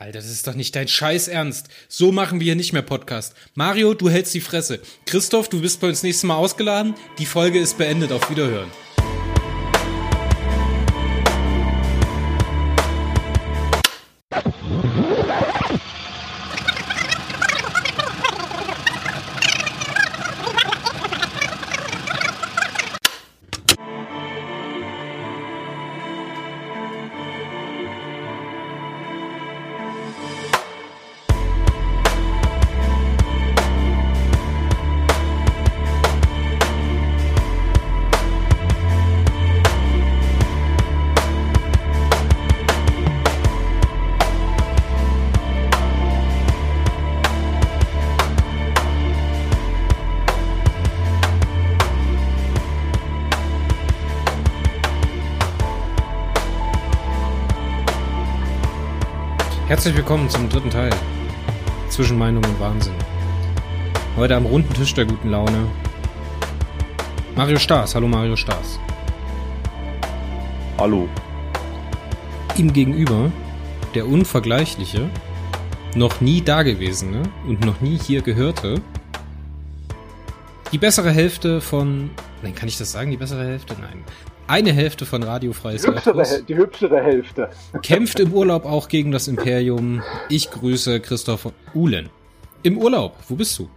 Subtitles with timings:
[0.00, 1.68] Alter, das ist doch nicht dein Scheiß Ernst.
[1.86, 3.34] So machen wir hier nicht mehr Podcast.
[3.54, 4.80] Mario, du hältst die Fresse.
[5.04, 6.94] Christoph, du bist bei uns nächstes Mal ausgeladen.
[7.18, 8.10] Die Folge ist beendet.
[8.10, 8.70] Auf Wiederhören.
[59.80, 60.90] Herzlich willkommen zum dritten Teil.
[61.88, 62.92] Zwischen Meinung und Wahnsinn.
[64.14, 65.66] Heute am runden Tisch der guten Laune.
[67.34, 67.94] Mario Stars.
[67.94, 68.78] Hallo Mario Stars.
[70.76, 71.08] Hallo.
[72.58, 73.32] Ihm gegenüber
[73.94, 75.08] der unvergleichliche,
[75.94, 78.82] noch nie dagewesene und noch nie hier gehörte.
[80.72, 82.10] Die bessere Hälfte von.
[82.42, 83.10] Nein, kann ich das sagen?
[83.12, 83.74] Die bessere Hälfte?
[83.80, 84.04] Nein
[84.50, 87.50] eine Hälfte von Radio Freies die hübschere, die hübschere Hälfte.
[87.82, 90.02] Kämpft im Urlaub auch gegen das Imperium.
[90.28, 92.10] Ich grüße Christoph Uhlen.
[92.64, 93.70] Im Urlaub, wo bist du?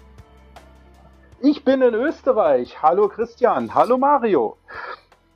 [1.42, 2.82] Ich bin in Österreich.
[2.82, 4.58] Hallo Christian, hallo Mario.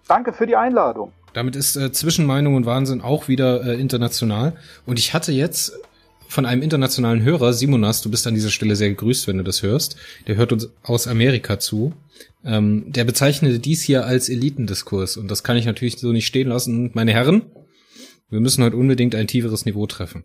[0.08, 1.12] Danke für die Einladung.
[1.34, 4.58] Damit ist äh, Zwischenmeinung und Wahnsinn auch wieder äh, international.
[4.88, 5.78] Und ich hatte jetzt
[6.28, 9.64] von einem internationalen Hörer, Simonas, du bist an dieser Stelle sehr gegrüßt, wenn du das
[9.64, 9.96] hörst.
[10.28, 11.94] Der hört uns aus Amerika zu.
[12.44, 16.50] Ähm, der bezeichnete dies hier als Elitendiskurs und das kann ich natürlich so nicht stehen
[16.50, 16.92] lassen.
[16.94, 17.44] Meine Herren,
[18.30, 20.24] wir müssen heute unbedingt ein tieferes Niveau treffen.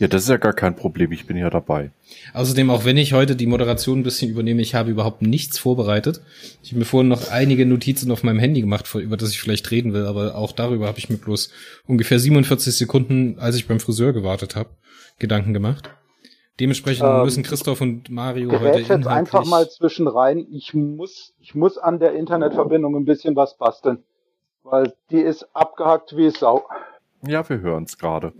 [0.00, 1.90] Ja, das ist ja gar kein Problem, ich bin ja dabei.
[2.32, 6.22] Außerdem, auch wenn ich heute die Moderation ein bisschen übernehme, ich habe überhaupt nichts vorbereitet.
[6.62, 9.70] Ich habe mir vorhin noch einige Notizen auf meinem Handy gemacht, über das ich vielleicht
[9.70, 11.50] reden will, aber auch darüber habe ich mir bloß
[11.86, 14.70] ungefähr 47 Sekunden, als ich beim Friseur gewartet habe,
[15.18, 15.90] Gedanken gemacht.
[16.58, 20.46] Dementsprechend ähm, müssen Christoph und Mario heute jetzt einfach mal zwischen rein.
[20.50, 24.02] Ich muss, ich muss an der Internetverbindung ein bisschen was basteln,
[24.62, 26.64] weil die ist abgehackt wie Sau.
[27.26, 28.32] Ja, wir hören es gerade.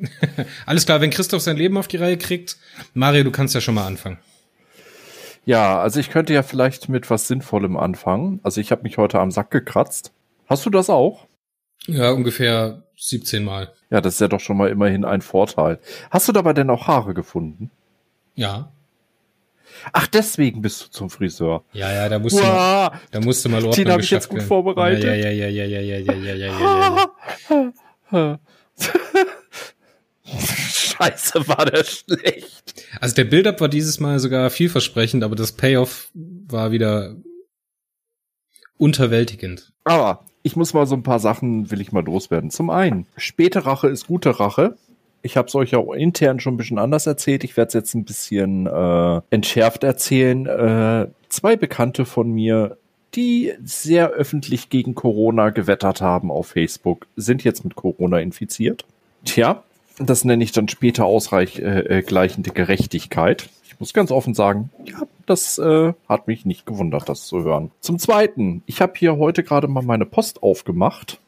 [0.67, 2.57] Alles klar, wenn Christoph sein Leben auf die Reihe kriegt,
[2.95, 4.19] Mario, du kannst ja schon mal anfangen.
[5.45, 8.41] Ja, also ich könnte ja vielleicht mit was Sinnvollem anfangen.
[8.43, 10.13] Also ich habe mich heute am Sack gekratzt.
[10.47, 11.27] Hast du das auch?
[11.87, 13.73] Ja, ungefähr 17 Mal.
[13.91, 15.79] Ja, das ist ja doch schon mal immerhin ein Vorteil.
[16.11, 17.71] Hast du dabei denn auch Haare gefunden?
[18.35, 18.71] Ja.
[19.93, 21.65] Ach, deswegen bist du zum Friseur.
[21.73, 24.29] Ja, ja, da musst du mal, da musst du mal Ordnung Den habe ich jetzt
[24.29, 25.05] gut vorbereitet.
[25.05, 27.11] Ja, ja, ja, ja, ja, ja, ja, ja, ja, ja,
[28.13, 28.39] ja.
[30.25, 32.87] Scheiße, war der schlecht.
[33.01, 37.17] Also der Build-up war dieses Mal sogar vielversprechend, aber das Payoff war wieder
[38.79, 39.73] unterwältigend.
[39.85, 42.51] Aber ich muss mal so ein paar Sachen, will ich mal loswerden.
[42.51, 44.77] Zum einen, späte Rache ist gute Rache.
[45.23, 47.45] Ich habe es euch auch intern schon ein bisschen anders erzählt.
[47.45, 50.47] Ich werde es jetzt ein bisschen äh, entschärft erzählen.
[50.47, 52.79] Äh, zwei Bekannte von mir
[53.15, 58.85] die sehr öffentlich gegen Corona gewettert haben auf Facebook, sind jetzt mit Corona infiziert.
[59.25, 59.63] Tja,
[59.99, 63.51] das nenne ich dann später ausreichende äh, Gerechtigkeit.
[63.65, 67.71] Ich muss ganz offen sagen, ja, das äh, hat mich nicht gewundert, das zu hören.
[67.81, 71.19] Zum Zweiten, ich habe hier heute gerade mal meine Post aufgemacht.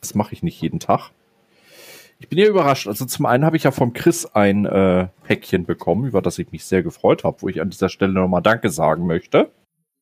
[0.00, 1.10] Das mache ich nicht jeden Tag.
[2.18, 2.86] Ich bin ja überrascht.
[2.86, 6.50] Also zum einen habe ich ja vom Chris ein äh, Päckchen bekommen, über das ich
[6.52, 9.50] mich sehr gefreut habe, wo ich an dieser Stelle nochmal Danke sagen möchte.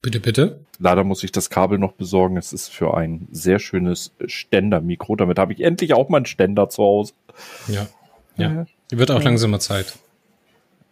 [0.04, 0.60] Bitte, bitte.
[0.78, 2.36] Leider muss ich das Kabel noch besorgen.
[2.36, 5.16] Es ist für ein sehr schönes Ständermikro.
[5.16, 7.14] Damit habe ich endlich auch meinen Ständer zu Hause.
[7.68, 7.86] Ja.
[8.36, 8.66] Ja.
[8.90, 9.24] Die wird auch ja.
[9.24, 9.98] langsam mal Zeit.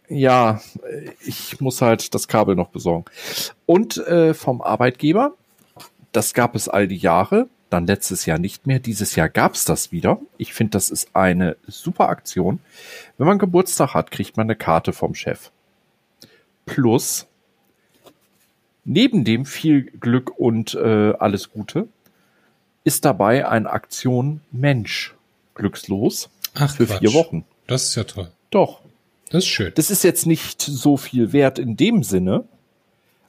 [0.09, 0.61] Ja,
[1.23, 3.05] ich muss halt das Kabel noch besorgen.
[3.67, 5.35] Und äh, vom Arbeitgeber,
[6.11, 8.79] das gab es all die Jahre, dann letztes Jahr nicht mehr.
[8.79, 10.19] Dieses Jahr gab es das wieder.
[10.39, 12.61] Ich finde, das ist eine super Aktion.
[13.19, 15.51] Wenn man Geburtstag hat, kriegt man eine Karte vom Chef.
[16.65, 17.27] Plus
[18.85, 21.87] Neben dem viel Glück und äh, alles Gute
[22.83, 25.15] ist dabei eine Aktion Mensch
[25.55, 26.99] glückslos Ach, für Quatsch.
[26.99, 27.45] vier Wochen.
[27.67, 28.29] Das ist ja toll.
[28.49, 28.81] Doch.
[29.29, 29.71] Das ist schön.
[29.75, 32.43] Das ist jetzt nicht so viel wert in dem Sinne,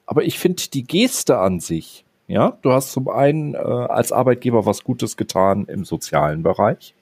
[0.05, 4.65] aber ich finde die Geste an sich, ja, du hast zum einen äh, als Arbeitgeber
[4.65, 6.93] was Gutes getan im sozialen Bereich.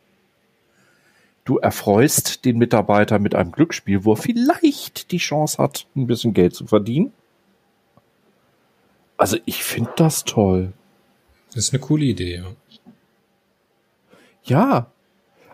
[1.46, 6.34] Du erfreust den Mitarbeiter mit einem Glücksspiel, wo er vielleicht die Chance hat, ein bisschen
[6.34, 7.12] Geld zu verdienen.
[9.18, 10.74] Also ich finde das toll.
[11.54, 12.46] Das ist eine coole Idee, ja.
[14.44, 14.88] Ja.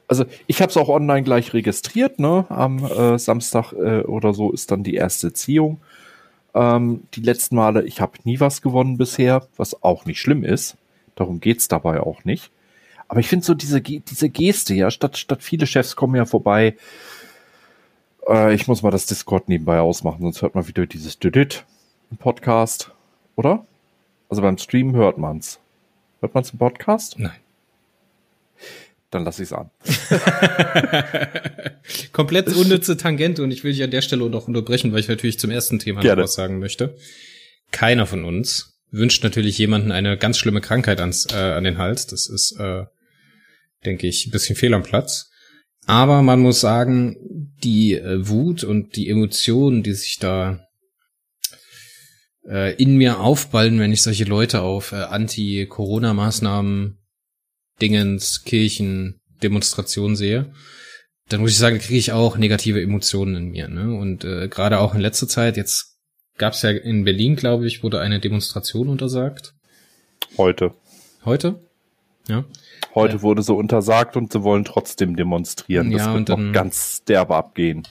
[0.08, 2.46] Also ich habe es auch online gleich registriert, ne?
[2.50, 5.80] Am äh, Samstag äh, oder so ist dann die erste Ziehung.
[6.56, 10.78] Ähm, die letzten Male, ich habe nie was gewonnen bisher, was auch nicht schlimm ist.
[11.16, 12.52] Darum geht's dabei auch nicht.
[13.08, 16.76] Aber ich finde so diese, diese Geste, ja, statt, statt viele Chefs kommen ja vorbei.
[18.28, 21.66] Äh, ich muss mal das Discord nebenbei ausmachen, sonst hört man wieder dieses Düdüt
[22.10, 22.92] im Podcast,
[23.40, 23.66] oder?
[24.28, 25.60] Also beim Stream hört man's.
[26.20, 27.18] Hört man's im Podcast?
[27.18, 27.32] Nein.
[29.12, 29.72] Dann lasse ich's an.
[32.12, 35.40] Komplett unnütze Tangente und ich will dich an der Stelle noch unterbrechen, weil ich natürlich
[35.40, 36.98] zum ersten Thema noch was sagen möchte.
[37.72, 42.08] Keiner von uns wünscht natürlich jemanden eine ganz schlimme Krankheit ans, äh, an den Hals.
[42.08, 42.88] Das ist, äh,
[43.86, 45.32] denke ich, ein bisschen fehl am Platz.
[45.86, 47.16] Aber man muss sagen,
[47.64, 50.60] die äh, Wut und die Emotionen, die sich da
[52.50, 56.98] äh, in mir aufballen, wenn ich solche Leute auf äh, Anti-Corona-Maßnahmen,
[57.82, 60.52] Dingens, Kirchen, Demonstrationen sehe,
[61.30, 63.68] dann muss ich sagen, kriege ich auch negative Emotionen in mir.
[63.68, 63.96] Ne?
[63.96, 65.98] Und äh, gerade auch in letzter Zeit, jetzt
[66.38, 69.54] gab es ja in Berlin, glaube ich, wurde eine Demonstration untersagt.
[70.38, 70.74] Heute.
[71.24, 71.60] Heute?
[72.28, 72.46] Ja.
[72.96, 75.92] Heute äh, wurde so untersagt und sie wollen trotzdem demonstrieren.
[75.92, 77.88] Das ja, wird dann, noch ganz derbe abgehen.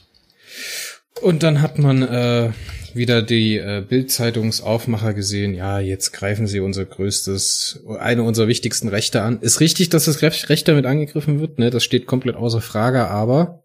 [1.22, 2.52] Und dann hat man äh,
[2.94, 9.22] wieder die äh, Bild-Zeitungsaufmacher gesehen, ja, jetzt greifen sie unser größtes, eine unserer wichtigsten Rechte
[9.22, 9.40] an.
[9.40, 11.70] Ist richtig, dass das Recht damit angegriffen wird, ne?
[11.70, 13.64] Das steht komplett außer Frage, aber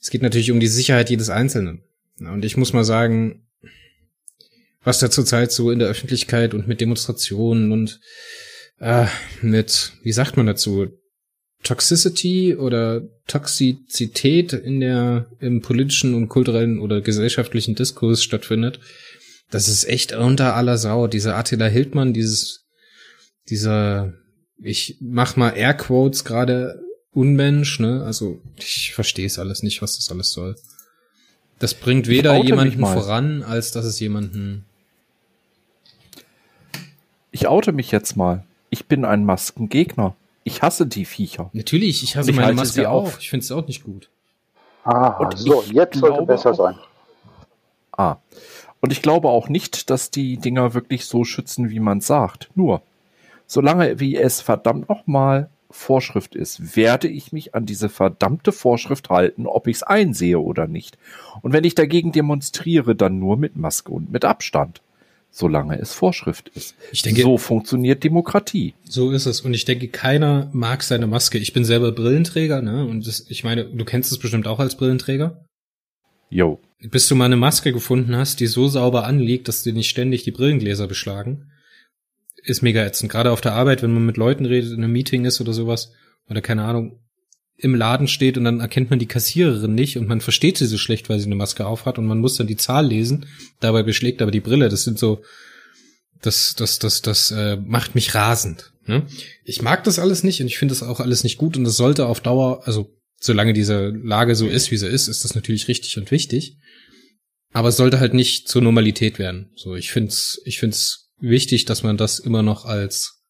[0.00, 1.82] es geht natürlich um die Sicherheit jedes Einzelnen.
[2.20, 3.46] Und ich muss mal sagen,
[4.82, 8.00] was da zurzeit so in der Öffentlichkeit und mit Demonstrationen und
[8.80, 9.06] äh,
[9.42, 10.88] mit, wie sagt man dazu,
[11.62, 18.80] Toxicity oder Toxizität in der im politischen und kulturellen oder gesellschaftlichen Diskurs stattfindet,
[19.50, 21.06] das ist echt unter aller Sau.
[21.06, 22.66] Dieser Attila Hildmann, dieses,
[23.48, 24.12] dieser,
[24.62, 26.82] ich mach mal Airquotes gerade
[27.12, 28.04] Unmensch, ne?
[28.04, 30.56] Also ich verstehe es alles nicht, was das alles soll.
[31.58, 34.64] Das bringt weder jemanden voran, als dass es jemanden.
[37.32, 38.44] Ich oute mich jetzt mal.
[38.70, 40.14] Ich bin ein Maskengegner.
[40.48, 41.50] Ich hasse die Viecher.
[41.52, 43.18] Natürlich, ich hasse ich meine Maske auch.
[43.20, 44.08] Ich finde es auch nicht gut.
[44.82, 46.74] Ah, so, jetzt sollte besser sein.
[47.92, 48.16] Ah.
[48.80, 52.48] Und ich glaube auch nicht, dass die Dinger wirklich so schützen, wie man sagt.
[52.54, 52.80] Nur,
[53.46, 59.46] solange wie es verdammt nochmal Vorschrift ist, werde ich mich an diese verdammte Vorschrift halten,
[59.46, 60.96] ob ich es einsehe oder nicht.
[61.42, 64.80] Und wenn ich dagegen demonstriere, dann nur mit Maske und mit Abstand
[65.30, 66.74] solange es Vorschrift ist.
[66.90, 68.74] Ich denke, so funktioniert Demokratie.
[68.84, 69.40] So ist es.
[69.40, 71.38] Und ich denke, keiner mag seine Maske.
[71.38, 72.84] Ich bin selber Brillenträger, ne?
[72.84, 75.44] Und das, ich meine, du kennst es bestimmt auch als Brillenträger.
[76.30, 76.60] Jo.
[76.80, 80.22] Bis du mal eine Maske gefunden hast, die so sauber anliegt, dass dir nicht ständig
[80.24, 81.50] die Brillengläser beschlagen,
[82.42, 83.10] ist mega ätzend.
[83.10, 85.92] Gerade auf der Arbeit, wenn man mit Leuten redet, in einem Meeting ist oder sowas,
[86.28, 87.00] oder keine Ahnung,
[87.60, 90.78] im Laden steht und dann erkennt man die Kassiererin nicht und man versteht sie so
[90.78, 93.26] schlecht, weil sie eine Maske aufhat und man muss dann die Zahl lesen.
[93.58, 94.68] Dabei beschlägt aber die Brille.
[94.68, 95.22] Das sind so,
[96.22, 98.72] das, das, das, das äh, macht mich rasend.
[98.86, 99.06] Ne?
[99.44, 101.76] Ich mag das alles nicht und ich finde das auch alles nicht gut und das
[101.76, 105.66] sollte auf Dauer, also solange diese Lage so ist, wie sie ist, ist das natürlich
[105.66, 106.56] richtig und wichtig.
[107.52, 109.50] Aber es sollte halt nicht zur Normalität werden.
[109.56, 113.24] So, ich find's, ich find's wichtig, dass man das immer noch als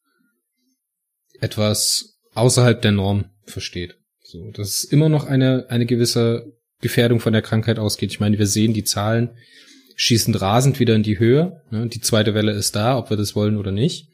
[1.41, 3.98] etwas außerhalb der Norm versteht.
[4.31, 6.53] So, dass immer noch eine, eine gewisse
[6.83, 8.11] Gefährdung von der Krankheit ausgeht.
[8.11, 9.31] Ich meine, wir sehen die Zahlen
[9.97, 11.63] schießen rasend wieder in die Höhe.
[11.71, 11.89] Ne?
[11.89, 14.11] Die zweite Welle ist da, ob wir das wollen oder nicht.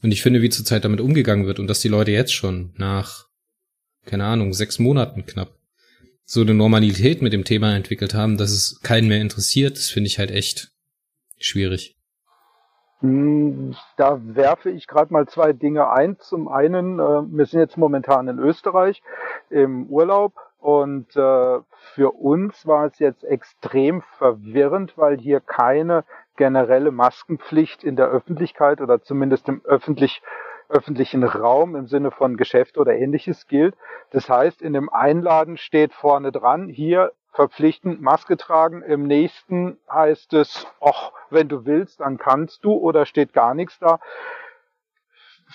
[0.00, 3.26] Und ich finde, wie zurzeit damit umgegangen wird und dass die Leute jetzt schon nach,
[4.06, 5.54] keine Ahnung, sechs Monaten knapp
[6.24, 10.06] so eine Normalität mit dem Thema entwickelt haben, dass es keinen mehr interessiert, das finde
[10.06, 10.70] ich halt echt
[11.38, 11.98] schwierig.
[13.02, 16.18] Hm, da werfe ich gerade mal zwei Dinge ein.
[16.20, 19.02] Zum einen, äh, wir sind jetzt momentan in Österreich
[19.50, 21.58] im Urlaub und äh,
[21.94, 26.04] für uns war es jetzt extrem verwirrend, weil hier keine
[26.36, 30.22] generelle Maskenpflicht in der Öffentlichkeit oder zumindest im öffentlich,
[30.68, 33.74] öffentlichen Raum im Sinne von Geschäft oder ähnliches gilt.
[34.12, 38.82] Das heißt, in dem Einladen steht vorne dran, hier verpflichtend Maske tragen.
[38.82, 43.78] Im nächsten heißt es, ach, wenn du willst, dann kannst du oder steht gar nichts
[43.78, 43.98] da.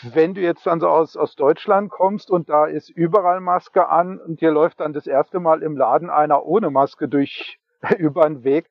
[0.04, 4.20] Wenn du jetzt dann so aus, aus Deutschland kommst und da ist überall Maske an
[4.20, 7.60] und dir läuft dann das erste Mal im Laden einer ohne Maske durch
[7.98, 8.70] über den Weg,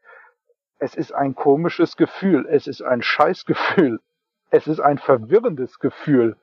[0.79, 4.01] es ist ein komisches Gefühl, es ist ein Scheißgefühl,
[4.51, 6.37] es ist ein verwirrendes Gefühl.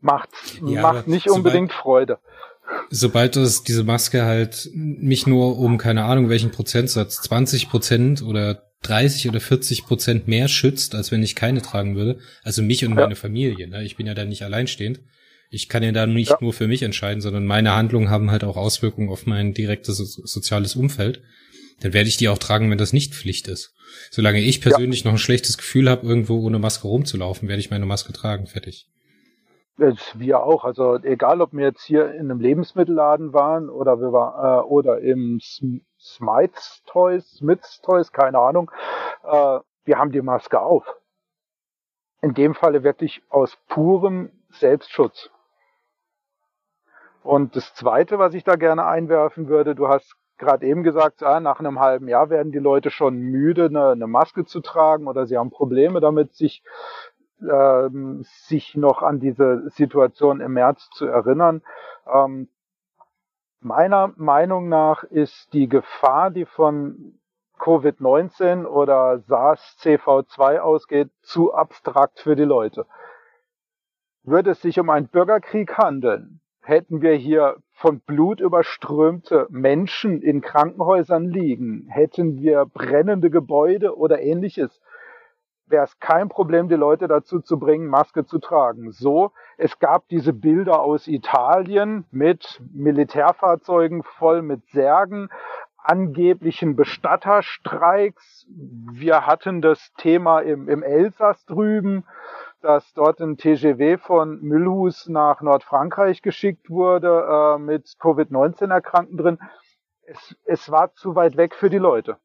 [0.00, 0.30] Macht,
[0.62, 2.18] ja, macht nicht unbedingt Freude
[2.90, 8.62] sobald das diese Maske halt mich nur um keine Ahnung welchen Prozentsatz 20 Prozent oder
[8.82, 12.90] 30 oder 40 Prozent mehr schützt, als wenn ich keine tragen würde, also mich und
[12.90, 13.02] ja.
[13.02, 13.84] meine Familie, ne?
[13.84, 15.00] ich bin ja da nicht alleinstehend,
[15.50, 16.38] Ich kann ja da nicht ja.
[16.40, 20.76] nur für mich entscheiden, sondern meine Handlungen haben halt auch Auswirkungen auf mein direktes soziales
[20.76, 21.22] Umfeld.
[21.80, 23.74] Dann werde ich die auch tragen, wenn das nicht Pflicht ist.
[24.10, 25.06] Solange ich persönlich ja.
[25.06, 28.46] noch ein schlechtes Gefühl habe, irgendwo ohne Maske rumzulaufen, werde ich meine Maske tragen.
[28.46, 28.86] Fertig.
[29.78, 30.64] Wir auch.
[30.64, 35.00] Also egal, ob wir jetzt hier in einem Lebensmittelladen waren oder wir war, äh, oder
[35.00, 35.38] im
[35.98, 38.70] Smites Toys, Smiths Toys, keine Ahnung,
[39.22, 40.84] äh, wir haben die Maske auf.
[42.22, 45.30] In dem Falle wirklich aus purem Selbstschutz.
[47.22, 51.40] Und das Zweite, was ich da gerne einwerfen würde, du hast gerade eben gesagt, ah,
[51.40, 55.26] nach einem halben Jahr werden die Leute schon müde, eine, eine Maske zu tragen oder
[55.26, 56.62] sie haben Probleme damit, sich,
[57.40, 61.62] ähm, sich noch an diese Situation im März zu erinnern.
[62.12, 62.48] Ähm,
[63.60, 67.18] meiner Meinung nach ist die Gefahr, die von
[67.58, 72.86] Covid-19 oder SARS-CoV-2 ausgeht, zu abstrakt für die Leute.
[74.22, 80.40] Würde es sich um einen Bürgerkrieg handeln, hätten wir hier von Blut überströmte Menschen in
[80.40, 84.80] Krankenhäusern liegen, hätten wir brennende Gebäude oder ähnliches,
[85.68, 88.92] wäre es kein Problem, die Leute dazu zu bringen, Maske zu tragen.
[88.92, 95.28] So, es gab diese Bilder aus Italien mit Militärfahrzeugen voll mit Särgen,
[95.78, 98.46] angeblichen Bestatterstreiks.
[98.48, 102.04] Wir hatten das Thema im, im Elsass drüben
[102.66, 109.38] dass dort ein TGW von Müllhus nach Nordfrankreich geschickt wurde äh, mit Covid-19-Erkrankten drin.
[110.02, 112.18] Es, es war zu weit weg für die Leute.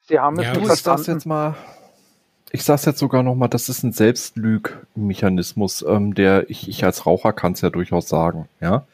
[0.00, 0.98] Sie haben es ja, nicht verstanden.
[0.98, 1.54] Sag's jetzt mal,
[2.52, 7.06] ich sag's jetzt sogar noch mal, das ist ein Selbstlügmechanismus, ähm, der ich, ich als
[7.06, 8.84] Raucher kann es ja durchaus sagen, ja.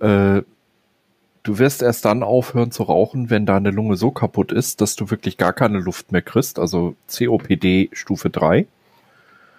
[0.00, 0.42] Äh,
[1.42, 5.10] du wirst erst dann aufhören zu rauchen, wenn deine Lunge so kaputt ist, dass du
[5.10, 8.66] wirklich gar keine Luft mehr kriegst, also COPD Stufe 3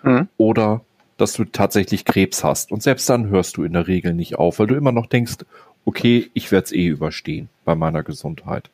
[0.03, 0.27] mhm.
[0.38, 0.81] oder
[1.17, 2.71] dass du tatsächlich Krebs hast.
[2.71, 5.38] Und selbst dann hörst du in der Regel nicht auf, weil du immer noch denkst,
[5.86, 8.69] okay, ich werde es eh überstehen bei meiner Gesundheit.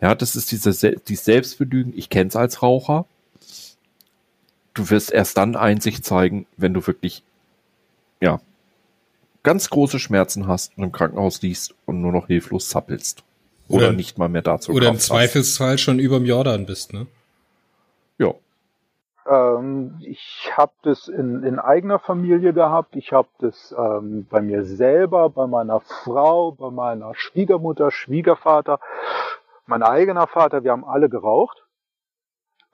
[0.00, 1.92] Ja, das ist diese die Selbstbelügen.
[1.96, 3.06] Ich kenne es als Raucher.
[4.74, 7.22] Du wirst erst dann Einsicht zeigen, wenn du wirklich,
[8.20, 8.40] ja,
[9.42, 13.24] ganz große Schmerzen hast und im Krankenhaus liegst und nur noch hilflos zappelst.
[13.68, 17.06] Oder, oder nicht mal mehr dazu Oder im Zweifelsfall schon überm Jordan bist, ne?
[18.18, 18.34] Ja.
[19.26, 22.96] Ähm, ich habe das in, in eigener Familie gehabt.
[22.96, 28.80] Ich habe das ähm, bei mir selber, bei meiner Frau, bei meiner Schwiegermutter, Schwiegervater,
[29.66, 30.64] mein eigener Vater.
[30.64, 31.64] Wir haben alle geraucht.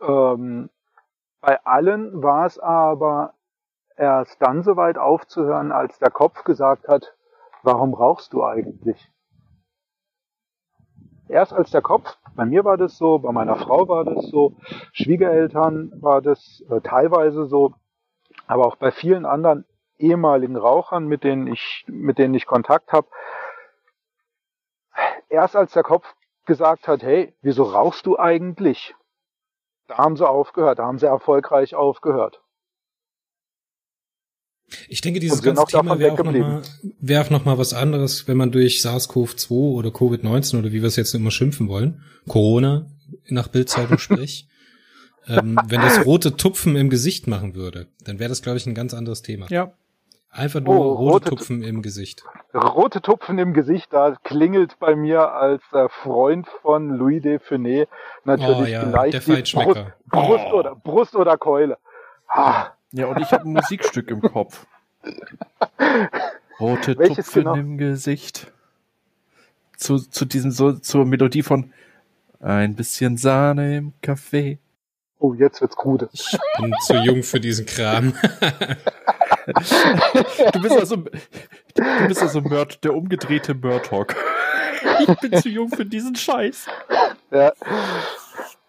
[0.01, 0.71] Ähm,
[1.47, 3.35] bei allen war es aber
[3.97, 7.15] erst dann soweit aufzuhören, als der Kopf gesagt hat,
[7.63, 9.13] warum rauchst du eigentlich?
[11.29, 14.57] Erst als der Kopf bei mir war das so, bei meiner Frau war das so,
[14.93, 17.75] Schwiegereltern war das äh, teilweise so,
[18.49, 19.65] aber auch bei vielen anderen
[19.99, 23.07] ehemaligen Rauchern, mit denen ich, mit denen ich Kontakt habe.
[25.29, 26.13] Erst als der Kopf
[26.45, 28.97] gesagt hat, hey, wieso rauchst du eigentlich?
[29.87, 32.41] Da haben sie aufgehört, da haben sie erfolgreich aufgehört.
[34.89, 36.63] Ich denke, dieses ganze Thema wäre auch, noch mal,
[37.01, 40.89] wär auch noch mal was anderes, wenn man durch SARS-CoV-2 oder Covid-19 oder wie wir
[40.89, 42.87] es jetzt immer schimpfen wollen, Corona
[43.29, 44.49] nach Bildzeitung sprich,
[45.29, 48.75] ähm, wenn das rote Tupfen im Gesicht machen würde, dann wäre das, glaube ich, ein
[48.75, 49.47] ganz anderes Thema.
[49.51, 49.73] Ja.
[50.37, 52.25] Einfach nur oh, rote, rote, Tupfen im Gesicht.
[52.53, 57.89] Rote Tupfen im Gesicht, da klingelt bei mir als äh, Freund von Louis de Funès
[58.25, 59.55] natürlich oh, ja, gleich der die Brust,
[60.07, 60.57] Brust, oh.
[60.57, 61.79] oder, Brust oder Keule.
[62.29, 62.67] Ah.
[62.93, 64.67] Ja, und ich habe ein Musikstück im Kopf.
[66.61, 67.55] Rote Welches Tupfen genau?
[67.55, 68.53] im Gesicht.
[69.77, 71.73] Zu, zu diesem, so, zur Melodie von
[72.41, 74.59] ein bisschen Sahne im Kaffee.
[75.19, 76.09] Oh, jetzt wird's gut.
[76.13, 78.13] Ich bin zu jung für diesen Kram.
[79.47, 84.07] du bist also, du bist also Murd, der umgedrehte Murdoch.
[85.01, 86.67] Ich bin zu jung für diesen Scheiß.
[87.31, 87.53] Ja.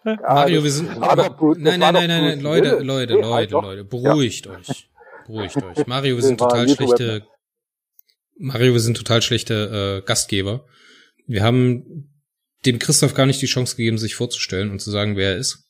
[0.04, 1.04] Mario, wir sind.
[1.04, 4.54] Aber, nein, nein, nein, nein, nein, Leute, Leute, Leute, Leute, beruhigt ja.
[4.54, 4.90] euch.
[5.26, 5.86] Beruhigt euch.
[5.88, 7.28] Mario, wir sind total schlechte.
[8.38, 10.66] Mario, wir sind total schlechte äh, Gastgeber.
[11.26, 12.10] Wir haben
[12.66, 15.67] dem Christoph gar nicht die Chance gegeben, sich vorzustellen und zu sagen, wer er ist.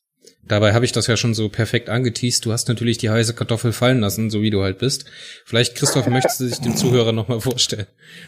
[0.47, 2.45] Dabei habe ich das ja schon so perfekt angeteased.
[2.45, 5.09] Du hast natürlich die heiße Kartoffel fallen lassen, so wie du halt bist.
[5.45, 7.87] Vielleicht, Christoph, möchtest du dich dem Zuhörer nochmal vorstellen?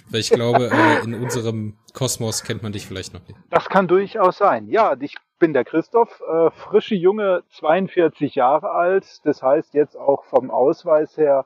[0.09, 3.39] Weil ich glaube, äh, in unserem Kosmos kennt man dich vielleicht noch nicht.
[3.49, 4.67] Das kann durchaus sein.
[4.67, 9.05] Ja, ich bin der Christoph, äh, frische Junge, 42 Jahre alt.
[9.23, 11.45] Das heißt jetzt auch vom Ausweis her,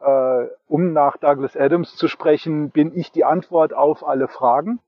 [0.00, 4.80] äh, um nach Douglas Adams zu sprechen, bin ich die Antwort auf alle Fragen.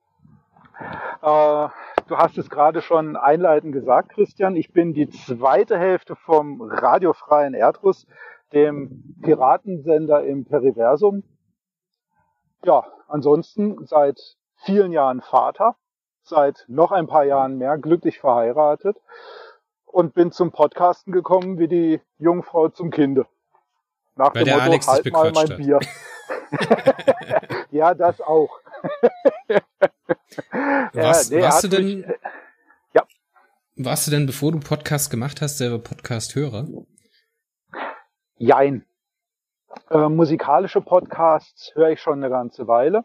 [2.09, 4.56] Du hast es gerade schon einleitend gesagt, Christian.
[4.56, 8.06] Ich bin die zweite Hälfte vom radiofreien Erdruss.
[8.52, 11.23] dem Piratensender im Periversum.
[12.64, 14.21] Ja, ansonsten seit
[14.56, 15.76] vielen Jahren Vater,
[16.23, 18.97] seit noch ein paar Jahren mehr glücklich verheiratet
[19.87, 23.26] und bin zum Podcasten gekommen wie die Jungfrau zum Kinde.
[24.16, 25.57] Nach Weil dem Motto, Alex halt mal mein hat.
[25.57, 25.81] Bier.
[27.71, 28.61] ja, das auch.
[30.92, 32.19] Was, ja, nee, warst du denn, mich, äh,
[32.95, 33.02] ja.
[33.76, 36.69] warst du denn, bevor du Podcast gemacht hast, selber Podcast-Hörer?
[38.37, 38.85] Jein.
[39.90, 43.04] Äh, musikalische Podcasts höre ich schon eine ganze Weile,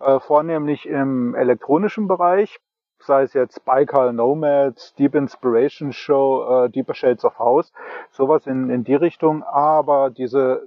[0.00, 2.60] äh, vornehmlich im elektronischen Bereich,
[3.04, 7.72] sei es jetzt Baikal Nomads, Deep Inspiration Show, äh, Deeper Shades of House,
[8.10, 10.66] sowas in, in die Richtung, aber diese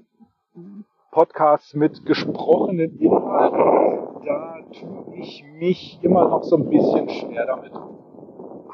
[1.12, 7.74] Podcasts mit gesprochenen Inhalten, da tue ich mich immer noch so ein bisschen schwer damit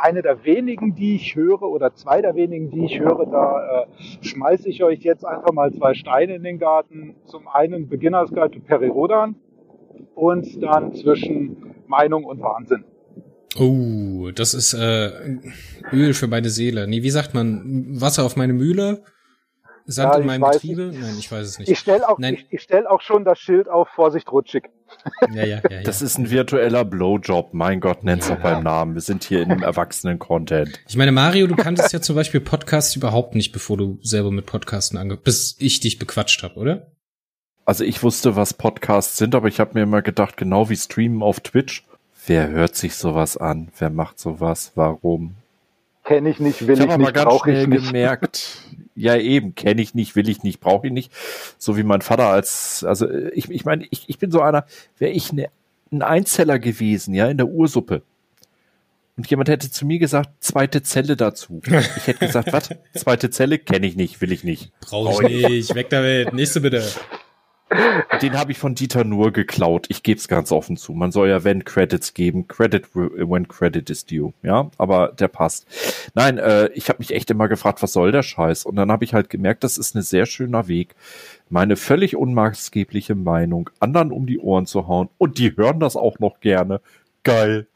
[0.04, 3.86] eine der wenigen, die ich höre, oder zwei der wenigen, die ich höre, da äh,
[4.22, 7.16] schmeiße ich euch jetzt einfach mal zwei Steine in den Garten.
[7.26, 9.36] Zum einen Beginners Guide to Perirodan
[10.14, 12.84] und dann zwischen Meinung und Wahnsinn.
[13.56, 15.38] Oh, das ist äh,
[15.92, 16.88] Öl für meine Seele.
[16.88, 18.02] Nee, wie sagt man?
[18.02, 19.04] Wasser auf meine Mühle?
[19.86, 20.84] Sand ja, in meinem Betriebe?
[20.84, 21.02] Nicht.
[21.02, 21.70] Nein, ich weiß es nicht.
[21.70, 24.70] Ich stelle auch, ich, ich stell auch schon das Schild auf, Vorsicht, rutschig.
[25.34, 25.84] Ja, ja, ja, ja.
[25.84, 27.54] Das ist ein virtueller Blowjob.
[27.54, 28.36] Mein Gott, nenn's ja.
[28.36, 28.94] doch beim Namen.
[28.94, 30.80] Wir sind hier im Erwachsenen-Content.
[30.88, 34.46] Ich meine, Mario, du kanntest ja zum Beispiel Podcasts überhaupt nicht, bevor du selber mit
[34.46, 35.18] Podcasten ange...
[35.18, 36.92] bis ich dich bequatscht habe, oder?
[37.66, 41.22] Also ich wusste, was Podcasts sind, aber ich habe mir immer gedacht, genau wie Streamen
[41.22, 41.86] auf Twitch.
[42.26, 43.70] Wer hört sich sowas an?
[43.78, 44.72] Wer macht sowas?
[44.76, 45.36] Warum?
[46.04, 47.88] Kenne ich nicht, will ich, ich nicht, brauche ich nicht.
[47.88, 48.60] gemerkt.
[48.96, 51.12] ja eben, kenne ich nicht, will ich nicht, brauche ich nicht.
[51.58, 54.66] So wie mein Vater als, also ich, ich meine, ich, ich bin so einer,
[55.00, 55.50] wäre ich ne,
[55.92, 58.02] ein Einzeller gewesen, ja, in der Ursuppe.
[59.16, 61.62] Und jemand hätte zu mir gesagt, zweite Zelle dazu.
[61.64, 62.70] Ich hätte gesagt, was?
[62.96, 64.72] Zweite Zelle kenne ich nicht, will ich nicht.
[64.82, 66.34] Brauche ich nicht, weg damit.
[66.34, 66.84] Nächste bitte.
[68.22, 69.86] Den habe ich von Dieter nur geklaut.
[69.90, 70.94] Ich gebe es ganz offen zu.
[70.94, 72.48] Man soll ja wenn Credits geben.
[72.48, 74.34] Credit when credit is due.
[74.44, 75.66] Ja, aber der passt.
[76.14, 78.66] Nein, äh, ich habe mich echt immer gefragt, was soll der Scheiß?
[78.66, 80.96] Und dann habe ich halt gemerkt, das ist ein sehr schöner Weg,
[81.50, 85.10] meine völlig unmaßgebliche Meinung anderen um die Ohren zu hauen.
[85.18, 86.82] Und die hören das auch noch gerne.
[87.24, 87.68] Geil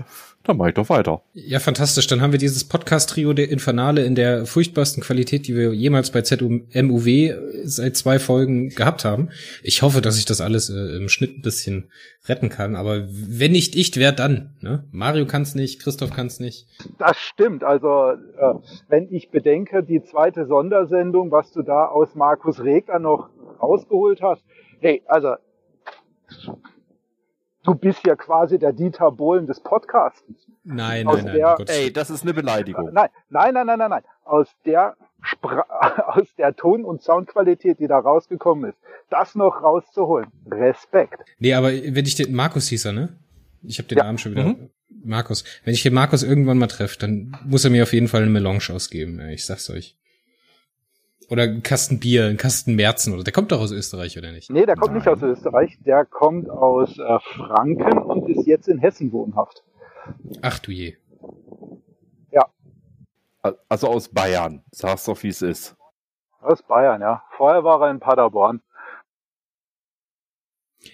[0.47, 1.21] dann mach ich doch weiter.
[1.33, 2.07] Ja, fantastisch.
[2.07, 6.21] Dann haben wir dieses Podcast-Trio der Infernale in der furchtbarsten Qualität, die wir jemals bei
[6.21, 7.33] ZMUW
[7.63, 9.29] seit zwei Folgen gehabt haben.
[9.63, 11.91] Ich hoffe, dass ich das alles äh, im Schnitt ein bisschen
[12.27, 12.75] retten kann.
[12.75, 14.55] Aber wenn nicht ich, wer dann?
[14.61, 14.83] Ne?
[14.91, 16.67] Mario kann's nicht, Christoph kann's nicht.
[16.97, 17.63] Das stimmt.
[17.63, 18.53] Also äh,
[18.87, 23.29] wenn ich bedenke, die zweite Sondersendung, was du da aus Markus Regler noch
[23.61, 24.43] rausgeholt hast.
[24.79, 25.35] Hey, also
[27.67, 30.23] du bist ja quasi der Dieter Bohlen des Podcasts.
[30.63, 31.35] Nein, nein, nein.
[31.35, 32.91] Der, ey, das ist eine Beleidigung.
[32.93, 34.03] Nein, nein, nein, nein, nein, nein.
[34.23, 35.65] Aus der Spra
[36.07, 38.77] aus der Ton- und Soundqualität, die da rausgekommen ist,
[39.09, 40.31] das noch rauszuholen.
[40.49, 41.19] Respekt.
[41.39, 43.17] Nee, aber wenn ich den Markus hieß er, ne?
[43.63, 44.05] Ich habe den ja.
[44.05, 44.45] Namen schon wieder.
[44.45, 44.69] Mhm.
[45.03, 45.43] Markus.
[45.65, 48.31] Wenn ich den Markus irgendwann mal treffe, dann muss er mir auf jeden Fall eine
[48.31, 49.19] Melange ausgeben.
[49.29, 49.97] Ich sag's euch.
[51.29, 54.49] Oder ein Kasten Bier, ein Kasten Merzen oder der kommt doch aus Österreich, oder nicht?
[54.49, 54.99] Nee, der kommt Nein.
[54.99, 59.63] nicht aus Österreich, der kommt aus äh, Franken und ist jetzt in Hessen wohnhaft.
[60.41, 60.95] Ach du je.
[62.31, 62.47] Ja.
[63.67, 65.75] Also aus Bayern, sagst doch, wie es ist.
[66.39, 67.23] Aus Bayern, ja.
[67.35, 68.61] Vorher war er in Paderborn.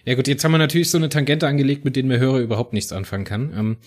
[0.05, 2.73] Ja gut, jetzt haben wir natürlich so eine Tangente angelegt, mit denen mir Hörer überhaupt
[2.73, 3.53] nichts anfangen kann.
[3.55, 3.77] Ähm,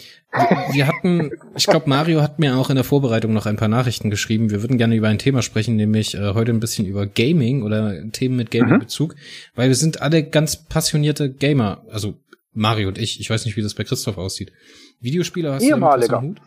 [0.72, 4.11] wir, hatten, ich glaube, Mario hat mir auch in der Vorbereitung noch ein paar Nachrichten
[4.11, 4.50] geschrieben.
[4.50, 8.11] Wir würden gerne über ein Thema sprechen, nämlich äh, heute ein bisschen über Gaming oder
[8.12, 9.18] Themen mit Gaming-Bezug, mhm.
[9.54, 11.85] weil wir sind alle ganz passionierte Gamer.
[11.90, 12.14] Also
[12.52, 13.20] Mario und ich.
[13.20, 14.52] Ich weiß nicht, wie das bei Christoph aussieht.
[15.00, 16.20] Videospieler hast Ehemaliger.
[16.20, 16.40] du Hut?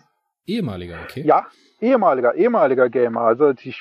[0.47, 1.23] Ehemaliger, okay.
[1.25, 1.45] Ja,
[1.79, 3.21] ehemaliger, ehemaliger Gamer.
[3.21, 3.79] Also ich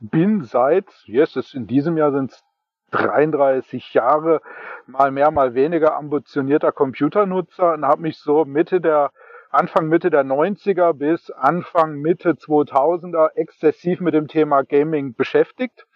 [0.00, 2.42] bin seit, yes, in diesem Jahr sind es
[2.90, 4.40] 33 Jahre,
[4.86, 9.10] mal mehr, mal weniger ambitionierter Computernutzer und habe mich so Mitte der
[9.50, 15.86] Anfang Mitte der 90er bis Anfang Mitte 2000er exzessiv mit dem Thema Gaming beschäftigt.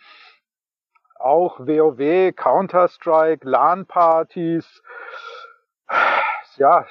[1.16, 4.82] Auch WoW, Counter-Strike, LAN-Partys,
[6.56, 6.86] ja,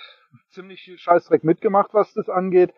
[0.50, 2.74] ziemlich viel Scheißdreck mitgemacht, was das angeht.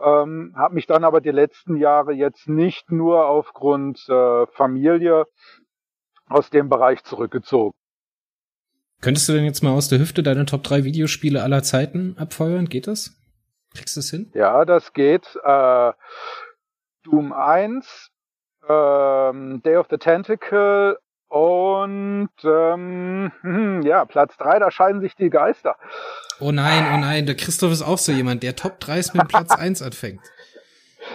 [0.00, 5.26] Ähm, habe mich dann aber die letzten Jahre jetzt nicht nur aufgrund äh, Familie
[6.28, 7.76] aus dem Bereich zurückgezogen.
[9.00, 12.68] Könntest du denn jetzt mal aus der Hüfte deine Top 3 Videospiele aller Zeiten abfeuern?
[12.68, 13.14] Geht das?
[13.74, 14.30] Kriegst du es hin?
[14.34, 15.26] Ja, das geht.
[15.44, 15.92] Äh,
[17.04, 18.10] Doom 1,
[18.68, 25.30] ähm, Day of the Tentacle und ähm, hm, ja, Platz 3, da scheiden sich die
[25.30, 25.76] Geister.
[26.40, 29.28] Oh nein, oh nein, der Christoph ist auch so jemand, der Top 3 ist mit
[29.28, 30.20] Platz 1 anfängt.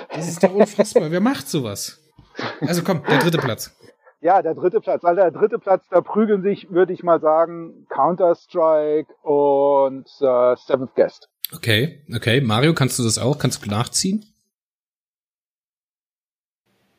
[0.09, 1.11] Das ist doch unfassbar.
[1.11, 1.99] Wer macht sowas?
[2.61, 3.75] Also komm, der dritte Platz.
[4.21, 5.03] Ja, der dritte Platz.
[5.03, 10.95] Also der dritte Platz, da prügeln sich, würde ich mal sagen, Counter-Strike und äh, Seventh
[10.95, 11.29] Guest.
[11.53, 12.39] Okay, okay.
[12.39, 13.39] Mario, kannst du das auch?
[13.39, 14.25] Kannst du nachziehen?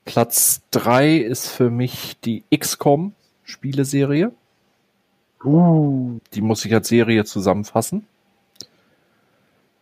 [0.05, 4.33] Platz drei ist für mich die XCOM Spieleserie.
[5.45, 6.19] Uh.
[6.35, 8.07] Die muss ich als Serie zusammenfassen.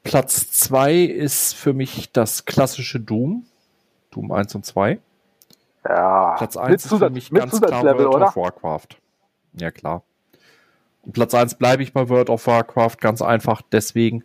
[0.02, 3.46] Platz zwei ist für mich das klassische Doom.
[4.10, 4.98] Doom 1 und 2.
[5.88, 6.34] Ja.
[6.36, 8.28] Platz 1 ist für mich ganz klar Zusatzlevel, World oder?
[8.28, 8.88] of Warcraft.
[9.54, 10.02] Ja, klar.
[11.02, 14.24] Und Platz 1 bleibe ich bei World of Warcraft, ganz einfach deswegen.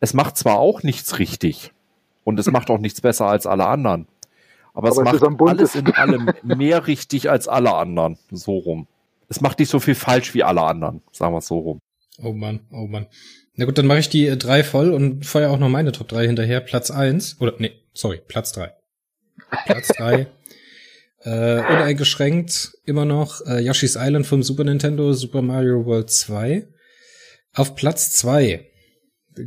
[0.00, 1.72] Es macht zwar auch nichts richtig
[2.24, 4.08] und es macht auch nichts besser als alle anderen,
[4.74, 8.18] aber, es Aber es am macht alles in allem mehr richtig als alle anderen.
[8.30, 8.88] So rum.
[9.28, 11.80] Es macht nicht so viel falsch wie alle anderen, sagen wir es so rum.
[12.22, 13.06] Oh Mann, oh Mann.
[13.54, 16.08] Na gut, dann mache ich die äh, drei voll und feuer auch noch meine Top
[16.08, 16.60] 3 hinterher.
[16.60, 18.72] Platz eins oder nee, sorry, Platz drei.
[19.64, 20.26] Platz drei.
[21.24, 26.68] Äh, uneingeschränkt immer noch äh, Yoshi's Island vom Super Nintendo, Super Mario World 2.
[27.54, 28.66] Auf Platz zwei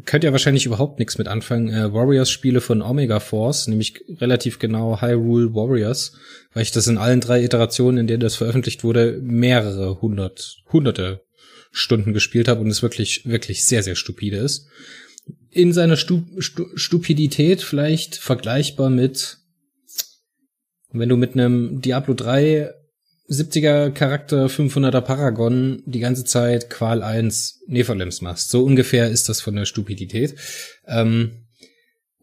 [0.05, 1.69] könnt ihr wahrscheinlich überhaupt nichts mit anfangen.
[1.69, 6.13] Äh, Warriors-Spiele von Omega Force, nämlich relativ genau Hyrule Warriors,
[6.53, 11.21] weil ich das in allen drei Iterationen, in denen das veröffentlicht wurde, mehrere hundert, hunderte
[11.71, 14.67] Stunden gespielt habe und es wirklich, wirklich sehr, sehr stupide ist.
[15.51, 19.37] In seiner Stu Stu Stupidität vielleicht vergleichbar mit,
[20.91, 22.73] wenn du mit einem Diablo 3
[23.29, 28.49] 70er Charakter 500er Paragon die ganze Zeit Qual 1 Nephilims machst.
[28.49, 30.35] So ungefähr ist das von der Stupidität.
[30.85, 31.43] Ähm,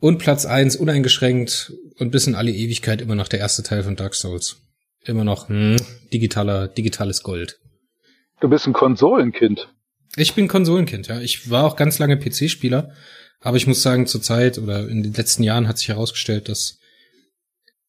[0.01, 3.97] und Platz 1 uneingeschränkt und bis in alle Ewigkeit immer noch der erste Teil von
[3.97, 4.57] Dark Souls.
[5.05, 5.77] Immer noch hm,
[6.13, 7.59] digitaler, digitales Gold.
[8.41, 9.69] Du bist ein Konsolenkind.
[10.17, 11.21] Ich bin Konsolenkind, ja.
[11.21, 12.93] Ich war auch ganz lange PC-Spieler,
[13.41, 16.79] aber ich muss sagen, zur Zeit oder in den letzten Jahren hat sich herausgestellt, dass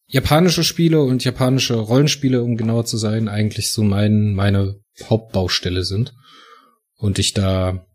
[0.08, 6.14] japanische Spiele und japanische Rollenspiele, um genauer zu sein, eigentlich so mein, meine Hauptbaustelle sind.
[6.98, 7.86] Und ich da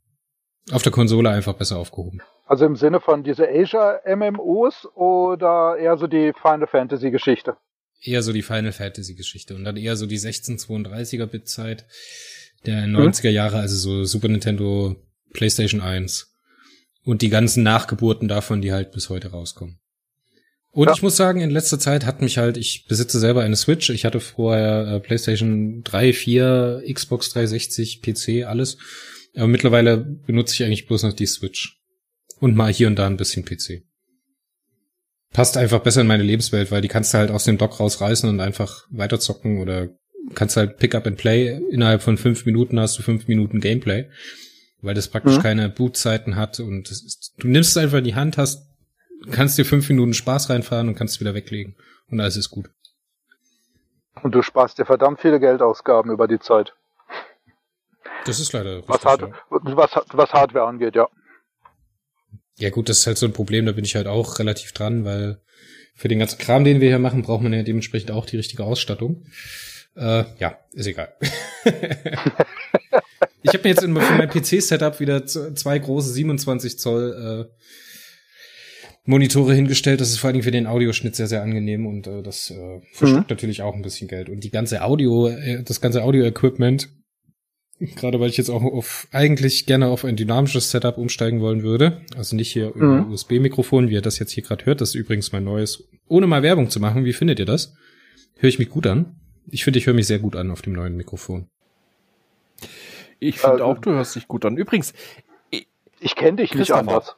[0.71, 2.21] auf der Konsole einfach besser aufgehoben.
[2.47, 7.57] Also im Sinne von diese Asia-MMOs oder eher so die Final Fantasy-Geschichte?
[8.03, 11.87] Eher so die Final Fantasy Geschichte und dann eher so die 1632er Bit Zeit
[12.65, 14.97] der 90er Jahre, also so Super Nintendo,
[15.33, 16.35] PlayStation 1
[17.05, 19.81] und die ganzen Nachgeburten davon, die halt bis heute rauskommen.
[20.73, 20.93] Und Ja.
[20.95, 24.05] ich muss sagen, in letzter Zeit hat mich halt, ich besitze selber eine Switch, ich
[24.05, 28.79] hatte vorher äh, PlayStation 3, 4, Xbox 360, PC, alles.
[29.35, 31.77] Aber mittlerweile benutze ich eigentlich bloß noch die Switch.
[32.39, 33.83] Und mal hier und da ein bisschen PC.
[35.33, 38.29] Passt einfach besser in meine Lebenswelt, weil die kannst du halt aus dem Dock rausreißen
[38.29, 39.89] und einfach weiterzocken oder
[40.35, 41.61] kannst halt Pick up and Play.
[41.71, 44.09] Innerhalb von fünf Minuten hast du fünf Minuten Gameplay,
[44.81, 45.43] weil das praktisch Mhm.
[45.43, 48.67] keine Bootzeiten hat und ist, du nimmst es einfach in die Hand, hast,
[49.31, 51.77] kannst dir fünf Minuten Spaß reinfahren und kannst es wieder weglegen
[52.11, 52.71] und alles ist gut.
[54.23, 56.75] Und du sparst dir verdammt viele Geldausgaben über die Zeit.
[58.27, 59.29] Das ist leider Was, richtig, Hard ja.
[59.51, 61.09] was, was Hardware angeht, ja.
[62.57, 65.05] Ja gut, das ist halt so ein Problem, da bin ich halt auch relativ dran,
[65.05, 65.41] weil
[65.95, 68.65] für den ganzen Kram, den wir hier machen, braucht man ja dementsprechend auch die richtige
[68.65, 69.25] Ausstattung.
[69.97, 71.15] Äh, ja, ist egal.
[73.43, 77.55] ich habe mir jetzt für mein PC-Setup wieder zwei große 27 Zoll äh,
[79.11, 80.01] Monitore hingestellt.
[80.01, 82.81] Das ist vor allen Dingen für den Audioschnitt sehr, sehr angenehm und äh, das äh,
[82.93, 84.29] verschluckt natürlich auch ein bisschen Geld.
[84.31, 86.89] Und die ganze Audio, äh, das ganze Audio-Equipment,
[87.97, 92.03] gerade weil ich jetzt auch auf eigentlich gerne auf ein dynamisches Setup umsteigen wollen würde,
[92.17, 93.13] also nicht hier über Mhm.
[93.13, 96.43] USB-Mikrofon, wie ihr das jetzt hier gerade hört, das ist übrigens mein neues, ohne mal
[96.43, 97.75] Werbung zu machen, wie findet ihr das?
[98.39, 99.17] Höre ich mich gut an?
[99.51, 101.49] Ich finde, ich höre mich sehr gut an auf dem neuen Mikrofon.
[103.19, 104.57] Ich finde Also- auch, du hörst dich gut an.
[104.57, 104.93] Übrigens,
[106.03, 107.17] Ich kenne dich nicht anders.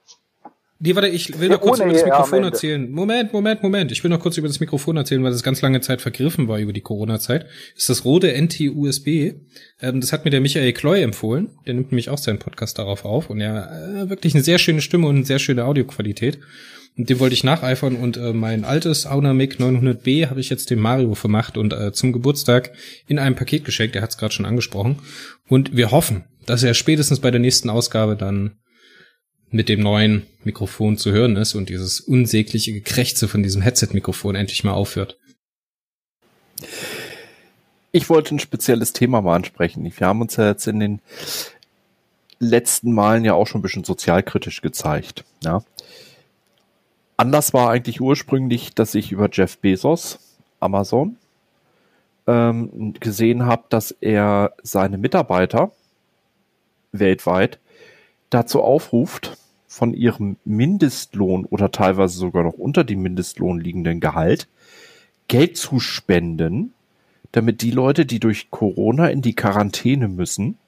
[0.84, 2.90] Nee, warte, ich will Ja, noch kurz über das Mikrofon erzählen.
[2.90, 3.92] Moment, Moment, Moment.
[3.92, 6.58] Ich will noch kurz über das Mikrofon erzählen, weil das ganz lange Zeit vergriffen war
[6.58, 7.46] über die Corona-Zeit.
[7.76, 9.06] Ist das Rode NT-USB.
[9.80, 11.50] Ähm, das hat mir der Michael Kloy empfohlen.
[11.66, 13.30] Der nimmt nämlich auch seinen Podcast darauf auf.
[13.30, 16.40] Und er äh, wirklich eine sehr schöne Stimme und eine sehr schöne Audioqualität.
[16.98, 17.94] Und dem wollte ich nacheifern.
[17.94, 22.12] Und äh, mein altes Aunamic 900B habe ich jetzt dem Mario vermacht und äh, zum
[22.12, 22.72] Geburtstag
[23.06, 23.94] in einem Paket geschenkt.
[23.94, 24.98] Er hat es gerade schon angesprochen.
[25.46, 28.56] Und wir hoffen, dass er spätestens bei der nächsten Ausgabe dann
[29.52, 34.64] mit dem neuen Mikrofon zu hören ist und dieses unsägliche Gekrächze von diesem Headset-Mikrofon endlich
[34.64, 35.18] mal aufhört.
[37.92, 39.84] ich wollte ein spezielles Thema mal ansprechen.
[39.84, 41.00] Wir haben uns ja jetzt in den
[42.38, 45.24] letzten Malen ja auch schon ein bisschen sozialkritisch gezeigt.
[45.44, 45.62] Ja.
[47.16, 50.18] Anders war eigentlich ursprünglich, dass ich über Jeff Bezos,
[50.58, 51.16] Amazon,
[52.26, 55.70] ähm, gesehen habe, dass er seine Mitarbeiter
[56.92, 57.58] weltweit
[58.30, 59.36] dazu aufruft,
[59.72, 64.46] von ihrem Mindestlohn oder teilweise sogar noch unter dem Mindestlohn liegenden Gehalt
[65.28, 66.74] Geld zu spenden,
[67.32, 70.58] damit die Leute, die durch Corona in die Quarantäne müssen,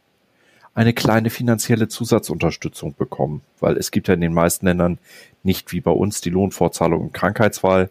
[0.73, 3.43] eine kleine finanzielle Zusatzunterstützung bekommen.
[3.61, 4.99] Weil es gibt ja in den meisten Ländern
[5.43, 7.90] nicht wie bei uns die Lohnfortzahlung im Krankheitsfall,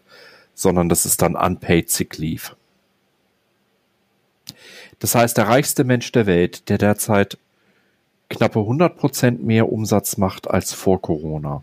[0.52, 2.56] sondern das ist dann Unpaid Sick Leave.
[4.98, 7.38] Das heißt, der reichste Mensch der Welt, der derzeit
[8.28, 11.62] knappe 100 Prozent mehr Umsatz macht als vor Corona,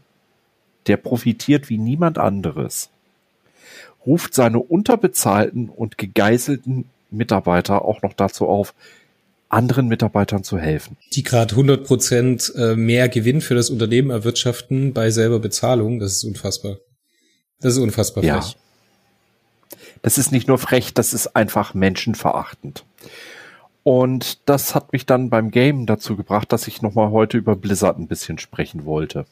[0.88, 2.90] der profitiert wie niemand anderes,
[4.06, 8.74] ruft seine unterbezahlten und gegeißelten Mitarbeiter auch noch dazu auf,
[9.50, 10.98] anderen Mitarbeitern zu helfen.
[11.14, 16.14] Die gerade 100 Prozent äh, mehr Gewinn für das Unternehmen erwirtschaften bei selber Bezahlung, das
[16.14, 16.78] ist unfassbar.
[17.60, 18.32] Das ist unfassbar frech.
[18.32, 19.78] Ja.
[20.02, 22.86] Das ist nicht nur frech, das ist einfach menschenverachtend.
[23.84, 27.98] Und das hat mich dann beim Game dazu gebracht, dass ich nochmal heute über Blizzard
[27.98, 29.26] ein bisschen sprechen wollte.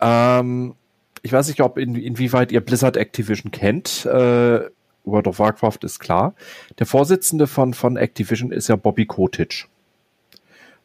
[0.00, 0.74] Ähm,
[1.22, 4.04] ich weiß nicht, ob in, inwieweit ihr Blizzard Activision kennt.
[4.06, 4.60] Äh,
[5.04, 6.34] World of Warcraft ist klar.
[6.78, 9.66] Der Vorsitzende von, von Activision ist ja Bobby Kotick.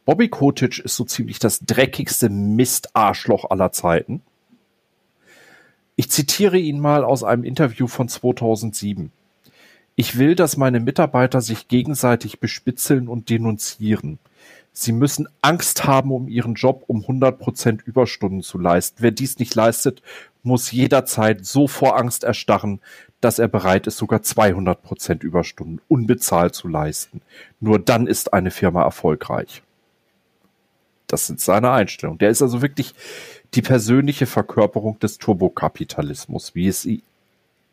[0.06, 4.22] Bobby Kotick ist so ziemlich das dreckigste Mistarschloch aller Zeiten.
[5.96, 9.12] Ich zitiere ihn mal aus einem Interview von 2007.
[10.00, 14.18] Ich will, dass meine Mitarbeiter sich gegenseitig bespitzeln und denunzieren.
[14.72, 19.00] Sie müssen Angst haben um ihren Job, um 100% Überstunden zu leisten.
[19.02, 20.02] Wer dies nicht leistet,
[20.42, 22.80] muss jederzeit so vor Angst erstarren,
[23.20, 27.20] dass er bereit ist, sogar 200% Überstunden unbezahlt zu leisten.
[27.60, 29.64] Nur dann ist eine Firma erfolgreich.
[31.08, 32.20] Das sind seine Einstellungen.
[32.20, 32.96] Der ist also wirklich
[33.54, 37.04] die persönliche Verkörperung des Turbokapitalismus, wie es sie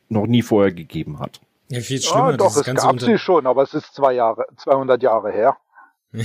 [0.09, 1.41] noch nie vorher gegeben hat.
[1.69, 2.31] Ja, viel schlimmer.
[2.31, 5.57] Ja, doch, es gab sie schon, aber es ist zwei Jahre, 200 Jahre her.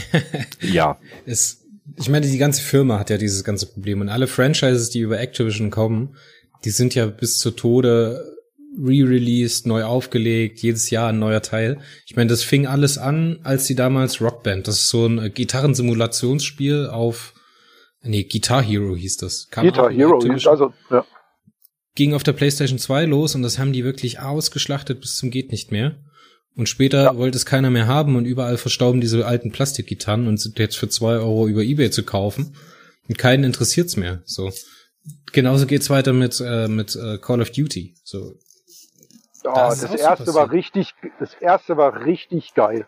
[0.62, 0.98] ja.
[1.26, 1.66] Es,
[1.98, 5.20] ich meine, die ganze Firma hat ja dieses ganze Problem und alle Franchises, die über
[5.20, 6.16] Activision kommen,
[6.64, 8.38] die sind ja bis zu Tode
[8.78, 11.80] re-released, neu aufgelegt, jedes Jahr ein neuer Teil.
[12.06, 16.88] Ich meine, das fing alles an, als die damals Rockband, das ist so ein Gitarrensimulationsspiel
[16.88, 17.34] auf,
[18.02, 19.50] nee, Guitar Hero hieß das.
[19.50, 21.04] Kam Guitar Hero, hieß also, ja
[21.96, 25.52] ging auf der PlayStation 2 los und das haben die wirklich ausgeschlachtet bis zum geht
[25.52, 25.96] nicht mehr.
[26.56, 27.18] Und später ja.
[27.18, 30.90] wollte es keiner mehr haben und überall verstauben diese alten Plastikgitarren und sind jetzt für
[30.90, 32.56] zwei Euro über Ebay zu kaufen.
[33.08, 34.22] Und keinen interessiert's mehr.
[34.26, 34.52] So.
[35.32, 37.96] Genauso geht's weiter mit, äh, mit äh, Call of Duty.
[38.04, 38.34] So.
[39.44, 42.86] Ja, das, das erste so war richtig, das erste war richtig geil.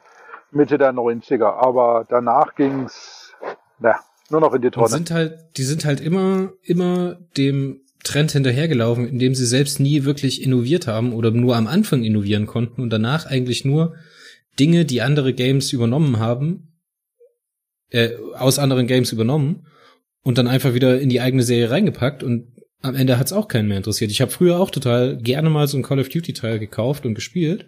[0.51, 1.45] Mitte der 90er.
[1.45, 3.33] Aber danach ging's,
[3.79, 3.95] na,
[4.29, 4.85] nur noch in die Tonne.
[4.85, 10.03] Und sind halt, die sind halt immer, immer dem Trend hinterhergelaufen, indem sie selbst nie
[10.03, 13.95] wirklich innoviert haben oder nur am Anfang innovieren konnten und danach eigentlich nur
[14.59, 16.73] Dinge, die andere Games übernommen haben,
[17.89, 19.67] äh, aus anderen Games übernommen
[20.21, 23.69] und dann einfach wieder in die eigene Serie reingepackt und am Ende hat's auch keinen
[23.69, 24.11] mehr interessiert.
[24.11, 27.15] Ich habe früher auch total gerne mal so ein Call of Duty Teil gekauft und
[27.15, 27.67] gespielt,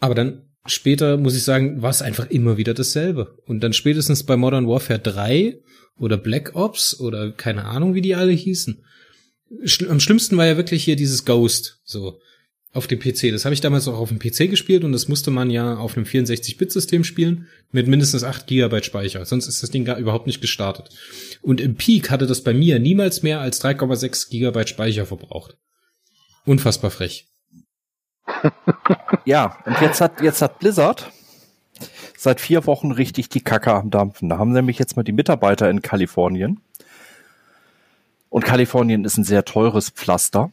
[0.00, 3.36] aber dann später muss ich sagen, war es einfach immer wieder dasselbe.
[3.46, 5.58] Und dann spätestens bei Modern Warfare 3
[5.98, 8.84] oder Black Ops oder keine Ahnung, wie die alle hießen,
[9.88, 12.18] am schlimmsten war ja wirklich hier dieses Ghost, so
[12.74, 13.30] auf dem PC.
[13.30, 15.96] Das habe ich damals auch auf dem PC gespielt und das musste man ja auf
[15.96, 19.24] einem 64-Bit-System spielen mit mindestens 8 GB Speicher.
[19.24, 20.90] Sonst ist das Ding gar überhaupt nicht gestartet.
[21.40, 25.56] Und im Peak hatte das bei mir niemals mehr als 3,6 GB Speicher verbraucht.
[26.44, 27.28] Unfassbar frech.
[29.24, 31.12] ja, und jetzt hat, jetzt hat Blizzard
[32.16, 34.28] seit vier Wochen richtig die Kacke am Dampfen.
[34.28, 36.60] Da haben nämlich jetzt mal die Mitarbeiter in Kalifornien
[38.34, 40.50] und Kalifornien ist ein sehr teures Pflaster.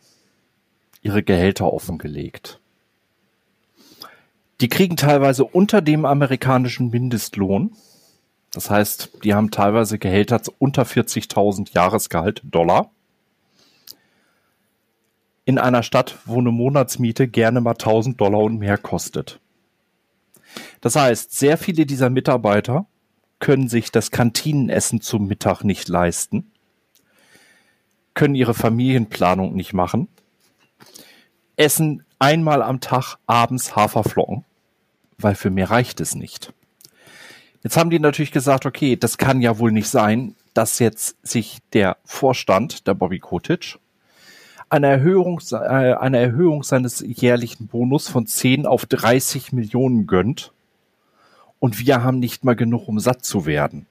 [1.01, 2.59] Ihre Gehälter offengelegt.
[4.61, 7.71] Die kriegen teilweise unter dem amerikanischen Mindestlohn.
[8.53, 12.91] Das heißt, die haben teilweise Gehälter unter 40.000 Jahresgehalt Dollar.
[15.45, 19.39] In einer Stadt, wo eine Monatsmiete gerne mal 1000 Dollar und mehr kostet.
[20.81, 22.85] Das heißt, sehr viele dieser Mitarbeiter
[23.39, 26.51] können sich das Kantinenessen zum Mittag nicht leisten
[28.13, 30.07] können ihre Familienplanung nicht machen,
[31.55, 34.45] essen einmal am Tag abends Haferflocken,
[35.17, 36.53] weil für mehr reicht es nicht.
[37.63, 41.59] Jetzt haben die natürlich gesagt, okay, das kann ja wohl nicht sein, dass jetzt sich
[41.73, 43.77] der Vorstand, der Bobby Kotick,
[44.69, 50.53] eine Erhöhung, äh, eine Erhöhung seines jährlichen Bonus von 10 auf 30 Millionen gönnt.
[51.59, 53.85] Und wir haben nicht mal genug, um satt zu werden.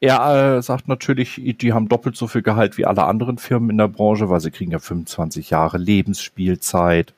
[0.00, 3.78] Er äh, sagt natürlich, die haben doppelt so viel Gehalt wie alle anderen Firmen in
[3.78, 7.14] der Branche, weil sie kriegen ja 25 Jahre Lebensspielzeit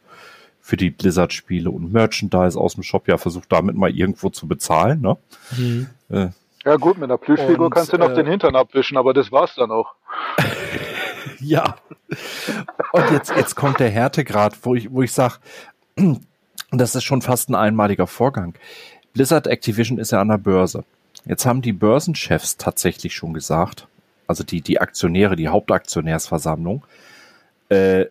[0.60, 3.08] für die Blizzard-Spiele und Merchandise aus dem Shop.
[3.08, 5.00] Ja, versucht damit mal irgendwo zu bezahlen.
[5.00, 5.16] Ne?
[5.56, 5.88] Mhm.
[6.08, 6.28] Äh,
[6.64, 9.32] ja gut, mit einer Plüschfigur und, kannst du noch äh, den Hintern abwischen, aber das
[9.32, 9.94] war's dann auch.
[11.40, 11.76] ja.
[12.92, 15.38] Und jetzt, jetzt kommt der Härtegrad, wo ich, wo ich sag,
[16.70, 18.54] das ist schon fast ein einmaliger Vorgang.
[19.14, 20.84] Blizzard Activision ist ja an der Börse.
[21.28, 23.86] Jetzt haben die Börsenchefs tatsächlich schon gesagt,
[24.26, 26.84] also die, die Aktionäre, die Hauptaktionärsversammlung,
[27.68, 28.06] äh,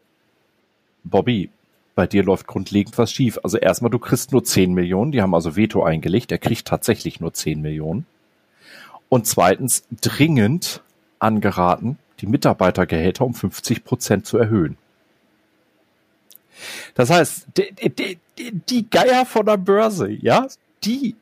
[1.03, 1.49] Bobby,
[1.95, 3.39] bei dir läuft grundlegend was schief.
[3.41, 7.19] Also erstmal, du kriegst nur 10 Millionen, die haben also Veto eingelegt, er kriegt tatsächlich
[7.19, 8.05] nur 10 Millionen.
[9.09, 10.83] Und zweitens, dringend
[11.17, 14.77] angeraten, die Mitarbeitergehälter um 50 Prozent zu erhöhen.
[16.93, 18.19] Das heißt, die, die,
[18.69, 20.47] die Geier von der Börse, ja,
[20.83, 21.15] die,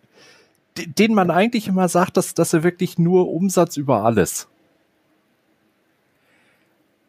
[0.77, 4.47] denen man eigentlich immer sagt, dass, dass er wirklich nur Umsatz über alles.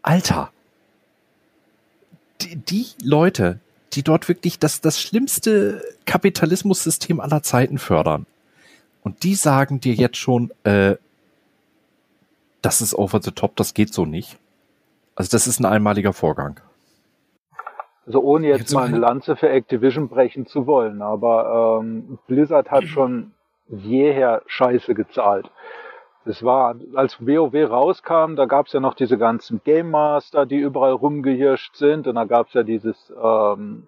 [0.03, 0.53] Alter,
[2.41, 3.61] die, die Leute,
[3.93, 8.27] die dort wirklich das, das schlimmste Kapitalismussystem aller Zeiten fördern.
[9.03, 10.97] Und die sagen dir jetzt schon, äh,
[12.63, 14.39] das ist over the top, das geht so nicht.
[15.15, 16.61] Also das ist ein einmaliger Vorgang.
[18.07, 22.71] Also ohne jetzt, jetzt mal eine Lanze für Activision brechen zu wollen, aber ähm, Blizzard
[22.71, 23.33] hat schon
[23.69, 25.51] jeher Scheiße gezahlt.
[26.25, 30.57] Es war, als WoW rauskam, da gab es ja noch diese ganzen Game Master, die
[30.57, 32.09] überall rumgehirscht sind.
[32.09, 33.87] Und da gab es ja dieses, ähm,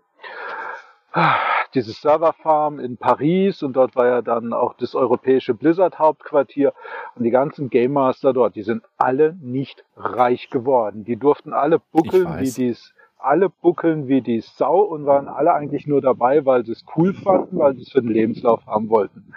[1.74, 6.74] dieses Serverfarm in Paris und dort war ja dann auch das europäische Blizzard Hauptquartier.
[7.16, 11.04] Und die ganzen Game Master dort, die sind alle nicht reich geworden.
[11.04, 15.86] Die durften alle buckeln, wie dies alle buckeln wie die Sau und waren alle eigentlich
[15.86, 19.34] nur dabei, weil sie es cool fanden, weil sie es für den Lebenslauf haben wollten.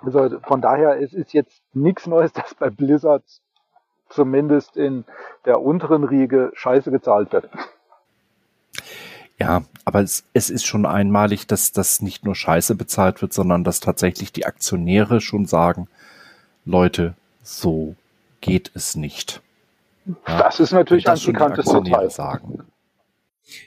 [0.00, 3.24] Also von daher, es ist jetzt nichts Neues, dass bei Blizzard
[4.08, 5.04] zumindest in
[5.46, 7.48] der unteren Riege Scheiße gezahlt wird.
[9.38, 13.64] Ja, aber es, es ist schon einmalig, dass das nicht nur Scheiße bezahlt wird, sondern
[13.64, 15.88] dass tatsächlich die Aktionäre schon sagen,
[16.64, 17.96] Leute, so
[18.40, 19.40] geht es nicht.
[20.06, 22.10] Ja, das ist natürlich ein pikantes Detail.
[22.10, 22.64] Sagen.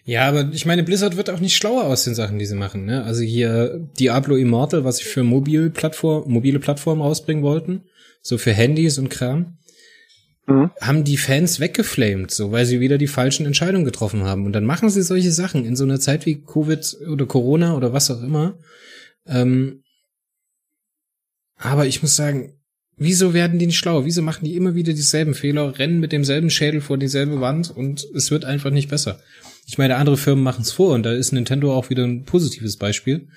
[0.04, 2.86] Ja, aber ich meine, Blizzard wird auch nicht schlauer aus den Sachen, die sie machen.
[2.86, 3.04] Ne?
[3.04, 7.84] Also hier Diablo Immortal, was sie für mobile Plattform, mobile Plattformen rausbringen wollten,
[8.22, 9.58] so für Handys und Kram,
[10.48, 10.72] mhm.
[10.82, 14.46] haben die Fans weggeflamed, so weil sie wieder die falschen Entscheidungen getroffen haben.
[14.46, 17.94] Und dann machen sie solche Sachen in so einer Zeit wie Covid oder Corona oder
[17.94, 18.58] was auch immer.
[19.28, 19.84] Ähm,
[21.58, 22.54] aber ich muss sagen,
[22.98, 24.06] wieso werden die nicht schlauer?
[24.06, 28.08] Wieso machen die immer wieder dieselben Fehler, rennen mit demselben Schädel vor dieselbe Wand und
[28.16, 29.20] es wird einfach nicht besser?
[29.68, 32.78] Ich meine, andere Firmen machen es vor und da ist Nintendo auch wieder ein positives
[32.78, 33.28] Beispiel.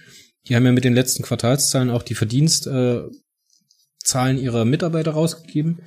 [0.46, 3.10] Die haben ja mit den letzten Quartalszahlen auch die Verdienstzahlen
[4.14, 5.80] äh, ihrer Mitarbeiter rausgegeben.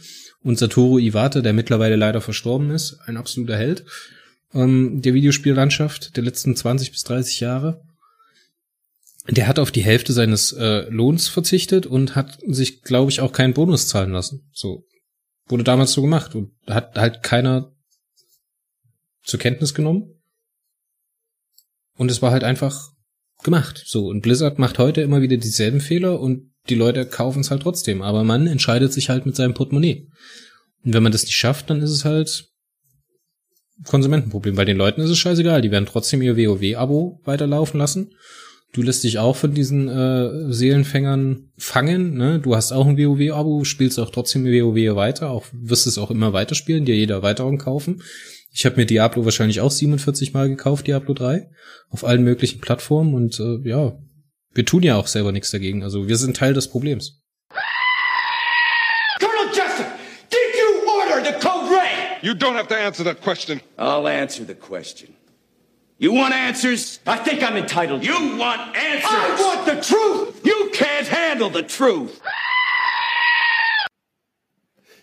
[0.43, 3.85] Und Satoru Iwata, der mittlerweile leider verstorben ist, ein absoluter Held
[4.53, 7.81] ähm, der Videospiellandschaft der letzten 20 bis 30 Jahre,
[9.27, 13.31] der hat auf die Hälfte seines äh, Lohns verzichtet und hat sich, glaube ich, auch
[13.31, 14.49] keinen Bonus zahlen lassen.
[14.51, 14.85] So
[15.47, 17.75] wurde damals so gemacht und hat halt keiner
[19.23, 20.21] zur Kenntnis genommen.
[21.97, 22.91] Und es war halt einfach
[23.43, 23.83] gemacht.
[23.85, 27.61] So, und Blizzard macht heute immer wieder dieselben Fehler und die Leute kaufen es halt
[27.61, 28.01] trotzdem.
[28.01, 30.07] Aber man entscheidet sich halt mit seinem Portemonnaie.
[30.83, 32.47] Und wenn man das nicht schafft, dann ist es halt
[33.85, 34.55] Konsumentenproblem.
[34.55, 35.61] Bei den Leuten ist es scheißegal.
[35.61, 38.11] Die werden trotzdem ihr WoW-Abo weiterlaufen lassen.
[38.73, 42.15] Du lässt dich auch von diesen äh, Seelenfängern fangen.
[42.15, 42.39] Ne?
[42.39, 46.31] Du hast auch ein WoW-Abo, spielst auch trotzdem WoW weiter, auch wirst es auch immer
[46.31, 48.01] weiterspielen, dir jeder Erweiterung kaufen.
[48.53, 51.49] Ich habe mir Diablo wahrscheinlich auch 47 Mal gekauft, Diablo 3,
[51.89, 53.97] auf allen möglichen Plattformen und äh, ja,
[54.53, 55.83] wir tun ja auch selber nichts dagegen.
[55.83, 57.21] Also wir sind Teil des Problems.
[59.19, 59.87] Colonel Jessup,
[60.29, 62.23] did you order the code red?
[62.23, 63.59] You don't have to answer that question.
[63.77, 65.15] I'll answer the question.
[66.01, 66.99] You want answers?
[67.05, 68.03] I think I'm entitled.
[68.03, 69.05] You want answers?
[69.05, 70.43] I want the truth.
[70.43, 72.19] You can't handle the truth.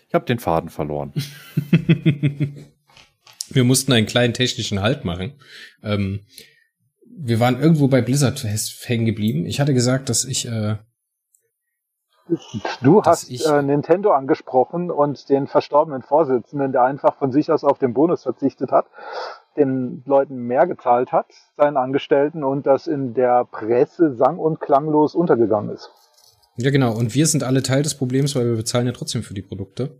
[0.09, 1.13] Ich habe den Faden verloren.
[3.49, 5.39] Wir mussten einen kleinen technischen Halt machen.
[5.83, 6.25] Ähm,
[7.05, 9.45] wir waren irgendwo bei Blizzard hängen geblieben.
[9.45, 10.47] Ich hatte gesagt, dass ich.
[10.47, 10.79] Äh,
[12.81, 17.63] du hast ich, äh, Nintendo angesprochen und den verstorbenen Vorsitzenden, der einfach von sich aus
[17.63, 18.85] auf den Bonus verzichtet hat,
[19.67, 25.15] den Leuten mehr gezahlt hat, seinen Angestellten, und das in der Presse sang- und klanglos
[25.15, 25.91] untergegangen ist.
[26.57, 26.93] Ja, genau.
[26.93, 29.91] Und wir sind alle Teil des Problems, weil wir bezahlen ja trotzdem für die Produkte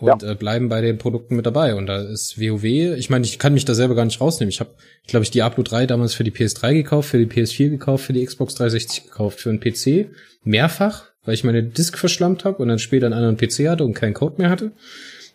[0.00, 0.30] und ja.
[0.30, 1.74] äh, bleiben bei den Produkten mit dabei.
[1.74, 4.50] Und da ist WoW, ich meine, ich kann mich da selber gar nicht rausnehmen.
[4.50, 4.70] Ich habe,
[5.02, 8.12] ich glaube, ich Diablo 3 damals für die PS3 gekauft, für die PS4 gekauft, für
[8.12, 10.10] die Xbox 360 gekauft, für einen PC
[10.44, 13.94] mehrfach, weil ich meine Disk verschlammt habe und dann später einen anderen PC hatte und
[13.94, 14.72] keinen Code mehr hatte.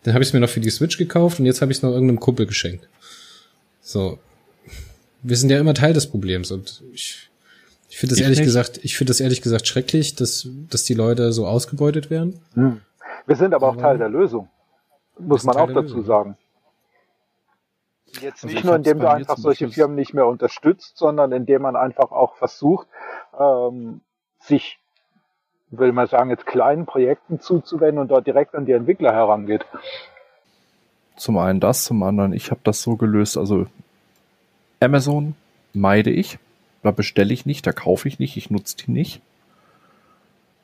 [0.03, 1.81] Dann habe ich es mir noch für die Switch gekauft und jetzt habe ich es
[1.81, 2.87] noch irgendeinem Kumpel geschenkt.
[3.83, 4.17] So.
[5.21, 7.29] Wir sind ja immer Teil des Problems und ich,
[7.89, 8.47] ich finde das ich ehrlich nicht.
[8.47, 12.39] gesagt, ich finde das ehrlich gesagt schrecklich, dass, dass die Leute so ausgebeutet werden.
[12.55, 12.81] Hm.
[13.27, 14.49] Wir sind aber, aber auch Teil der Lösung
[15.17, 16.37] muss man auch dazu sagen.
[18.21, 21.75] Jetzt also nicht nur, indem du einfach solche Firmen nicht mehr unterstützt, sondern indem man
[21.75, 22.87] einfach auch versucht,
[23.39, 24.01] ähm,
[24.39, 24.79] sich,
[25.69, 29.65] will man sagen, jetzt kleinen Projekten zuzuwenden und dort direkt an die Entwickler herangeht.
[31.15, 33.67] Zum einen das, zum anderen, ich habe das so gelöst, also
[34.79, 35.35] Amazon
[35.73, 36.39] meide ich,
[36.81, 39.21] da bestelle ich nicht, da kaufe ich nicht, ich nutze die nicht.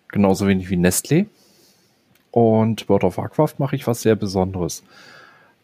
[0.09, 1.27] Genauso wenig wie Nestlé.
[2.31, 4.83] Und World of Warcraft mache ich was sehr Besonderes.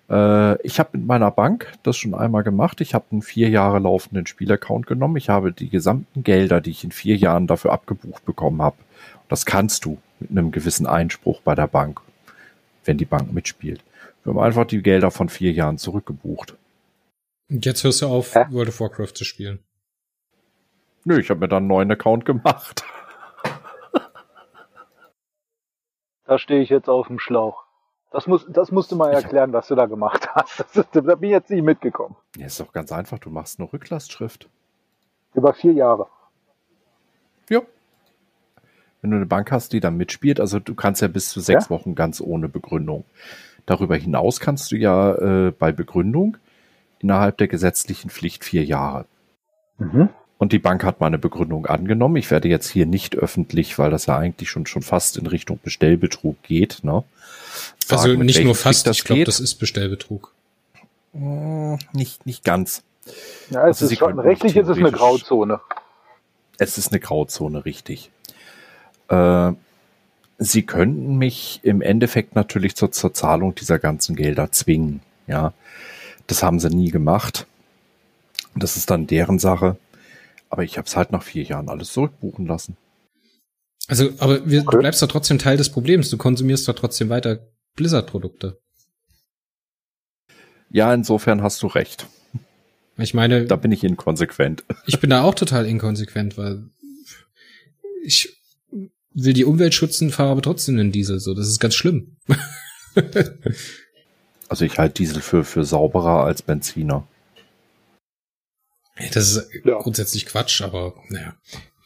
[0.10, 2.82] Äh, ich habe mit meiner Bank das schon einmal gemacht.
[2.82, 5.18] Ich habe einen vier Jahre laufenden Spielaccount genommen.
[5.18, 8.78] Ich habe die gesamten Gelder, die ich in vier Jahren dafür abgebucht bekommen habe.
[9.30, 12.02] Das kannst du mit einem gewissen Einspruch bei der Bank,
[12.86, 13.82] wenn die Bank mitspielt.
[14.26, 16.57] Wir haben einfach die Gelder von vier Jahren zurückgebucht.
[17.47, 18.47] Und jetzt hörst du auf, Hä?
[18.49, 19.59] World of Warcraft zu spielen.
[21.03, 22.84] Nö, ich habe mir dann einen neuen Account gemacht.
[26.28, 27.65] Da stehe ich jetzt auf dem Schlauch.
[28.09, 30.65] Das, muss, das musst du mal erklären, was du da gemacht hast.
[30.73, 32.15] Das, da bin ich jetzt nicht mitgekommen.
[32.36, 33.19] Ja, ist doch ganz einfach.
[33.19, 34.49] Du machst eine Rücklastschrift.
[35.36, 36.07] Über vier Jahre.
[37.47, 37.61] Ja.
[39.01, 41.65] Wenn du eine Bank hast, die dann mitspielt, also du kannst ja bis zu sechs
[41.65, 41.69] ja?
[41.69, 43.05] Wochen ganz ohne Begründung.
[43.66, 46.38] Darüber hinaus kannst du ja äh, bei Begründung
[46.99, 49.05] innerhalb der gesetzlichen Pflicht vier Jahre.
[49.78, 50.09] Mhm.
[50.38, 52.18] Und die Bank hat meine Begründung angenommen.
[52.18, 55.59] Ich werde jetzt hier nicht öffentlich, weil das ja eigentlich schon, schon fast in Richtung
[55.63, 56.80] Bestellbetrug geht.
[56.84, 57.03] Ne?
[57.86, 60.34] Sagen, also nicht nur fast, ich glaube, das ist Bestellbetrug.
[61.13, 62.84] Hm, nicht, nicht ganz.
[63.49, 65.61] Ja, es also ist schon, rechtlich ist es eine Grauzone.
[66.57, 68.11] Es ist eine Grauzone, richtig.
[69.09, 69.53] Äh,
[70.38, 75.02] Sie könnten mich im Endeffekt natürlich zur, zur Zahlung dieser ganzen Gelder zwingen.
[75.28, 75.54] Ja,
[76.28, 77.48] das haben sie nie gemacht.
[78.56, 79.78] Das ist dann deren Sache.
[80.50, 82.78] Aber ich habe es halt nach vier Jahren alles zurückbuchen lassen.
[83.88, 84.72] Also, aber wir, okay.
[84.72, 86.10] du bleibst doch trotzdem Teil des Problems.
[86.10, 88.60] Du konsumierst doch trotzdem weiter Blizzard-Produkte.
[90.70, 92.08] Ja, insofern hast du recht.
[92.98, 93.46] Ich meine.
[93.46, 94.64] Da bin ich inkonsequent.
[94.88, 96.70] Ich bin da auch total inkonsequent, weil
[98.04, 98.38] ich
[99.16, 101.20] will die Umwelt schützen, fahre aber trotzdem einen Diesel.
[101.20, 102.18] So, das ist ganz schlimm.
[104.49, 107.07] also ich halte Diesel für, für sauberer als Benziner.
[109.13, 109.78] Das ist ja.
[109.80, 111.34] grundsätzlich Quatsch, aber naja,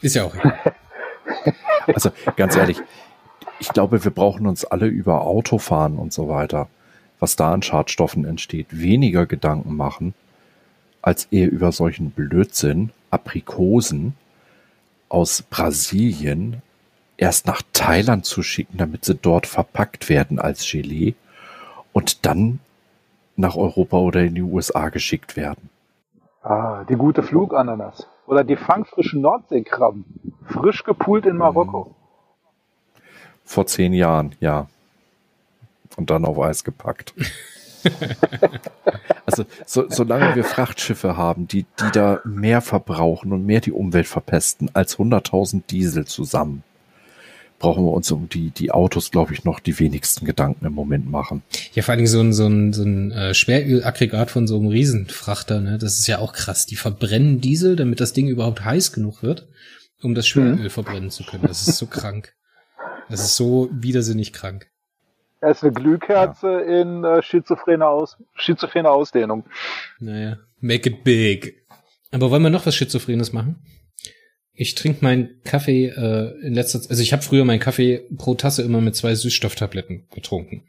[0.01, 0.59] ist ja auch egal.
[1.87, 2.77] Also ganz ehrlich,
[3.59, 6.69] ich glaube, wir brauchen uns alle über Autofahren und so weiter,
[7.19, 10.13] was da an Schadstoffen entsteht, weniger Gedanken machen,
[11.01, 14.13] als eher über solchen Blödsinn, Aprikosen
[15.07, 16.61] aus Brasilien
[17.19, 21.15] erst nach Thailand zu schicken, damit sie dort verpackt werden als Gelee
[21.91, 22.59] und dann
[23.35, 25.69] nach Europa oder in die USA geschickt werden.
[26.41, 28.07] Ah, die gute Flugananas.
[28.25, 30.05] Oder die fangfrischen Nordseekrabben.
[30.45, 31.95] Frisch gepult in Marokko.
[33.43, 34.67] Vor zehn Jahren, ja.
[35.97, 37.13] Und dann auf Eis gepackt.
[39.25, 44.07] also so, solange wir Frachtschiffe haben, die, die da mehr verbrauchen und mehr die Umwelt
[44.07, 46.63] verpesten als 100.000 Diesel zusammen,
[47.59, 51.09] brauchen wir uns um die, die Autos, glaube ich, noch die wenigsten Gedanken im Moment
[51.09, 51.43] machen.
[51.73, 54.67] Ja, vor allen Dingen so ein, so ein, so ein äh, Schwerölaggregat von so einem
[54.67, 55.77] Riesenfrachter, ne?
[55.77, 56.65] Das ist ja auch krass.
[56.65, 59.47] Die verbrennen Diesel, damit das Ding überhaupt heiß genug wird,
[60.01, 60.69] um das Schweröl mhm.
[60.69, 61.43] verbrennen zu können.
[61.47, 62.33] Das ist so krank.
[63.09, 64.67] Das ist so widersinnig krank.
[65.41, 66.81] Er ist eine Glühkerze ja.
[66.81, 69.45] in äh, schizophrene, Aus schizophrene Ausdehnung.
[69.99, 71.65] Naja, make it big.
[72.11, 73.61] Aber wollen wir noch was Schizophrenes machen?
[74.61, 78.35] Ich trinke meinen Kaffee äh, in letzter Zeit, also ich habe früher meinen Kaffee pro
[78.35, 80.63] Tasse immer mit zwei Süßstofftabletten getrunken.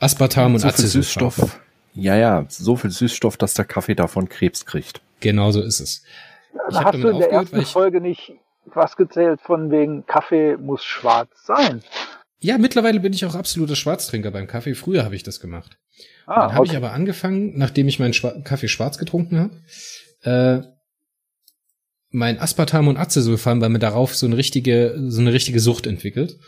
[0.00, 1.60] Aspartam und so Süßstoff.
[1.94, 5.02] Ja, ja, so viel Süßstoff, dass der Kaffee davon Krebs kriegt.
[5.20, 6.02] Genau so ist es.
[6.68, 8.32] Ich Hast du in der ersten Folge nicht
[8.64, 11.84] was gezählt von wegen Kaffee muss schwarz sein?
[12.40, 14.74] Ja, mittlerweile bin ich auch absoluter Schwarztrinker beim Kaffee.
[14.74, 15.78] Früher habe ich das gemacht.
[16.26, 16.70] Ah, dann habe okay.
[16.72, 20.75] ich aber angefangen, nachdem ich meinen Schwa Kaffee schwarz getrunken habe, äh,
[22.10, 26.38] mein Aspartam und Acesulfam, weil mir darauf so eine richtige, so eine richtige Sucht entwickelt.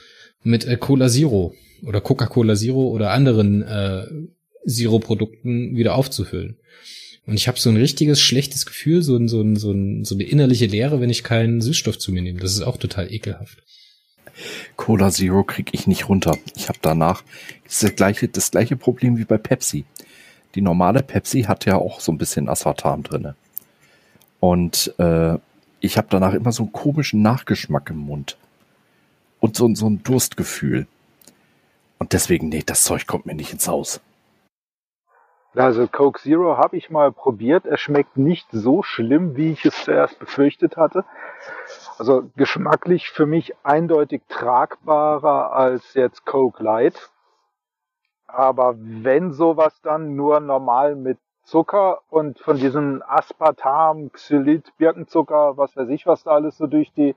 [0.43, 4.07] Mit äh, Cola Zero oder Coca-Cola Zero oder anderen äh,
[4.67, 6.59] Zero-Produkten wieder aufzufüllen.
[7.27, 10.15] Und ich habe so ein richtiges schlechtes Gefühl, so, ein, so, ein, so, ein, so
[10.15, 12.41] eine innerliche Leere, wenn ich keinen Süßstoff zu mir nehme.
[12.41, 13.59] Das ist auch total ekelhaft.
[14.77, 16.39] Cola Zero krieg ich nicht runter.
[16.57, 17.23] Ich habe danach
[17.65, 19.85] das gleiche, das gleiche Problem wie bei Pepsi.
[20.55, 23.35] Die normale Pepsi hat ja auch so ein bisschen Aspartam drinne.
[24.41, 25.37] Und äh,
[25.81, 28.37] ich habe danach immer so einen komischen Nachgeschmack im Mund.
[29.41, 30.87] Und so, so ein Durstgefühl.
[31.99, 34.01] Und deswegen, nee, das Zeug kommt mir nicht ins Haus.
[35.55, 37.67] Also Coke Zero habe ich mal probiert.
[37.67, 41.05] Er schmeckt nicht so schlimm, wie ich es zuerst befürchtet hatte.
[41.99, 47.11] Also geschmacklich für mich eindeutig tragbarer als jetzt Coke Light.
[48.27, 51.19] Aber wenn sowas dann nur normal mit
[51.49, 56.93] Zucker und von diesem Aspartam, Xylit, Birkenzucker, was weiß ich, was da alles so durch
[56.93, 57.15] die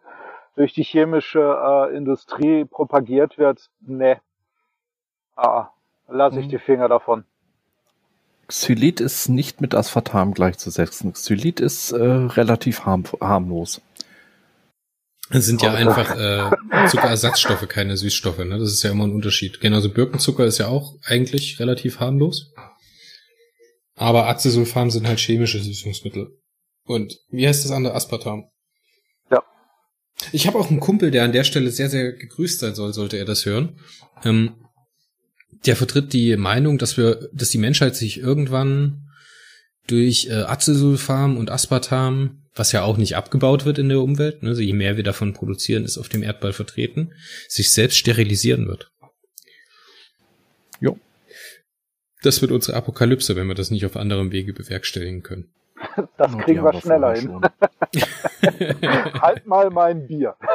[0.56, 4.20] durch die chemische äh, Industrie propagiert wird, ne.
[5.36, 5.70] Ah,
[6.08, 6.50] lasse ich mhm.
[6.50, 7.24] die Finger davon.
[8.48, 11.14] Xylit ist nicht mit Aspartam gleichzusetzen.
[11.14, 13.82] Xylit ist äh, relativ harm harmlos.
[15.30, 18.40] Es sind ja einfach äh, Zuckerersatzstoffe, keine Süßstoffe.
[18.40, 18.60] Ne?
[18.60, 19.62] Das ist ja immer ein Unterschied.
[19.62, 22.54] Genauso Birkenzucker ist ja auch eigentlich relativ harmlos.
[23.96, 26.30] Aber Acesulfam sind halt chemische Süßungsmittel.
[26.86, 27.94] Und wie heißt das andere?
[27.94, 28.46] Aspartam.
[29.30, 29.44] Ja.
[30.32, 33.18] Ich habe auch einen Kumpel, der an der Stelle sehr, sehr gegrüßt sein soll, sollte
[33.18, 33.80] er das hören.
[34.24, 34.56] Ähm,
[35.66, 39.12] der vertritt die Meinung, dass wir, dass die Menschheit sich irgendwann
[39.88, 44.50] durch äh, Acesulfam und Aspartam, was ja auch nicht abgebaut wird in der Umwelt, ne,
[44.50, 47.14] also je mehr wir davon produzieren, ist auf dem Erdball vertreten,
[47.48, 48.92] sich selbst sterilisieren wird.
[50.80, 50.98] Jo.
[52.22, 55.50] Das wird unsere Apokalypse, wenn wir das nicht auf anderem Wege bewerkstelligen können.
[56.18, 57.42] Das kriegen wir schneller hin.
[59.22, 60.36] halt mal mein Bier.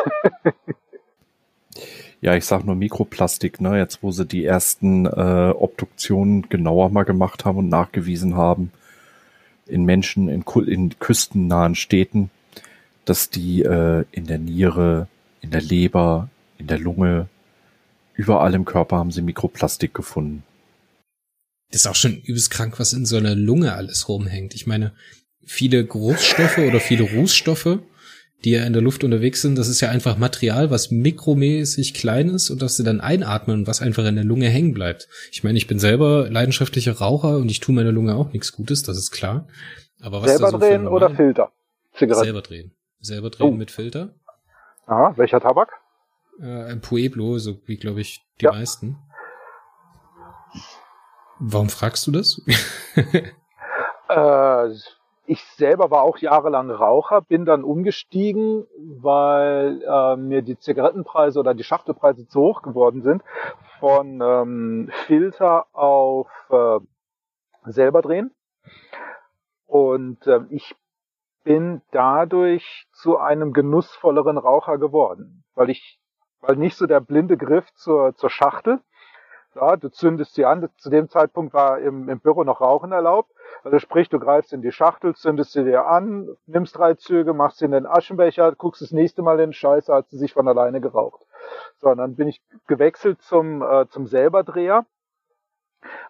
[2.22, 3.76] Ja, ich sag nur Mikroplastik, ne?
[3.76, 8.72] Jetzt, wo sie die ersten äh, Obduktionen genauer mal gemacht haben und nachgewiesen haben
[9.66, 12.30] in Menschen in, in küstennahen Städten,
[13.04, 15.08] dass die äh, in der Niere,
[15.40, 17.28] in der Leber, in der Lunge,
[18.14, 20.42] überall im Körper haben sie Mikroplastik gefunden.
[21.76, 24.54] Ist auch schon übelst krank, was in so einer Lunge alles rumhängt.
[24.54, 24.94] Ich meine,
[25.44, 27.78] viele Geruchsstoffe oder viele Rußstoffe
[28.44, 32.28] die ja in der Luft unterwegs sind, das ist ja einfach Material, was mikromäßig klein
[32.28, 35.08] ist und das sie dann einatmen und was einfach in der Lunge hängen bleibt.
[35.32, 38.82] Ich meine, ich bin selber leidenschaftlicher Raucher und ich tue meiner Lunge auch nichts Gutes,
[38.82, 39.48] das ist klar.
[40.00, 41.50] Aber was selber so drehen oder Filter?
[41.94, 42.24] Zigaretten?
[42.24, 42.72] Selber drehen.
[43.00, 43.52] Selber drehen oh.
[43.52, 44.14] mit Filter.
[44.86, 45.70] Aha, welcher Tabak?
[46.38, 48.52] Äh, ein Pueblo, so wie glaube ich die ja.
[48.52, 48.98] meisten.
[51.38, 52.42] Warum fragst du das?
[54.08, 54.68] äh,
[55.26, 61.54] ich selber war auch jahrelang Raucher, bin dann umgestiegen, weil äh, mir die Zigarettenpreise oder
[61.54, 63.22] die Schachtelpreise zu hoch geworden sind,
[63.80, 66.78] von ähm, Filter auf äh,
[67.70, 68.32] selber drehen.
[69.66, 70.74] Und äh, ich
[71.42, 75.98] bin dadurch zu einem genussvolleren Raucher geworden, weil ich,
[76.40, 78.80] weil nicht so der blinde Griff zur, zur Schachtel.
[79.56, 80.68] Ja, du zündest sie an.
[80.76, 83.32] Zu dem Zeitpunkt war im, im Büro noch Rauchen erlaubt.
[83.64, 87.58] Also sprich, du greifst in die Schachtel, zündest sie dir an, nimmst drei Züge, machst
[87.58, 90.46] sie in den Aschenbecher, guckst das nächste Mal in den Scheiße, hat sie sich von
[90.46, 91.22] alleine geraucht.
[91.78, 94.84] So, und dann bin ich gewechselt zum, äh, zum Selberdreher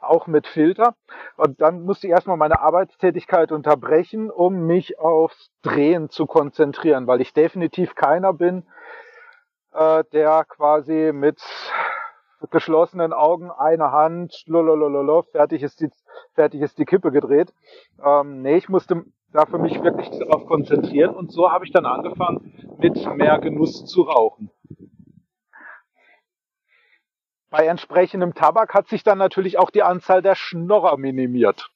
[0.00, 0.96] auch mit Filter.
[1.36, 7.20] Und dann musste ich erstmal meine Arbeitstätigkeit unterbrechen, um mich aufs Drehen zu konzentrieren, weil
[7.20, 8.66] ich definitiv keiner bin,
[9.72, 11.40] äh, der quasi mit
[12.50, 15.90] geschlossenen Augen, eine Hand, lololololo, fertig ist die,
[16.34, 17.52] fertig ist die Kippe gedreht.
[18.04, 21.86] Ähm, nee, ich musste da für mich wirklich darauf konzentrieren und so habe ich dann
[21.86, 24.50] angefangen, mit mehr Genuss zu rauchen.
[27.50, 31.70] Bei entsprechendem Tabak hat sich dann natürlich auch die Anzahl der Schnorrer minimiert.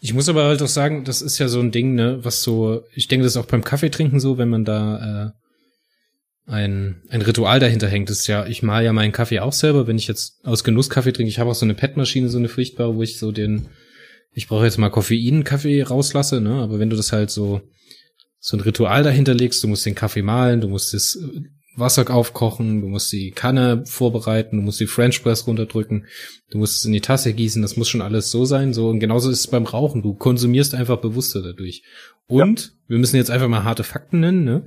[0.00, 2.82] Ich muss aber halt auch sagen, das ist ja so ein Ding, ne, was so,
[2.94, 5.30] ich denke, das ist auch beim Kaffeetrinken so, wenn man da äh,
[6.48, 8.08] ein, ein Ritual dahinter hängt.
[8.08, 10.88] Das ist ja, ich mal ja meinen Kaffee auch selber, wenn ich jetzt aus Genuss
[10.88, 11.28] Kaffee trinke.
[11.28, 13.68] Ich habe auch so eine PET-Maschine, so eine furchtbare, wo ich so den,
[14.32, 16.54] ich brauche jetzt mal Koffein-Kaffee rauslasse, ne?
[16.54, 17.60] Aber wenn du das halt so,
[18.40, 21.18] so ein Ritual dahinter legst, du musst den Kaffee mahlen, du musst das
[21.76, 26.06] Wasser aufkochen, du musst die Kanne vorbereiten, du musst die French Press runterdrücken,
[26.50, 28.88] du musst es in die Tasse gießen, das muss schon alles so sein, so.
[28.88, 30.02] Und genauso ist es beim Rauchen.
[30.02, 31.82] Du konsumierst einfach bewusster dadurch.
[32.26, 32.70] Und ja.
[32.88, 34.66] wir müssen jetzt einfach mal harte Fakten nennen, ne?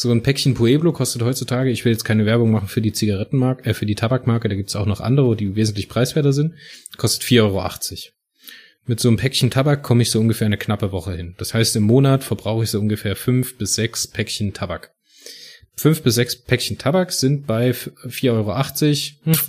[0.00, 3.68] So ein Päckchen Pueblo kostet heutzutage, ich will jetzt keine Werbung machen für die Zigarettenmarke,
[3.68, 6.54] äh, für die Tabakmarke, da gibt's auch noch andere, die wesentlich preiswerter sind,
[6.96, 7.68] kostet 4,80 Euro.
[8.86, 11.34] Mit so einem Päckchen Tabak komme ich so ungefähr eine knappe Woche hin.
[11.38, 14.94] Das heißt, im Monat verbrauche ich so ungefähr fünf bis sechs Päckchen Tabak.
[15.74, 18.56] Fünf bis sechs Päckchen Tabak sind bei 4,80 Euro.
[19.24, 19.40] Hm,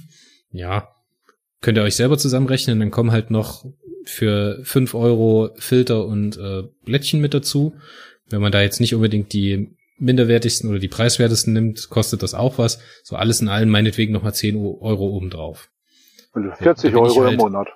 [0.49, 0.89] ja,
[1.61, 3.65] könnt ihr euch selber zusammenrechnen, dann kommen halt noch
[4.03, 7.75] für fünf Euro Filter und äh, Blättchen mit dazu.
[8.31, 12.57] Wenn man da jetzt nicht unbedingt die minderwertigsten oder die preiswertesten nimmt, kostet das auch
[12.57, 12.81] was.
[13.03, 15.69] So alles in allem meinetwegen nochmal 10 Euro obendrauf.
[16.33, 17.67] 40 Euro halt, im Monat.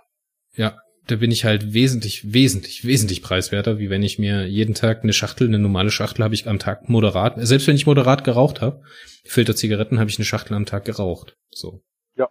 [0.56, 5.04] Ja, da bin ich halt wesentlich, wesentlich, wesentlich preiswerter, wie wenn ich mir jeden Tag
[5.04, 8.62] eine Schachtel, eine normale Schachtel habe ich am Tag moderat, selbst wenn ich moderat geraucht
[8.62, 8.82] habe,
[9.26, 11.36] Filterzigaretten habe ich eine Schachtel am Tag geraucht.
[11.50, 11.82] So.
[12.16, 12.30] Ja.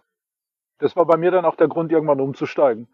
[0.79, 2.87] Das war bei mir dann auch der Grund, irgendwann umzusteigen.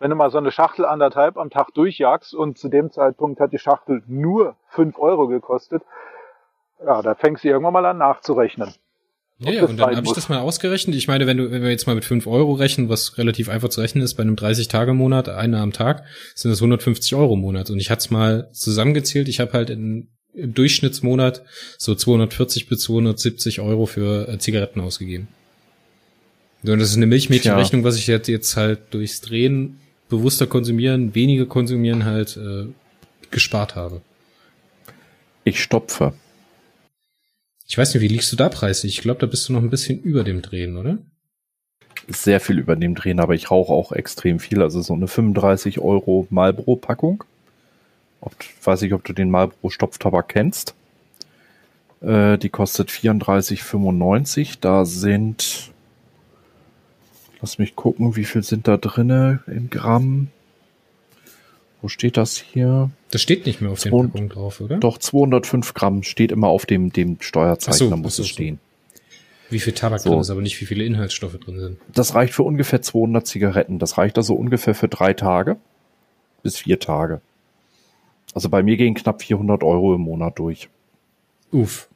[0.00, 3.52] Wenn du mal so eine Schachtel anderthalb am Tag durchjagst und zu dem Zeitpunkt hat
[3.52, 5.82] die Schachtel nur fünf Euro gekostet,
[6.84, 8.74] ja, da fängst du irgendwann mal an nachzurechnen.
[9.40, 10.96] Ja, ja, und dann habe ich das mal ausgerechnet.
[10.96, 13.68] Ich meine, wenn du, wenn wir jetzt mal mit fünf Euro rechnen, was relativ einfach
[13.68, 16.04] zu rechnen ist, bei einem 30-Tage-Monat, einer am Tag,
[16.34, 17.70] sind das 150 Euro im Monat.
[17.70, 19.28] Und ich hatte es mal zusammengezählt.
[19.28, 21.44] Ich habe halt in, im Durchschnittsmonat
[21.78, 25.28] so 240 bis 270 Euro für äh, Zigaretten ausgegeben.
[26.64, 31.46] Und das ist eine Milchmädchenrechnung, was ich jetzt, jetzt halt durchs Drehen, bewusster konsumieren, weniger
[31.46, 32.66] konsumieren halt äh,
[33.30, 34.00] gespart habe.
[35.44, 36.14] Ich stopfe.
[37.68, 38.96] Ich weiß nicht, wie liegst du da preislich?
[38.96, 40.98] Ich glaube, da bist du noch ein bisschen über dem Drehen, oder?
[42.08, 44.62] Sehr viel über dem Drehen, aber ich rauche auch extrem viel.
[44.62, 47.24] Also so eine 35 Euro Marlboro-Packung.
[48.64, 50.74] Weiß ich, ob du den Marlboro Stopftabak kennst.
[52.00, 54.58] Äh, die kostet 34,95.
[54.62, 55.70] Da sind,
[57.42, 60.28] lass mich gucken, wie viel sind da drinne in Gramm?
[61.80, 62.90] Wo steht das hier?
[63.10, 64.78] Das steht nicht mehr auf den Packungen drauf, oder?
[64.78, 68.32] Doch, 205 Gramm steht immer auf dem, dem Steuerzeichen, so, da muss es so.
[68.32, 68.58] stehen.
[69.50, 70.10] Wie viel Tabak so.
[70.10, 71.78] drin ist, aber nicht wie viele Inhaltsstoffe drin sind.
[71.92, 73.78] Das reicht für ungefähr 200 Zigaretten.
[73.78, 75.56] Das reicht also ungefähr für drei Tage
[76.42, 77.20] bis vier Tage.
[78.34, 80.68] Also bei mir gehen knapp 400 Euro im Monat durch.
[81.50, 81.88] Uff.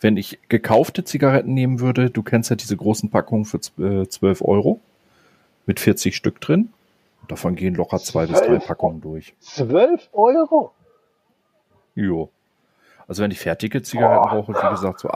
[0.00, 4.80] Wenn ich gekaufte Zigaretten nehmen würde, du kennst ja diese großen Packungen für 12 Euro
[5.66, 6.68] mit 40 Stück drin.
[7.28, 9.34] Davon gehen locker zwei bis drei Packungen durch.
[9.38, 10.72] Zwölf Euro?
[11.94, 12.30] Jo.
[13.06, 14.40] Also wenn ich fertige Zigaretten oh.
[14.40, 15.10] rauche, wie gesagt, so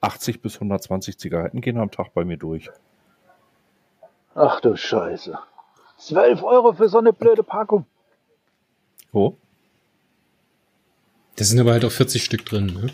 [0.00, 2.70] 80 bis 120 Zigaretten gehen am Tag bei mir durch.
[4.34, 5.38] Ach du Scheiße.
[5.96, 7.86] Zwölf Euro für so eine blöde Packung.
[9.10, 9.36] Wo?
[11.36, 12.90] Das sind aber halt auch 40 Stück drin, ne?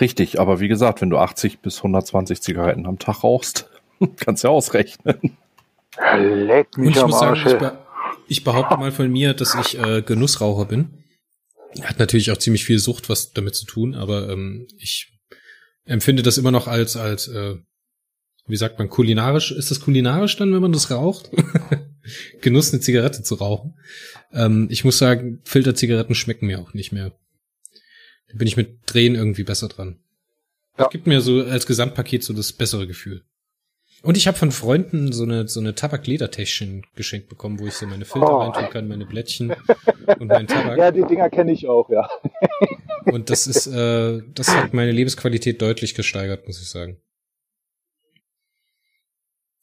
[0.00, 3.70] Richtig, aber wie gesagt, wenn du 80 bis 120 Zigaretten am Tag rauchst,
[4.16, 5.37] kannst du ja ausrechnen.
[5.98, 7.78] Leck mich Und ich muss sagen, ich, be
[8.28, 11.04] ich, behaupte mal von mir, dass ich äh, Genussraucher bin.
[11.82, 15.12] Hat natürlich auch ziemlich viel Sucht was damit zu tun, aber ähm, ich
[15.84, 17.56] empfinde das immer noch als, als äh,
[18.46, 19.52] wie sagt man, kulinarisch.
[19.52, 21.30] Ist das kulinarisch dann, wenn man das raucht?
[22.40, 23.78] Genuss, eine Zigarette zu rauchen.
[24.32, 27.12] Ähm, ich muss sagen, Filterzigaretten schmecken mir auch nicht mehr.
[28.28, 29.98] Da bin ich mit Drehen irgendwie besser dran.
[30.76, 30.84] Ja.
[30.84, 33.24] Das gibt mir so als Gesamtpaket so das bessere Gefühl.
[34.02, 37.86] Und ich habe von Freunden so eine so eine Tabakledertäschchen geschenkt bekommen, wo ich so
[37.86, 38.38] meine Filter oh.
[38.38, 39.54] reintun kann, meine Blättchen
[40.20, 40.78] und meinen Tabak.
[40.78, 42.08] Ja, die Dinger kenne ich auch, ja.
[43.06, 46.98] und das ist äh, das hat meine Lebensqualität deutlich gesteigert, muss ich sagen.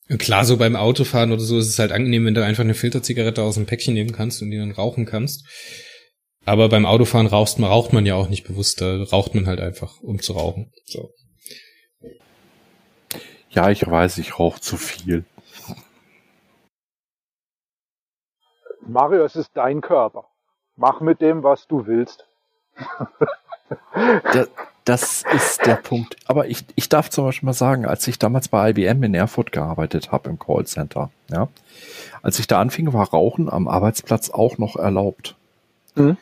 [0.10, 2.76] Und klar, so beim Autofahren oder so ist es halt angenehm, wenn du einfach eine
[2.76, 5.46] Filterzigarette aus dem Päckchen nehmen kannst und die dann rauchen kannst.
[6.46, 9.60] Aber beim Autofahren raucht man, raucht man ja auch nicht bewusst, da raucht man halt
[9.60, 10.72] einfach, um zu rauchen.
[10.86, 11.10] So.
[13.56, 15.24] Ja, ich weiß, ich rauche zu viel.
[18.86, 20.26] Mario, es ist dein Körper.
[20.76, 22.28] Mach mit dem, was du willst.
[24.34, 24.50] das,
[24.84, 26.18] das ist der Punkt.
[26.26, 29.54] Aber ich, ich darf zum Beispiel mal sagen, als ich damals bei IBM in Erfurt
[29.54, 31.48] gearbeitet habe im Callcenter, ja,
[32.22, 35.36] als ich da anfing, war Rauchen am Arbeitsplatz auch noch erlaubt.
[35.96, 36.18] Mhm.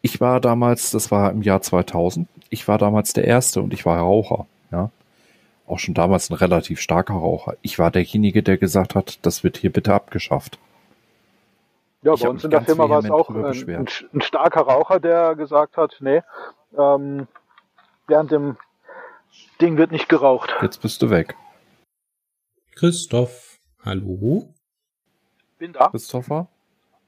[0.00, 3.84] Ich war damals, das war im Jahr 2000, ich war damals der Erste und ich
[3.84, 4.90] war Raucher, ja
[5.66, 7.56] auch schon damals ein relativ starker Raucher.
[7.62, 10.58] Ich war derjenige, der gesagt hat, das wird hier bitte abgeschafft.
[12.02, 15.00] Ja, ich bei uns in der Firma war es auch ein, ein, ein, starker Raucher,
[15.00, 16.22] der gesagt hat, nee,
[16.78, 17.26] ähm,
[18.06, 18.56] während dem
[19.60, 20.54] Ding wird nicht geraucht.
[20.62, 21.34] Jetzt bist du weg.
[22.76, 24.54] Christoph, hallo?
[25.58, 25.88] Bin da.
[25.88, 26.48] Christopher?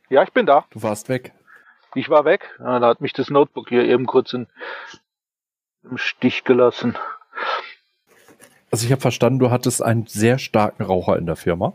[0.08, 0.64] Ja, ich bin da.
[0.70, 1.32] Du warst weg.
[1.94, 2.56] Ich war weg.
[2.58, 4.46] Ja, da hat mich das Notebook hier eben kurz in,
[5.82, 6.96] im Stich gelassen.
[8.70, 11.74] Also ich habe verstanden, du hattest einen sehr starken Raucher in der Firma.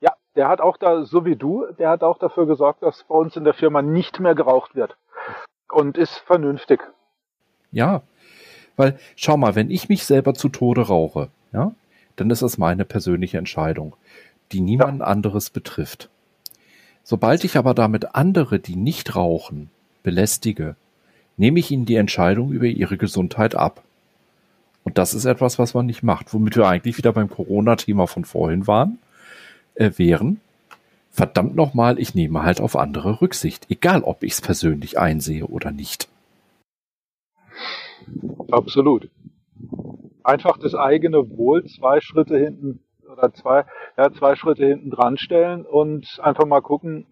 [0.00, 3.14] Ja, der hat auch da, so wie du, der hat auch dafür gesorgt, dass bei
[3.14, 4.96] uns in der Firma nicht mehr geraucht wird.
[5.70, 6.80] Und ist vernünftig.
[7.70, 8.02] Ja,
[8.76, 11.72] weil schau mal, wenn ich mich selber zu Tode rauche, ja,
[12.16, 13.94] dann ist das meine persönliche Entscheidung,
[14.52, 15.06] die niemand ja.
[15.06, 16.08] anderes betrifft.
[17.02, 19.70] Sobald ich aber damit andere, die nicht rauchen,
[20.02, 20.76] belästige,
[21.36, 23.82] nehme ich ihnen die Entscheidung über ihre Gesundheit ab.
[24.84, 28.24] Und das ist etwas, was man nicht macht, womit wir eigentlich wieder beim Corona-Thema von
[28.24, 28.98] vorhin waren,
[29.74, 30.40] äh, wären.
[31.10, 35.70] Verdammt nochmal, ich nehme halt auf andere Rücksicht, egal ob ich es persönlich einsehe oder
[35.70, 36.08] nicht.
[38.50, 39.10] Absolut.
[40.22, 43.64] Einfach das eigene Wohl zwei Schritte hinten oder zwei,
[43.96, 47.06] ja, zwei Schritte hinten dran stellen und einfach mal gucken,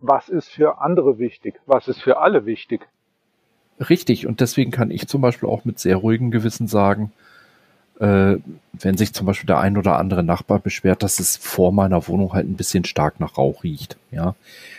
[0.00, 2.88] was ist für andere wichtig, was ist für alle wichtig.
[3.80, 7.12] Richtig, und deswegen kann ich zum Beispiel auch mit sehr ruhigem Gewissen sagen,
[8.00, 8.36] äh,
[8.72, 12.32] wenn sich zum Beispiel der ein oder andere Nachbar beschwert, dass es vor meiner Wohnung
[12.32, 13.96] halt ein bisschen stark nach Rauch riecht.
[14.10, 14.34] Ja,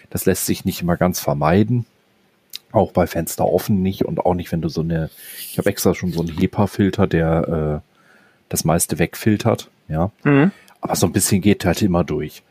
[0.09, 1.85] das lässt sich nicht immer ganz vermeiden.
[2.71, 5.95] Auch bei Fenster offen nicht und auch nicht, wenn du so eine, ich habe extra
[5.95, 7.89] schon so einen HEPA-Filter, der äh,
[8.47, 10.11] das meiste wegfiltert, ja.
[10.23, 10.51] Mhm.
[10.81, 12.43] Aber so ein bisschen geht halt immer durch.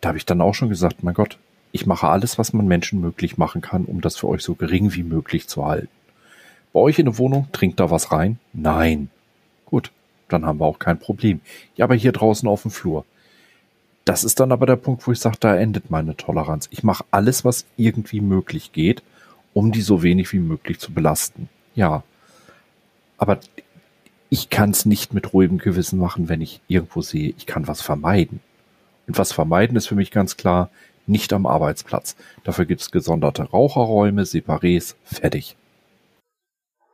[0.00, 1.38] Da habe ich dann auch schon gesagt, mein Gott,
[1.72, 4.94] ich mache alles, was man Menschen möglich machen kann, um das für euch so gering
[4.94, 5.88] wie möglich zu halten.
[6.72, 8.38] Bei euch in der Wohnung, trinkt da was rein?
[8.52, 9.10] Nein.
[9.66, 9.90] Gut,
[10.28, 11.40] dann haben wir auch kein Problem.
[11.76, 13.04] Ja, aber hier draußen auf dem Flur.
[14.04, 16.68] Das ist dann aber der Punkt, wo ich sage, da endet meine Toleranz.
[16.70, 19.02] Ich mache alles, was irgendwie möglich geht,
[19.54, 21.48] um die so wenig wie möglich zu belasten.
[21.74, 22.02] Ja.
[23.16, 23.38] Aber
[24.28, 27.80] ich kann es nicht mit ruhigem Gewissen machen, wenn ich irgendwo sehe, ich kann was
[27.80, 28.40] vermeiden.
[29.06, 30.70] Und was vermeiden ist für mich ganz klar,
[31.06, 32.16] nicht am Arbeitsplatz.
[32.44, 35.56] Dafür gibt es gesonderte Raucherräume, Separés, fertig.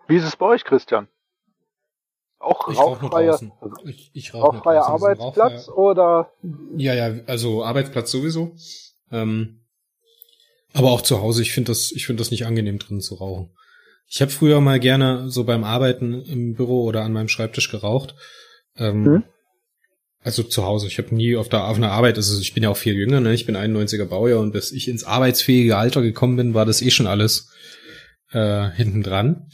[0.07, 1.09] Wie ist es bei euch, Christian?
[2.41, 3.51] Auch ich rauchfreier, also
[3.85, 6.33] ich, ich rauch rauchfreier Arbeitsplatz rauchfreier, oder?
[6.77, 8.55] Ja, ja, also Arbeitsplatz sowieso.
[9.11, 9.65] Ähm,
[10.73, 13.51] aber auch zu Hause, ich finde das, ich finde das nicht angenehm drin zu rauchen.
[14.07, 18.15] Ich habe früher mal gerne so beim Arbeiten im Büro oder an meinem Schreibtisch geraucht.
[18.77, 19.25] Ähm, hm?
[20.29, 20.89] Also zu Hause.
[20.89, 23.19] Ich habe nie auf der auf einer Arbeit, also ich bin ja auch viel jünger,
[23.19, 23.33] ne?
[23.33, 26.91] Ich bin 91er Baujahr und bis ich ins arbeitsfähige Alter gekommen bin, war das eh
[26.91, 27.49] schon alles
[28.33, 29.49] äh, hinten dran.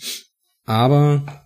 [0.64, 1.44] Aber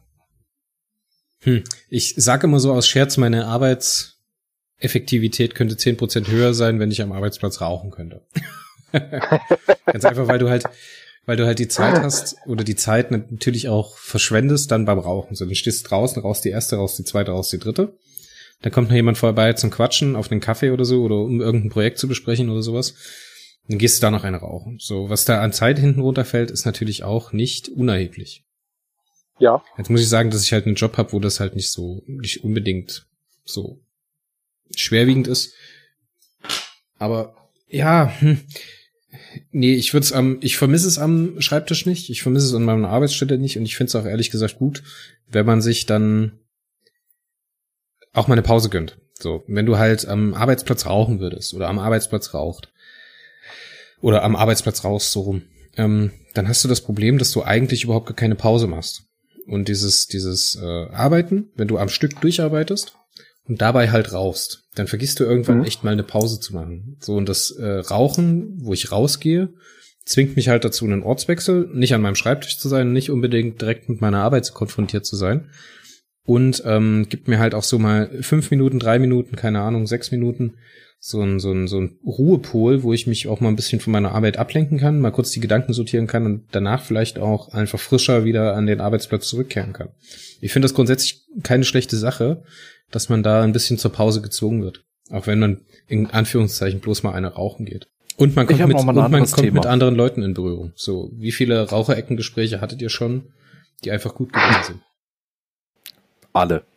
[1.42, 6.90] hm, ich sage immer so aus Scherz, meine Arbeitseffektivität könnte zehn Prozent höher sein, wenn
[6.90, 8.22] ich am Arbeitsplatz rauchen könnte.
[8.92, 10.64] Ganz einfach, weil du halt,
[11.26, 15.36] weil du halt die Zeit hast oder die Zeit natürlich auch verschwendest dann beim Rauchen.
[15.36, 17.92] So, dann stehst du draußen, raus die erste, raus die zweite, raus die dritte.
[18.62, 21.70] Dann kommt noch jemand vorbei zum Quatschen auf den Kaffee oder so oder um irgendein
[21.70, 22.94] Projekt zu besprechen oder sowas.
[23.68, 24.78] Dann gehst du da noch eine rauchen.
[24.80, 28.44] So, was da an Zeit hinten runterfällt, ist natürlich auch nicht unerheblich.
[29.38, 29.62] Ja.
[29.76, 32.02] Jetzt muss ich sagen, dass ich halt einen Job habe, wo das halt nicht so,
[32.06, 33.06] nicht unbedingt
[33.44, 33.80] so
[34.74, 35.54] schwerwiegend ist.
[36.98, 37.36] Aber
[37.68, 38.40] ja, hm,
[39.52, 42.64] nee, ich würde es am, ich vermisse es am Schreibtisch nicht, ich vermisse es an
[42.64, 44.82] meiner Arbeitsstelle nicht und ich finde es auch ehrlich gesagt gut,
[45.28, 46.40] wenn man sich dann
[48.12, 48.98] auch mal eine Pause gönnt.
[49.18, 52.72] So, wenn du halt am Arbeitsplatz rauchen würdest oder am Arbeitsplatz raucht
[54.00, 55.42] oder am Arbeitsplatz rauchst so rum,
[55.76, 59.02] ähm, dann hast du das Problem, dass du eigentlich überhaupt gar keine Pause machst
[59.48, 62.94] und dieses, dieses äh, Arbeiten, wenn du am Stück durcharbeitest
[63.48, 65.64] und dabei halt rauchst, dann vergisst du irgendwann mhm.
[65.64, 66.96] echt mal eine Pause zu machen.
[67.00, 69.48] So, und das äh, Rauchen, wo ich rausgehe,
[70.04, 73.88] zwingt mich halt dazu, einen Ortswechsel, nicht an meinem Schreibtisch zu sein, nicht unbedingt direkt
[73.88, 75.50] mit meiner Arbeit konfrontiert zu sein.
[76.28, 80.10] Und ähm, gibt mir halt auch so mal fünf Minuten, drei Minuten, keine Ahnung, sechs
[80.10, 80.56] Minuten,
[81.00, 83.94] so ein, so ein, so ein Ruhepol, wo ich mich auch mal ein bisschen von
[83.94, 87.80] meiner Arbeit ablenken kann, mal kurz die Gedanken sortieren kann und danach vielleicht auch einfach
[87.80, 89.88] frischer wieder an den Arbeitsplatz zurückkehren kann.
[90.42, 92.42] Ich finde das grundsätzlich keine schlechte Sache,
[92.90, 94.84] dass man da ein bisschen zur Pause gezwungen wird.
[95.08, 97.88] Auch wenn man in Anführungszeichen bloß mal eine rauchen geht.
[98.18, 100.72] Und man kommt, mit, und man kommt mit anderen Leuten in Berührung.
[100.76, 103.32] So, wie viele Rauchereckengespräche hattet ihr schon,
[103.82, 104.80] die einfach gut gewesen sind?
[106.32, 106.64] Alle.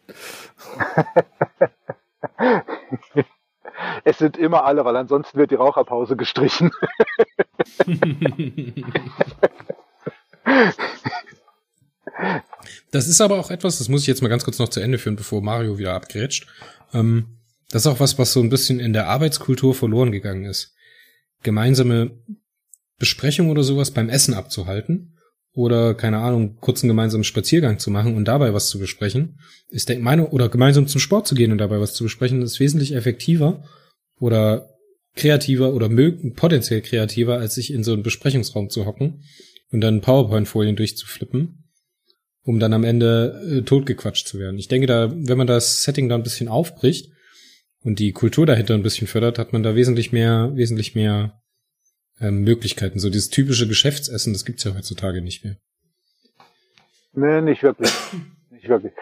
[4.03, 6.71] Es sind immer alle, weil ansonsten wird die Raucherpause gestrichen.
[12.91, 14.97] Das ist aber auch etwas, das muss ich jetzt mal ganz kurz noch zu Ende
[14.97, 16.47] führen, bevor Mario wieder abgrätscht.
[16.93, 17.37] Ähm,
[17.69, 20.75] das ist auch was, was so ein bisschen in der Arbeitskultur verloren gegangen ist.
[21.41, 22.11] Gemeinsame
[22.99, 25.17] Besprechung oder sowas beim Essen abzuhalten
[25.53, 29.39] oder keine Ahnung, kurzen gemeinsamen Spaziergang zu machen und dabei was zu besprechen,
[29.69, 32.59] ist der Meinung, oder gemeinsam zum Sport zu gehen und dabei was zu besprechen, ist
[32.59, 33.63] wesentlich effektiver
[34.19, 34.69] oder
[35.15, 35.89] kreativer oder
[36.35, 39.23] potenziell kreativer, als sich in so einen Besprechungsraum zu hocken
[39.71, 41.65] und dann PowerPoint-Folien durchzuflippen,
[42.43, 44.57] um dann am Ende äh, totgequatscht zu werden.
[44.57, 47.11] Ich denke, da, wenn man das Setting da ein bisschen aufbricht
[47.81, 51.40] und die Kultur dahinter ein bisschen fördert, hat man da wesentlich mehr, wesentlich mehr
[52.21, 52.99] ähm, Möglichkeiten.
[52.99, 55.57] So dieses typische Geschäftsessen, das gibt's ja heutzutage nicht mehr.
[57.13, 57.91] Nee, nicht wirklich.
[58.51, 58.93] nicht wirklich.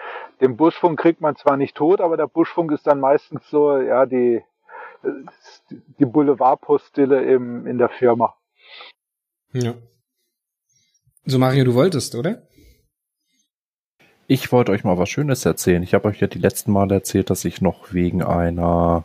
[0.41, 4.05] Den Buschfunk kriegt man zwar nicht tot, aber der Buschfunk ist dann meistens so, ja,
[4.05, 4.41] die,
[5.99, 8.35] die Boulevardpostille im, in der Firma.
[9.51, 9.75] Ja.
[11.25, 12.47] So, Mario, du wolltest, oder?
[14.27, 15.83] Ich wollte euch mal was Schönes erzählen.
[15.83, 19.03] Ich habe euch ja die letzten Mal erzählt, dass ich noch wegen einer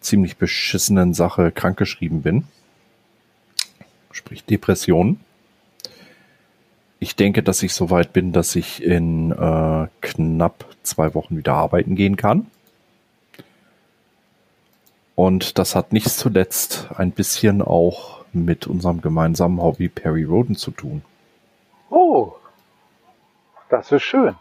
[0.00, 2.44] ziemlich beschissenen Sache krankgeschrieben bin
[4.18, 5.18] sprich Depression.
[7.00, 11.54] Ich denke, dass ich so weit bin, dass ich in äh, knapp zwei Wochen wieder
[11.54, 12.48] arbeiten gehen kann.
[15.14, 20.70] Und das hat nicht zuletzt ein bisschen auch mit unserem gemeinsamen Hobby Perry Roden zu
[20.70, 21.02] tun.
[21.90, 22.34] Oh,
[23.70, 24.34] das ist schön.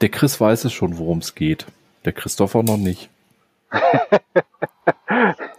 [0.00, 1.66] Der Chris weiß es schon, worum es geht.
[2.04, 3.08] Der Christopher noch nicht.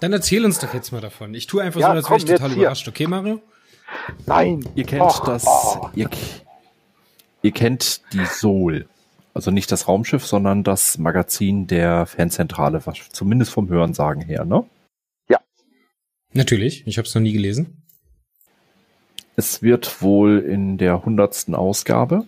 [0.00, 1.34] Dann erzähl uns doch jetzt mal davon.
[1.34, 2.88] Ich tue einfach ja, so, als wäre ich total überrascht.
[2.88, 3.40] Okay, Mario?
[4.26, 4.68] Nein.
[4.74, 5.88] Ihr kennt Och, das, oh.
[5.94, 6.10] ihr,
[7.42, 8.86] ihr kennt die Soul.
[9.32, 14.64] Also nicht das Raumschiff, sondern das Magazin der Fanzentrale, was zumindest vom Hörensagen her, ne?
[16.32, 17.82] Natürlich, ich habe es noch nie gelesen.
[19.36, 22.26] Es wird wohl in der hundertsten Ausgabe,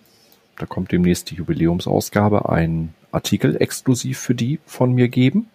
[0.57, 5.49] da kommt demnächst die Jubiläumsausgabe, ein Artikel exklusiv für die von mir geben,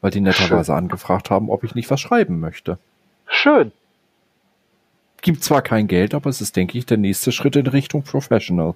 [0.00, 2.78] weil die netterweise angefragt haben, ob ich nicht was schreiben möchte.
[3.26, 3.72] Schön.
[5.22, 8.74] Gibt zwar kein Geld, aber es ist, denke ich, der nächste Schritt in Richtung Professional.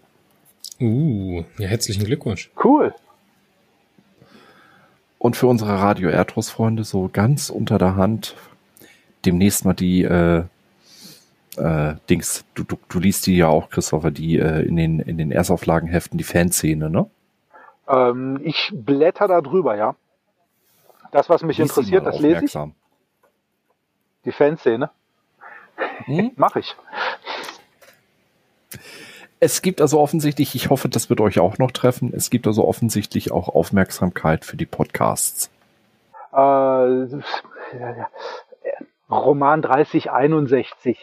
[0.81, 2.51] Uh, ja, herzlichen Glückwunsch.
[2.63, 2.95] Cool.
[5.19, 8.35] Und für unsere Radio Erdros Freunde so ganz unter der Hand
[9.25, 10.45] demnächst mal die äh,
[11.57, 15.17] äh, Dings, du, du, du liest die ja auch, Christopher, die äh, in den in
[15.17, 17.07] den Erstauflagenheften, die Fanszene, ne?
[17.89, 19.95] Ähm, ich blätter da drüber, ja.
[21.15, 22.59] Das, was mich interessiert, das lese ich.
[24.25, 24.91] Die Fanszene.
[26.07, 26.33] Hm?
[26.37, 26.75] Mache ich.
[29.39, 32.67] Es gibt also offensichtlich, ich hoffe, das wird euch auch noch treffen, es gibt also
[32.67, 35.51] offensichtlich auch Aufmerksamkeit für die Podcasts.
[36.33, 37.23] Äh, ja,
[37.79, 38.09] ja.
[39.09, 40.99] Roman 3061.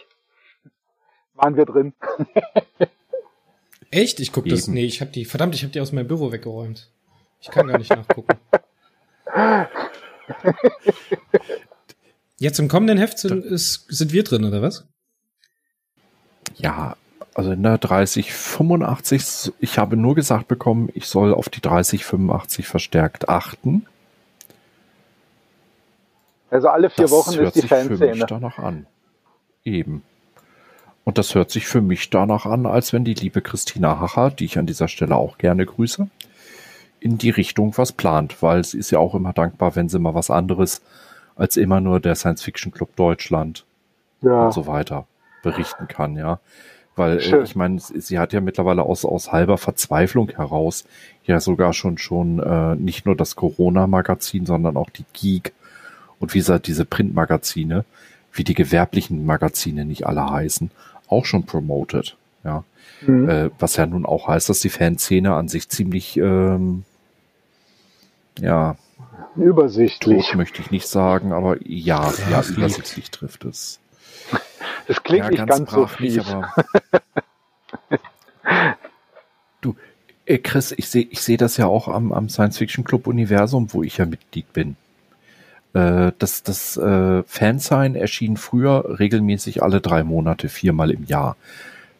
[1.36, 1.94] Waren wir drin.
[3.90, 4.20] Echt?
[4.20, 4.68] Ich guck das.
[4.68, 5.24] Nee, ich habe die.
[5.24, 6.90] Verdammt, ich habe die aus meinem Büro weggeräumt.
[7.40, 8.38] Ich kann gar nicht nachgucken.
[12.38, 14.86] Jetzt im kommenden Heft sind, ist, sind wir drin, oder was?
[16.56, 16.96] Ja,
[17.34, 23.28] also in der 3085, ich habe nur gesagt bekommen, ich soll auf die 3085 verstärkt
[23.28, 23.86] achten.
[26.50, 28.26] Also alle vier das Wochen hört ist die sich für mich Fanszene.
[28.28, 28.86] danach an.
[29.64, 30.02] Eben.
[31.04, 34.44] Und das hört sich für mich danach an, als wenn die liebe Christina Hacher, die
[34.44, 36.08] ich an dieser Stelle auch gerne grüße,
[37.02, 40.14] in die Richtung was plant, weil sie ist ja auch immer dankbar, wenn sie mal
[40.14, 40.82] was anderes
[41.36, 43.64] als immer nur der Science Fiction Club Deutschland
[44.20, 44.46] Ja.
[44.46, 45.06] und so weiter
[45.42, 46.38] berichten kann, ja.
[46.94, 47.42] Weil äh, Schön.
[47.44, 50.84] ich meine, sie sie hat ja mittlerweile aus, aus halber Verzweiflung heraus
[51.24, 55.52] ja sogar schon schon äh, nicht nur das Corona-Magazin, sondern auch die Geek
[56.20, 57.84] und wie gesagt diese Printmagazine,
[58.32, 60.70] wie die gewerblichen Magazine nicht alle heißen,
[61.08, 62.16] auch schon promoted.
[62.44, 62.62] Ja.
[63.06, 63.28] Mhm.
[63.28, 66.84] Äh, was ja nun auch heißt, dass die Fanszene an sich ziemlich ähm,
[68.40, 68.76] ja,
[69.36, 70.26] Übersichtlich.
[70.26, 72.58] tot möchte ich nicht sagen, aber ja, ja, liegt.
[72.58, 73.80] übersichtlich trifft es.
[74.86, 76.26] Das klingt ja, nicht ganz, so brav nicht, fies.
[76.26, 76.52] aber.
[79.60, 79.76] du,
[80.26, 83.72] äh, Chris, ich sehe ich seh das ja auch am, am Science Fiction Club Universum,
[83.72, 84.76] wo ich ja Mitglied bin.
[85.72, 91.36] Äh, das das äh, Fansign erschien früher regelmäßig alle drei Monate, viermal im Jahr.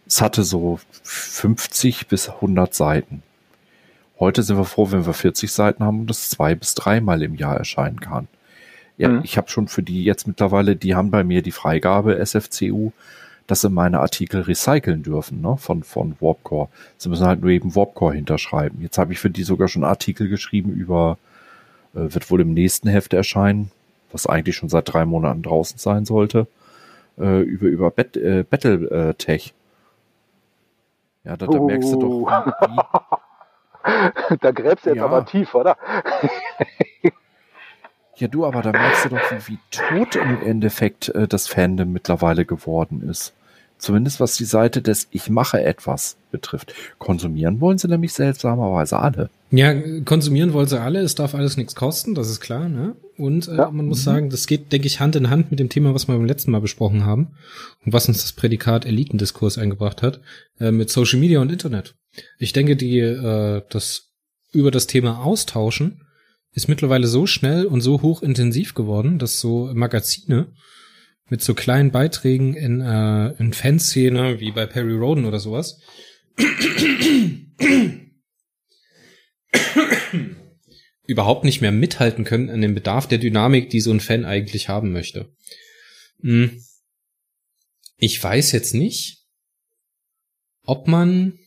[0.06, 3.22] Es hatte so 50 bis 100 Seiten.
[4.22, 7.34] Heute sind wir froh, wenn wir 40 Seiten haben und das zwei bis dreimal im
[7.34, 8.28] Jahr erscheinen kann.
[8.96, 9.22] Ja, Mhm.
[9.24, 12.92] ich habe schon für die jetzt mittlerweile, die haben bei mir die Freigabe SFCU,
[13.48, 16.68] dass sie meine Artikel recyceln dürfen, ne, von, von Warpcore.
[16.98, 18.80] Sie müssen halt nur eben Warpcore hinterschreiben.
[18.80, 21.18] Jetzt habe ich für die sogar schon Artikel geschrieben über,
[21.94, 23.72] äh, wird wohl im nächsten Heft erscheinen,
[24.12, 26.46] was eigentlich schon seit drei Monaten draußen sein sollte,
[27.18, 29.52] äh, über, über Bet, äh, Battletech.
[31.24, 32.28] Ja, da, da merkst du doch, Oh.
[32.28, 33.16] wie,
[34.40, 35.04] da gräbst du jetzt Ja.
[35.04, 35.76] aber tief, oder?
[38.16, 41.92] Ja, du, aber da merkst du doch, wie, wie tot im Endeffekt äh, das Fandom
[41.92, 43.34] mittlerweile geworden ist.
[43.82, 46.72] Zumindest was die Seite des Ich mache etwas betrifft.
[46.98, 49.28] Konsumieren wollen sie nämlich seltsamerweise alle.
[49.50, 49.74] Ja,
[50.04, 52.94] konsumieren wollen sie alle, es darf alles nichts kosten, das ist klar, ne?
[53.18, 53.70] Und äh, Ja.
[53.72, 56.14] man muss sagen, das geht, denke ich, Hand in Hand mit dem Thema, was wir
[56.14, 57.32] beim letzten Mal besprochen haben
[57.84, 60.20] und was uns das Prädikat Elitendiskurs eingebracht hat,
[60.60, 61.96] äh, mit Social Media und Internet.
[62.38, 64.12] Ich denke, die äh, das
[64.52, 66.04] über das Thema austauschen
[66.52, 70.46] ist mittlerweile so schnell und so hochintensiv geworden, dass so Magazine
[71.32, 75.80] mit so kleinen Beiträgen in, äh, in Fanszene, wie bei Perry Roden oder sowas,
[81.06, 84.68] überhaupt nicht mehr mithalten können an dem Bedarf der Dynamik, die so ein Fan eigentlich
[84.68, 85.34] haben möchte.
[86.20, 86.62] Hm.
[87.96, 89.24] Ich weiß jetzt nicht,
[90.64, 91.38] ob man,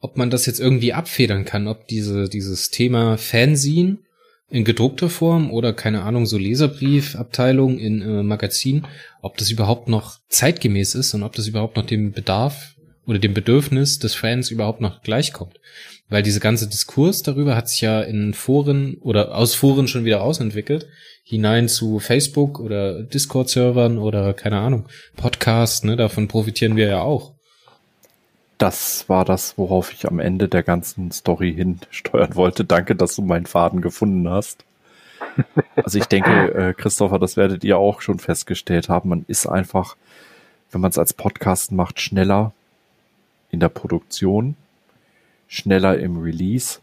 [0.00, 3.98] ob man das jetzt irgendwie abfedern kann, ob diese, dieses Thema Fanzine
[4.48, 8.86] in gedruckter Form oder keine Ahnung, so Leserbriefabteilung in äh, Magazin,
[9.20, 12.76] ob das überhaupt noch zeitgemäß ist und ob das überhaupt noch dem Bedarf
[13.06, 15.60] oder dem Bedürfnis des Fans überhaupt noch gleichkommt.
[16.08, 20.22] Weil diese ganze Diskurs darüber hat sich ja in Foren oder aus Foren schon wieder
[20.22, 20.86] ausentwickelt,
[21.24, 27.35] hinein zu Facebook oder Discord-Servern oder keine Ahnung, Podcast, ne, davon profitieren wir ja auch.
[28.58, 32.64] Das war das, worauf ich am Ende der ganzen Story hinsteuern wollte.
[32.64, 34.64] Danke, dass du meinen Faden gefunden hast.
[35.76, 39.10] Also ich denke, äh, Christopher, das werdet ihr auch schon festgestellt haben.
[39.10, 39.96] Man ist einfach
[40.70, 42.52] wenn man es als Podcast macht, schneller
[43.50, 44.56] in der Produktion,
[45.48, 46.80] schneller im Release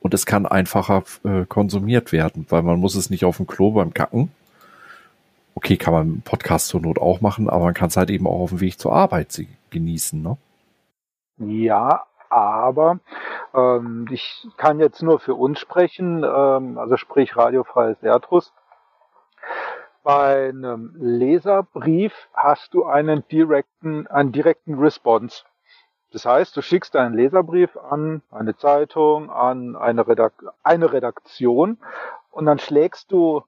[0.00, 3.72] und es kann einfacher äh, konsumiert werden, weil man muss es nicht auf dem Klo
[3.72, 4.30] beim Kacken.
[5.54, 8.26] Okay, kann man im Podcast zur Not auch machen, aber man kann es halt eben
[8.26, 10.36] auch auf dem Weg zur Arbeit genießen, ne?
[11.40, 13.00] Ja, aber
[13.54, 18.52] ähm, ich kann jetzt nur für uns sprechen, ähm, also sprich radiofreies Erdrus.
[20.02, 25.44] Bei einem Leserbrief hast du einen direkten, einen direkten Response.
[26.12, 31.78] Das heißt, du schickst einen Leserbrief an eine Zeitung, an eine, Redak eine Redaktion
[32.30, 33.44] und dann schlägst du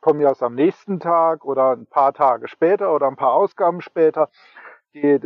[0.00, 3.82] von mir aus am nächsten Tag oder ein paar Tage später oder ein paar Ausgaben
[3.82, 4.30] später
[4.94, 5.20] die,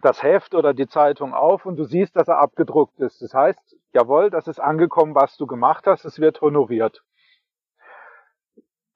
[0.00, 3.22] das Heft oder die Zeitung auf und du siehst, dass er abgedruckt ist.
[3.22, 7.02] Das heißt, jawohl, das ist angekommen, was du gemacht hast, es wird honoriert.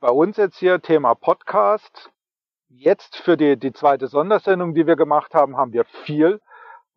[0.01, 2.11] Bei uns jetzt hier Thema Podcast.
[2.69, 6.41] Jetzt für die, die zweite Sondersendung, die wir gemacht haben, haben wir viel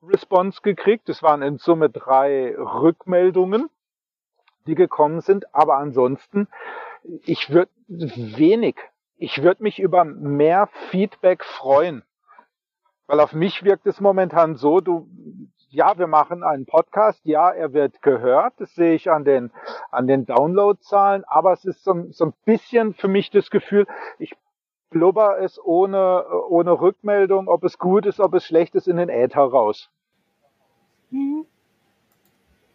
[0.02, 1.08] Response gekriegt.
[1.08, 3.70] Es waren in Summe drei Rückmeldungen,
[4.66, 5.54] die gekommen sind.
[5.54, 6.48] Aber ansonsten,
[7.24, 8.76] ich würde wenig.
[9.16, 12.04] Ich würde mich über mehr Feedback freuen.
[13.08, 15.08] Weil auf mich wirkt es momentan so, du,
[15.70, 19.52] ja, wir machen einen Podcast, ja, er wird gehört, das sehe ich an den,
[19.92, 23.88] an den Downloadzahlen, aber es ist so, so ein bisschen für mich das Gefühl,
[24.20, 24.36] ich
[24.90, 29.10] blubber es ohne, ohne Rückmeldung, ob es gut ist, ob es schlecht ist, in den
[29.10, 29.90] Äther raus.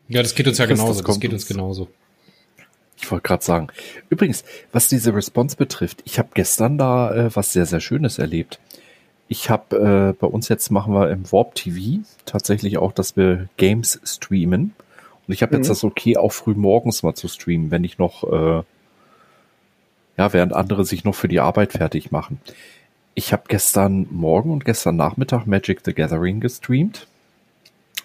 [0.08, 1.02] Ja, das geht uns ja genauso.
[1.02, 1.88] Das, geht uns genauso.
[2.96, 3.68] Ich wollte gerade sagen.
[4.10, 8.60] Übrigens, was diese Response betrifft, ich habe gestern da äh, was sehr, sehr Schönes erlebt.
[9.28, 13.48] Ich habe äh, bei uns jetzt machen wir im Warp TV tatsächlich auch, dass wir
[13.56, 14.74] Games streamen.
[15.26, 15.62] Und ich habe mhm.
[15.62, 18.62] jetzt das okay, auch früh morgens mal zu streamen, wenn ich noch äh,
[20.16, 22.40] ja, während andere sich noch für die Arbeit fertig machen.
[23.14, 27.06] Ich habe gestern Morgen und gestern Nachmittag Magic the Gathering gestreamt.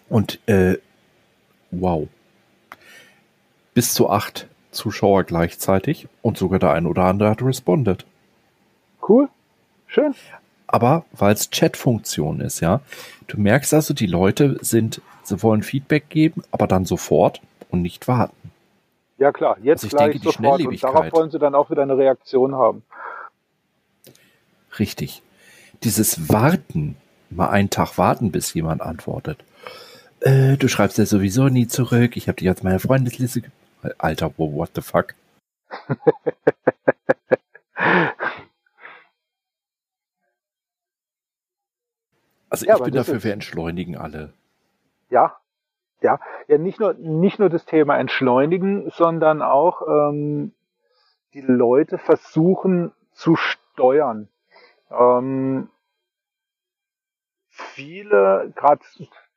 [0.10, 0.78] Und äh,
[1.72, 2.08] wow.
[3.74, 8.06] Bis zu acht Zuschauer gleichzeitig und sogar der ein oder andere hat respondet.
[9.08, 9.30] Cool.
[9.88, 10.14] Schön.
[10.68, 12.82] Aber weil es Chat-Funktion ist, ja.
[13.28, 18.08] Du merkst also, die Leute sind, sie wollen Feedback geben, aber dann sofort und nicht
[18.08, 18.52] warten.
[19.18, 21.98] Ja klar, jetzt also gleich denke, sofort und darauf wollen sie dann auch wieder eine
[21.98, 22.84] Reaktion haben.
[24.78, 25.24] Richtig.
[25.84, 26.96] Dieses Warten,
[27.30, 29.44] mal einen Tag warten, bis jemand antwortet.
[30.20, 33.44] Äh, du schreibst ja sowieso nie zurück, ich habe dich als meine Freundesliste.
[33.98, 35.16] Alter, what the fuck?
[42.62, 44.34] also ja, ich bin dafür, wir entschleunigen alle.
[45.10, 45.38] Ja,
[46.02, 50.54] ja, ja, nicht nur, nicht nur das Thema entschleunigen, sondern auch ähm,
[51.34, 54.28] die Leute versuchen zu steuern.
[54.92, 55.70] Ähm,
[57.50, 58.82] viele, gerade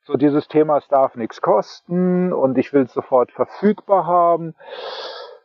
[0.03, 4.55] so dieses Thema, es darf nichts kosten und ich will es sofort verfügbar haben.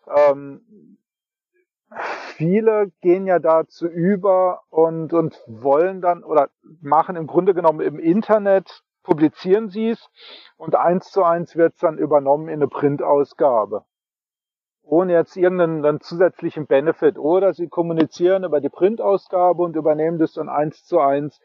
[0.09, 0.61] Ähm,
[2.36, 6.49] viele gehen ja dazu über und, und wollen dann oder
[6.80, 10.11] machen im Grunde genommen im Internet publizieren sie es
[10.57, 13.84] und eins zu eins wird es dann übernommen in eine Printausgabe.
[14.82, 17.18] Ohne jetzt irgendeinen zusätzlichen Benefit.
[17.18, 21.40] Oder sie kommunizieren über die Printausgabe und übernehmen das dann eins zu eins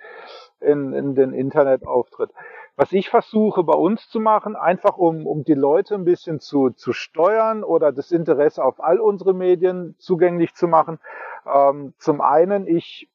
[0.62, 2.32] in, in den Internetauftritt.
[2.76, 6.70] Was ich versuche bei uns zu machen, einfach um, um die Leute ein bisschen zu,
[6.72, 11.00] zu steuern oder das Interesse auf all unsere Medien zugänglich zu machen.
[11.46, 13.10] Ähm, zum einen, ich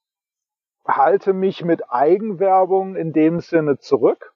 [0.87, 4.33] halte mich mit Eigenwerbung in dem Sinne zurück.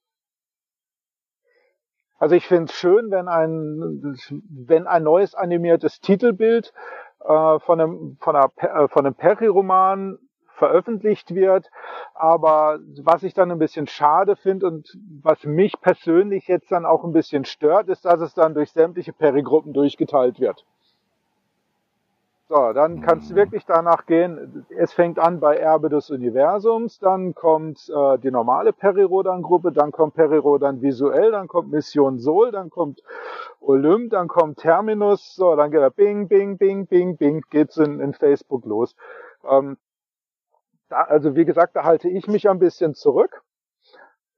[2.18, 4.18] Also ich finde es schön, wenn ein,
[4.50, 6.72] wenn ein neues animiertes Titelbild
[7.20, 10.18] äh, von einem, von, einer, äh, von einem Perry-Roman
[10.60, 11.70] veröffentlicht wird.
[12.14, 17.02] Aber was ich dann ein bisschen schade finde und was mich persönlich jetzt dann auch
[17.02, 20.64] ein bisschen stört, ist, dass es dann durch sämtliche Perry-Gruppen durchgeteilt wird.
[22.50, 23.38] So, dann kannst du mhm.
[23.38, 24.66] wirklich danach gehen.
[24.76, 30.14] Es fängt an bei Erbe des Universums, dann kommt äh, die normale Perirodan-Gruppe, dann kommt
[30.14, 33.04] Perirodan visuell, dann kommt Mission Sol, dann kommt
[33.60, 38.00] Olymp, dann kommt Terminus, so, dann geht er bing, bing, bing, bing, bing, geht's in,
[38.00, 38.96] in Facebook los.
[39.48, 39.76] Ähm,
[40.90, 43.42] da, also wie gesagt, da halte ich mich ein bisschen zurück.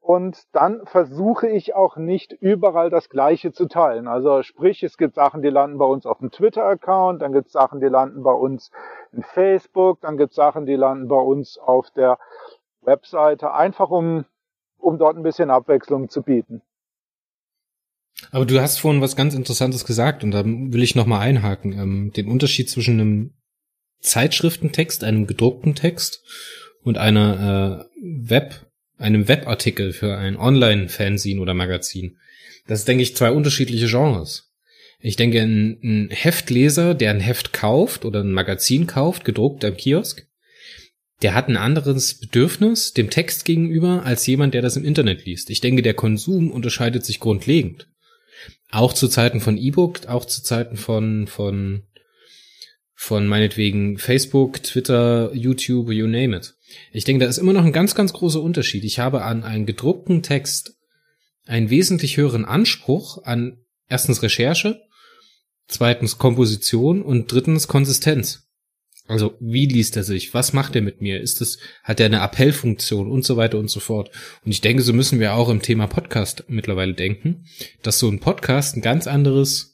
[0.00, 4.09] Und dann versuche ich auch nicht überall das Gleiche zu teilen.
[4.09, 7.53] Also sprich, es gibt Sachen, die landen bei uns auf dem Twitter-Account, dann gibt es
[7.53, 8.72] Sachen, die landen bei uns
[9.12, 12.18] in Facebook, dann gibt es Sachen, die landen bei uns auf der
[12.80, 14.24] Webseite, einfach um,
[14.78, 16.62] um dort ein bisschen Abwechslung zu bieten.
[18.32, 21.72] Aber du hast vorhin was ganz Interessantes gesagt und da will ich nochmal einhaken.
[21.72, 23.34] Ähm, den Unterschied zwischen einem
[24.03, 26.22] Zeitschriftentext, einem gedruckten Text
[26.82, 28.66] und einer äh, Web,
[28.98, 32.18] einem Webartikel für ein Online-Fanzine oder Magazin.
[32.66, 34.50] Das ist, denke ich, zwei unterschiedliche Genres.
[35.00, 39.76] Ich denke, ein, ein Heftleser, der ein Heft kauft oder ein Magazin kauft, gedruckt am
[39.76, 40.26] Kiosk,
[41.22, 45.50] der hat ein anderes Bedürfnis dem Text gegenüber als jemand, der das im Internet liest.
[45.50, 47.88] Ich denke, der Konsum unterscheidet sich grundlegend.
[48.70, 51.82] Auch zu Zeiten von E-Book, auch zu Zeiten von, von,
[52.95, 56.55] von meinetwegen Facebook, Twitter, YouTube, you name it.
[56.93, 58.84] Ich denke, da ist immer noch ein ganz, ganz großer Unterschied.
[58.84, 60.74] Ich habe an einen gedruckten Text
[61.47, 64.80] einen wesentlich höheren Anspruch an erstens Recherche,
[65.68, 68.49] zweitens Komposition und drittens Konsistenz.
[69.09, 70.32] Also wie liest er sich?
[70.32, 71.20] Was macht er mit mir?
[71.20, 74.11] Ist es hat er eine Appellfunktion und so weiter und so fort?
[74.45, 77.45] Und ich denke, so müssen wir auch im Thema Podcast mittlerweile denken,
[77.82, 79.71] dass so ein Podcast ein ganz anderes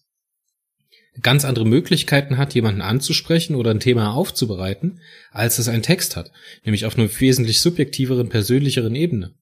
[1.23, 5.01] ganz andere Möglichkeiten hat, jemanden anzusprechen oder ein Thema aufzubereiten,
[5.31, 6.33] als es ein Text hat,
[6.65, 9.35] nämlich auf einer wesentlich subjektiveren, persönlicheren Ebene.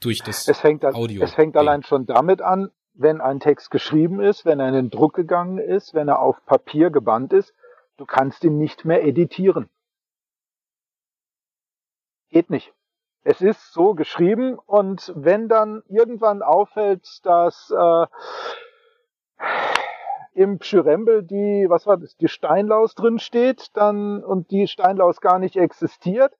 [0.00, 1.22] Durch das es fängt, Audio.
[1.22, 4.90] Es fängt allein schon damit an, wenn ein Text geschrieben ist, wenn er in den
[4.90, 7.54] Druck gegangen ist, wenn er auf Papier gebannt ist,
[7.96, 9.70] Du kannst ihn nicht mehr editieren.
[12.28, 12.74] Geht nicht.
[13.22, 18.06] Es ist so geschrieben und wenn dann irgendwann auffällt, dass äh,
[20.36, 25.38] im Pschyrembel die, was war das, die Steinlaus drin steht, dann und die Steinlaus gar
[25.38, 26.36] nicht existiert,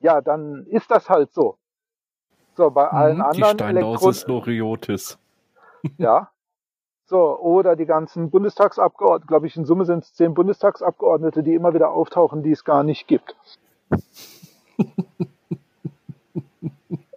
[0.00, 1.56] ja, dann ist das halt so.
[2.56, 5.18] So, bei allen mhm, anderen Die Steinlaus Elektron ist Loriotis.
[5.96, 6.32] Ja,
[7.04, 11.72] So, oder die ganzen Bundestagsabgeordneten, glaube ich, in Summe sind es zehn Bundestagsabgeordnete, die immer
[11.72, 13.36] wieder auftauchen, die es gar nicht gibt.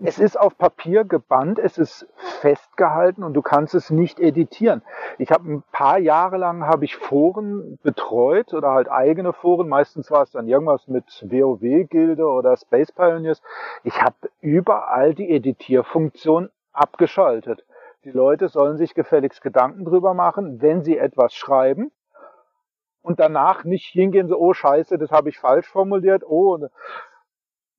[0.04, 2.08] es ist auf Papier gebannt, es ist
[2.42, 4.82] festgehalten und du kannst es nicht editieren.
[5.18, 9.70] Ich habe ein paar Jahre lang habe ich Foren betreut oder halt eigene Foren.
[9.70, 13.42] Meistens war es dann irgendwas mit WoW-Gilde oder Space Pioneers.
[13.84, 17.64] Ich habe überall die Editierfunktion abgeschaltet.
[18.04, 21.92] Die Leute sollen sich gefälligst Gedanken drüber machen, wenn sie etwas schreiben
[23.04, 26.58] und danach nicht hingehen so, oh scheiße, das habe ich falsch formuliert, oh,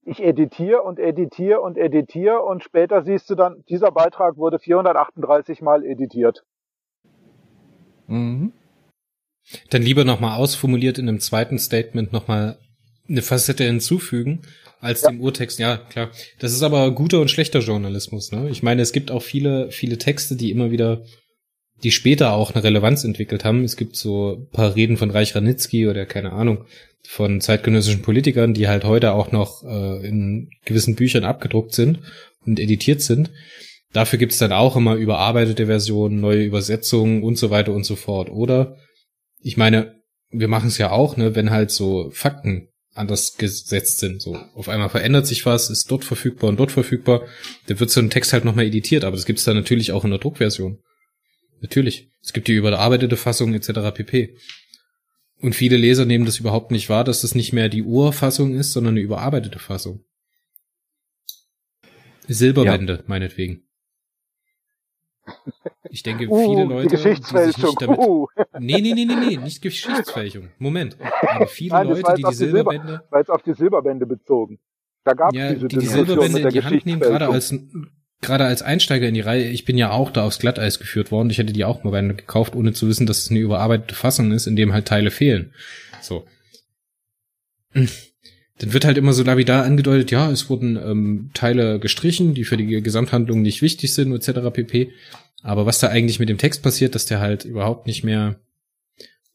[0.04, 5.62] ich editiere und editiere und editiere und später siehst du dann, dieser Beitrag wurde 438
[5.62, 6.44] Mal editiert.
[8.06, 8.52] Mhm.
[9.70, 12.58] Dann lieber nochmal ausformuliert in einem zweiten Statement nochmal
[13.08, 14.42] eine Facette hinzufügen
[14.80, 15.10] als ja.
[15.10, 15.58] dem Urtext.
[15.58, 16.10] Ja, klar.
[16.38, 18.32] Das ist aber guter und schlechter Journalismus.
[18.32, 18.48] Ne?
[18.50, 21.04] Ich meine, es gibt auch viele, viele Texte, die immer wieder,
[21.82, 23.64] die später auch eine Relevanz entwickelt haben.
[23.64, 26.64] Es gibt so paar Reden von Reich Ranitzky oder keine Ahnung
[27.04, 31.98] von zeitgenössischen Politikern, die halt heute auch noch äh, in gewissen Büchern abgedruckt sind
[32.46, 33.30] und editiert sind.
[33.92, 38.30] Dafür gibt's dann auch immer überarbeitete Versionen, neue Übersetzungen und so weiter und so fort.
[38.30, 38.76] Oder
[39.40, 44.22] ich meine, wir machen es ja auch, ne, wenn halt so Fakten anders gesetzt sind.
[44.22, 47.22] So, auf einmal verändert sich was, ist dort verfügbar und dort verfügbar.
[47.66, 50.10] Dann wird so ein Text halt nochmal editiert, aber das gibt's dann natürlich auch in
[50.10, 50.78] der Druckversion.
[51.62, 52.10] Natürlich.
[52.20, 53.94] Es gibt die überarbeitete Fassung etc.
[53.94, 54.36] pp.
[55.40, 58.72] Und viele Leser nehmen das überhaupt nicht wahr, dass das nicht mehr die Urfassung ist,
[58.72, 60.04] sondern eine überarbeitete Fassung.
[62.28, 63.02] Silberbände, ja.
[63.06, 63.62] meinetwegen.
[65.90, 67.52] Ich denke, uh, viele Leute, die Geschichtsfälschung.
[67.54, 68.26] Die sich nicht damit, uh.
[68.58, 70.48] Nee, nee, nee, nee, nee, nicht Geschichtsfälschung.
[70.58, 70.96] Moment.
[71.00, 72.86] Aber viele Nein, Leute, die die Silberbände.
[72.86, 74.58] Silber, war jetzt auf die Silberbände bezogen.
[75.04, 77.54] Da gab es ja, diese die, die Silberbände in die Hand nehmen, gerade als,
[78.22, 79.48] gerade als Einsteiger in die Reihe.
[79.48, 81.28] Ich bin ja auch da aufs Glatteis geführt worden.
[81.28, 84.46] Ich hätte die auch mal gekauft, ohne zu wissen, dass es eine überarbeitete Fassung ist,
[84.46, 85.52] in dem halt Teile fehlen.
[86.00, 86.26] So.
[87.74, 87.88] Dann
[88.72, 92.82] wird halt immer so lapidar angedeutet, ja, es wurden ähm, Teile gestrichen, die für die
[92.82, 94.50] Gesamthandlung nicht wichtig sind, etc.
[94.52, 94.92] pp.
[95.42, 98.38] Aber was da eigentlich mit dem Text passiert, dass der halt überhaupt nicht mehr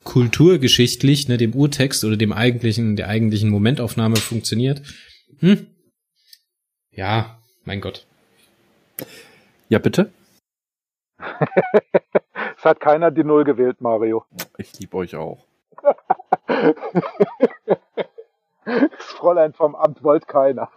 [0.05, 4.81] kulturgeschichtlich, ne, dem Urtext oder dem eigentlichen, der eigentlichen Momentaufnahme funktioniert.
[5.39, 5.67] Hm?
[6.91, 8.06] Ja, mein Gott.
[9.69, 10.11] Ja, bitte?
[12.57, 14.25] es hat keiner die Null gewählt, Mario.
[14.57, 15.45] Ich liebe euch auch.
[18.65, 20.69] das Fräulein vom Amt wollte keiner.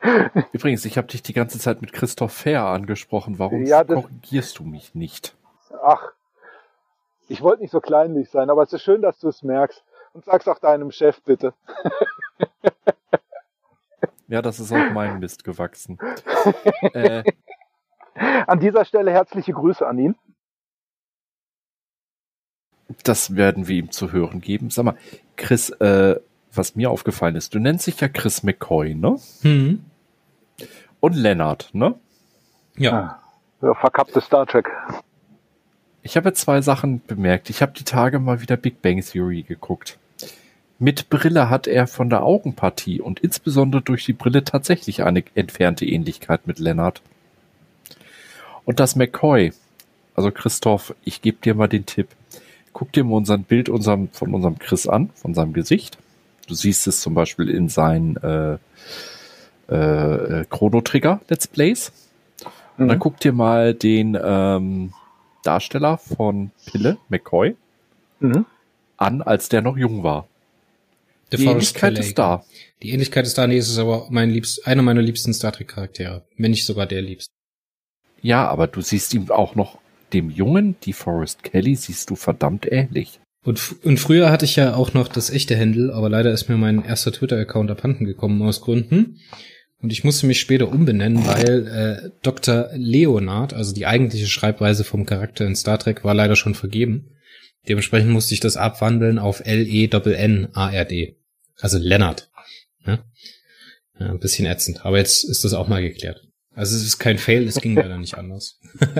[0.52, 3.38] Übrigens, ich habe dich die ganze Zeit mit Christoph Fair angesprochen.
[3.38, 5.36] Warum ja, korrigierst du mich nicht?
[5.82, 6.12] Ach,
[7.28, 9.84] ich wollte nicht so kleinlich sein, aber es ist schön, dass du es merkst.
[10.14, 11.52] Und sag's auch deinem Chef bitte.
[14.28, 15.98] Ja, das ist auf meinen Mist gewachsen.
[16.92, 17.24] äh,
[18.46, 20.16] an dieser Stelle herzliche Grüße an ihn.
[23.04, 24.70] Das werden wir ihm zu hören geben.
[24.70, 24.96] Sag mal,
[25.36, 26.16] Chris, äh,
[26.52, 29.16] was mir aufgefallen ist, du nennst dich ja Chris McCoy, ne?
[29.42, 29.84] Hm.
[31.00, 31.94] Und Leonard, ne?
[32.76, 33.20] Ja.
[33.62, 34.70] ja verkappte Star Trek.
[36.02, 37.50] Ich habe zwei Sachen bemerkt.
[37.50, 39.98] Ich habe die Tage mal wieder Big Bang Theory geguckt.
[40.78, 45.84] Mit Brille hat er von der Augenpartie und insbesondere durch die Brille tatsächlich eine entfernte
[45.84, 47.02] Ähnlichkeit mit Lennart.
[48.64, 49.52] Und das McCoy,
[50.14, 52.08] also Christoph, ich gebe dir mal den Tipp.
[52.72, 55.98] Guck dir mal unser Bild unserem, von unserem Chris an, von seinem Gesicht.
[56.46, 58.58] Du siehst es zum Beispiel in seinen äh,
[59.74, 61.92] äh, Chrono Trigger Let's Plays.
[62.76, 63.00] Und dann mhm.
[63.00, 64.92] guck dir mal den ähm,
[65.42, 67.56] Darsteller von Pille, McCoy,
[68.20, 68.46] mhm.
[68.96, 70.28] an, als der noch jung war.
[71.30, 72.44] The die Ähnlichkeit Pille, ist da.
[72.82, 75.68] Die Ähnlichkeit ist da, nee, es ist aber mein liebst, einer meiner liebsten Star Trek
[75.68, 77.32] Charaktere, wenn nicht sogar der liebste.
[78.22, 79.78] Ja, aber du siehst ihm auch noch
[80.12, 83.20] dem Jungen, die Forrest Kelly, siehst du verdammt ähnlich.
[83.44, 86.56] Und, und früher hatte ich ja auch noch das echte Händel, aber leider ist mir
[86.56, 89.20] mein erster Twitter-Account abhanden gekommen aus Gründen.
[89.80, 92.68] Und ich musste mich später umbenennen, weil äh, Dr.
[92.74, 97.10] Leonard, also die eigentliche Schreibweise vom Charakter in Star Trek, war leider schon vergeben.
[97.68, 101.17] Dementsprechend musste ich das abwandeln auf L-E-N-N-A-R-D.
[101.60, 102.30] Also Leonard.
[102.86, 102.98] Ja?
[103.98, 104.06] ja?
[104.10, 104.84] ein bisschen ätzend.
[104.84, 106.22] Aber jetzt ist das auch mal geklärt.
[106.54, 108.58] Also es ist kein Fail, es ging leider nicht anders.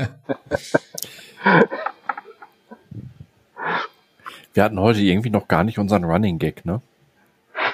[4.55, 6.81] Wir hatten heute irgendwie noch gar nicht unseren Running Gag, ne?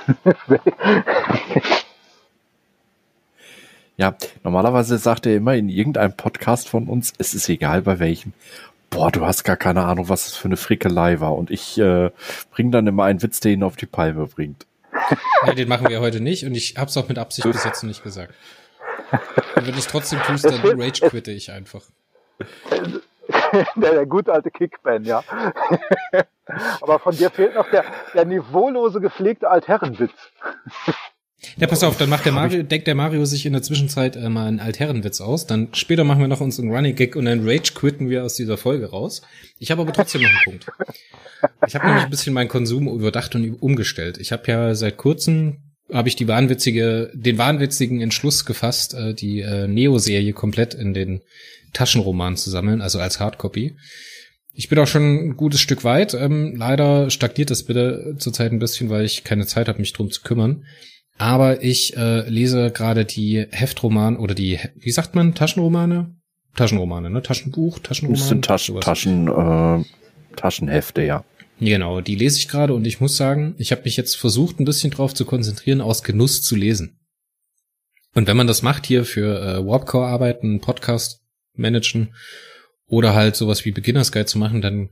[3.97, 8.32] Ja, normalerweise sagt er immer in irgendeinem Podcast von uns, es ist egal bei welchem,
[8.90, 11.36] boah, du hast gar keine Ahnung, was es für eine Frickelei war.
[11.36, 12.11] Und ich äh,
[12.51, 14.66] bringe dann immer einen Witz, der ihn auf die Palme bringt.
[15.46, 17.88] Ja, den machen wir heute nicht und ich hab's auch mit Absicht bis jetzt noch
[17.88, 18.34] nicht gesagt.
[19.56, 21.82] Und wenn ich trotzdem tust, dann rage quitte ich einfach.
[23.76, 25.22] Der, der gute alte Kickban, ja.
[26.80, 30.12] Aber von dir fehlt noch der, der niveaulose, gepflegte Altherrenwitz.
[31.58, 34.28] Ja, pass auf, dann macht der Mario, deckt der Mario sich in der Zwischenzeit äh,
[34.28, 35.46] mal einen Altherrenwitz aus.
[35.46, 38.34] Dann später machen wir noch uns einen Running Gag und dann Rage quitten wir aus
[38.34, 39.22] dieser Folge raus.
[39.58, 40.66] Ich habe aber trotzdem noch einen Punkt.
[41.66, 44.18] Ich habe nämlich ein bisschen meinen Konsum überdacht und umgestellt.
[44.18, 45.58] Ich habe ja seit kurzem
[45.92, 51.20] habe ich die wahnwitzige, den wahnwitzigen Entschluss gefasst, äh, die äh, Neo-Serie komplett in den
[51.72, 53.76] Taschenroman zu sammeln, also als Hardcopy.
[54.54, 56.14] Ich bin auch schon ein gutes Stück weit.
[56.14, 60.10] Ähm, leider stagniert das bitte zurzeit ein bisschen, weil ich keine Zeit habe, mich drum
[60.10, 60.64] zu kümmern.
[61.16, 66.16] Aber ich äh, lese gerade die Heftroman oder die, wie sagt man, Taschenromane?
[66.56, 67.22] Taschenromane, ne?
[67.22, 68.18] Taschenbuch, Taschenromane?
[68.18, 69.84] Das sind Taschen, Taschen, äh,
[70.36, 71.24] Taschenhefte, ja.
[71.60, 74.64] Genau, die lese ich gerade und ich muss sagen, ich habe mich jetzt versucht, ein
[74.64, 76.98] bisschen drauf zu konzentrieren, aus Genuss zu lesen.
[78.14, 81.22] Und wenn man das macht hier für äh, Warpcore arbeiten, Podcast
[81.54, 82.14] managen
[82.86, 84.90] oder halt sowas wie Beginners Guide zu machen, dann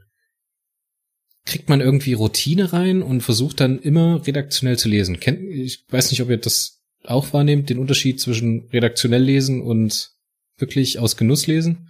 [1.45, 5.19] kriegt man irgendwie Routine rein und versucht dann immer redaktionell zu lesen.
[5.19, 10.13] Kennt, ich weiß nicht, ob ihr das auch wahrnehmt, den Unterschied zwischen redaktionell lesen und
[10.57, 11.89] wirklich aus Genuss lesen.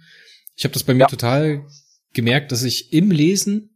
[0.55, 1.07] Ich habe das bei mir ja.
[1.07, 1.65] total
[2.13, 3.69] gemerkt, dass ich im Lesen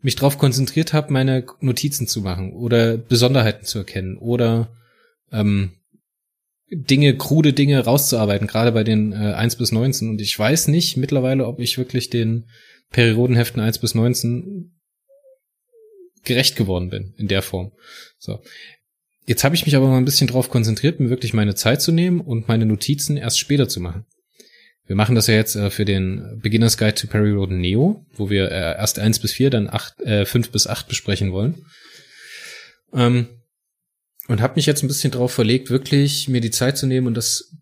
[0.00, 4.70] mich darauf konzentriert habe, meine Notizen zu machen oder Besonderheiten zu erkennen oder
[5.32, 5.72] ähm,
[6.70, 10.08] Dinge, krude Dinge rauszuarbeiten, gerade bei den äh, 1 bis 19.
[10.08, 12.46] Und ich weiß nicht mittlerweile, ob ich wirklich den
[12.90, 14.72] Periodenheften 1 bis 19
[16.24, 17.72] gerecht geworden bin in der Form.
[18.18, 18.42] So.
[19.26, 21.92] Jetzt habe ich mich aber mal ein bisschen darauf konzentriert, mir wirklich meine Zeit zu
[21.92, 24.06] nehmen und meine Notizen erst später zu machen.
[24.86, 28.28] Wir machen das ja jetzt äh, für den Beginner's Guide to Perry Road Neo, wo
[28.28, 31.64] wir äh, erst eins bis vier, dann acht, äh, fünf bis acht besprechen wollen.
[32.92, 33.28] Ähm,
[34.26, 37.14] und habe mich jetzt ein bisschen drauf verlegt, wirklich mir die Zeit zu nehmen und
[37.14, 37.52] das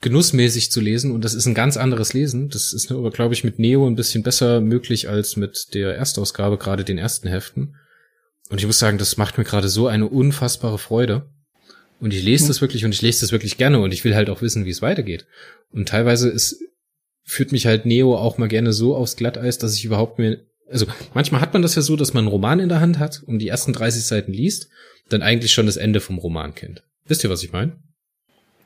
[0.00, 1.12] genussmäßig zu lesen.
[1.12, 2.48] Und das ist ein ganz anderes Lesen.
[2.48, 6.58] Das ist aber, glaube ich, mit Neo ein bisschen besser möglich als mit der Erstausgabe,
[6.58, 7.76] gerade den ersten Heften.
[8.50, 11.30] Und ich muss sagen, das macht mir gerade so eine unfassbare Freude.
[12.00, 12.48] Und ich lese hm.
[12.48, 14.70] das wirklich und ich lese das wirklich gerne und ich will halt auch wissen, wie
[14.70, 15.26] es weitergeht.
[15.72, 16.62] Und teilweise ist,
[17.22, 20.40] führt mich halt Neo auch mal gerne so aufs Glatteis, dass ich überhaupt mir,
[20.70, 23.22] also manchmal hat man das ja so, dass man einen Roman in der Hand hat
[23.24, 24.68] und die ersten 30 Seiten liest,
[25.08, 26.82] dann eigentlich schon das Ende vom Roman kennt.
[27.06, 27.76] Wisst ihr, was ich meine?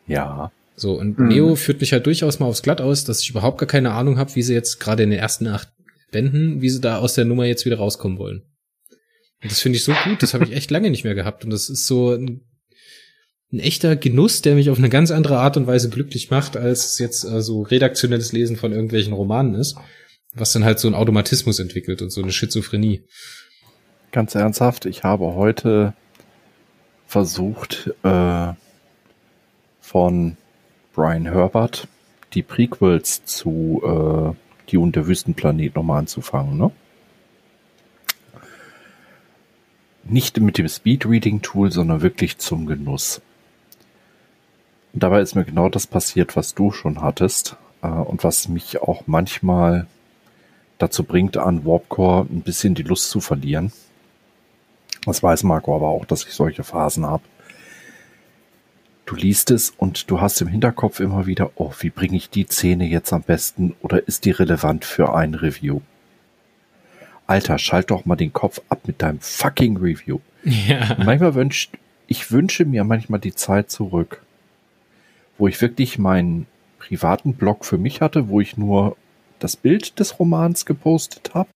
[0.06, 0.50] Ja.
[0.76, 1.28] So, und mhm.
[1.28, 4.34] Neo führt mich halt durchaus mal aufs Glatteis, dass ich überhaupt gar keine Ahnung habe,
[4.34, 5.68] wie sie jetzt gerade in den ersten acht
[6.10, 8.42] Bänden, wie sie da aus der Nummer jetzt wieder rauskommen wollen.
[9.42, 11.44] Und das finde ich so gut, das habe ich echt lange nicht mehr gehabt.
[11.44, 12.40] Und das ist so ein,
[13.52, 16.86] ein, echter Genuss, der mich auf eine ganz andere Art und Weise glücklich macht, als
[16.86, 19.76] es jetzt äh, so redaktionelles Lesen von irgendwelchen Romanen ist,
[20.34, 23.02] was dann halt so ein Automatismus entwickelt und so eine Schizophrenie.
[24.10, 25.94] Ganz ernsthaft, ich habe heute
[27.06, 28.52] versucht, äh,
[29.80, 30.36] von
[30.92, 31.88] Brian Herbert
[32.34, 34.36] die Prequels zu äh,
[34.70, 36.70] Die und der Wüstenplanet nochmal anzufangen, ne?
[40.08, 43.20] Nicht mit dem Speedreading-Tool, sondern wirklich zum Genuss.
[44.94, 48.80] Und dabei ist mir genau das passiert, was du schon hattest äh, und was mich
[48.80, 49.86] auch manchmal
[50.78, 53.70] dazu bringt, an Warpcore ein bisschen die Lust zu verlieren.
[55.04, 57.22] Das weiß Marco aber auch, dass ich solche Phasen habe.
[59.04, 62.46] Du liest es und du hast im Hinterkopf immer wieder, oh, wie bringe ich die
[62.46, 65.80] Szene jetzt am besten oder ist die relevant für ein Review?
[67.28, 70.20] Alter, schalt doch mal den Kopf ab mit deinem fucking Review.
[70.44, 70.96] Ja.
[71.04, 71.76] manchmal wünscht,
[72.06, 74.22] ich wünsche mir manchmal die Zeit zurück,
[75.36, 76.46] wo ich wirklich meinen
[76.78, 78.96] privaten Blog für mich hatte, wo ich nur
[79.40, 81.50] das Bild des Romans gepostet habe,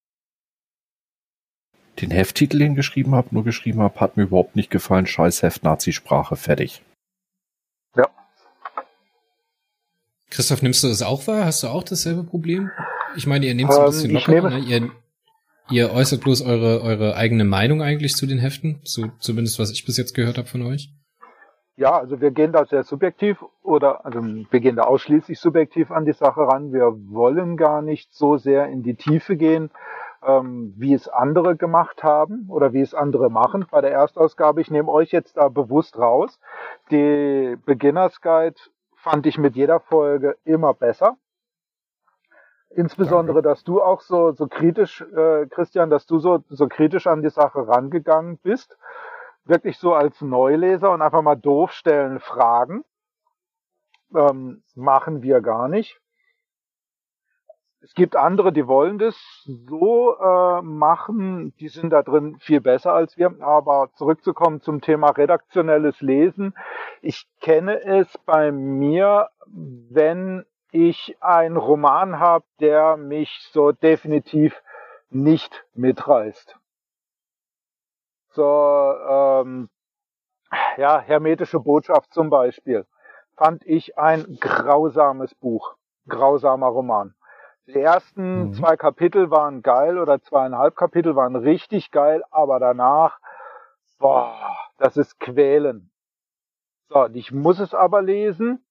[2.00, 6.36] den Hefttitel hingeschrieben habe, nur geschrieben habe, hat mir überhaupt nicht gefallen, scheiß Heft, Nazi-Sprache,
[6.36, 6.82] fertig.
[7.96, 8.08] Ja.
[10.28, 11.46] Christoph, nimmst du das auch wahr?
[11.46, 12.70] Hast du auch dasselbe Problem?
[13.16, 14.58] Ich meine, ihr nehmt es ein ähm, bisschen locker, ne?
[14.58, 14.90] ihr,
[15.72, 19.86] Ihr äußert bloß eure, eure eigene Meinung eigentlich zu den Heften, so zumindest was ich
[19.86, 20.90] bis jetzt gehört habe von euch.
[21.76, 26.04] Ja, also wir gehen da sehr subjektiv oder also wir gehen da ausschließlich subjektiv an
[26.04, 26.74] die Sache ran.
[26.74, 29.70] Wir wollen gar nicht so sehr in die Tiefe gehen,
[30.22, 33.64] ähm, wie es andere gemacht haben oder wie es andere machen.
[33.70, 36.38] Bei der Erstausgabe, ich nehme euch jetzt da bewusst raus.
[36.90, 38.56] Die Beginners Guide
[38.96, 41.16] fand ich mit jeder Folge immer besser.
[42.74, 43.48] Insbesondere, Danke.
[43.48, 47.30] dass du auch so, so kritisch, äh, Christian, dass du so, so kritisch an die
[47.30, 48.78] Sache rangegangen bist.
[49.44, 52.84] Wirklich so als Neuleser und einfach mal doof stellen, fragen.
[54.14, 56.00] Ähm, machen wir gar nicht.
[57.80, 62.94] Es gibt andere, die wollen das so äh, machen, die sind da drin viel besser
[62.94, 63.34] als wir.
[63.40, 66.54] Aber zurückzukommen zum Thema redaktionelles Lesen.
[67.00, 74.60] Ich kenne es bei mir, wenn ich einen Roman habe, der mich so definitiv
[75.10, 76.56] nicht mitreißt.
[78.30, 79.68] So, ähm,
[80.78, 82.86] ja, hermetische Botschaft zum Beispiel.
[83.36, 85.76] Fand ich ein grausames Buch,
[86.08, 87.14] grausamer Roman.
[87.66, 88.52] Die ersten mhm.
[88.54, 93.20] zwei Kapitel waren geil oder zweieinhalb Kapitel waren richtig geil, aber danach,
[93.98, 95.90] boah, das ist quälen.
[96.88, 98.64] So, ich muss es aber lesen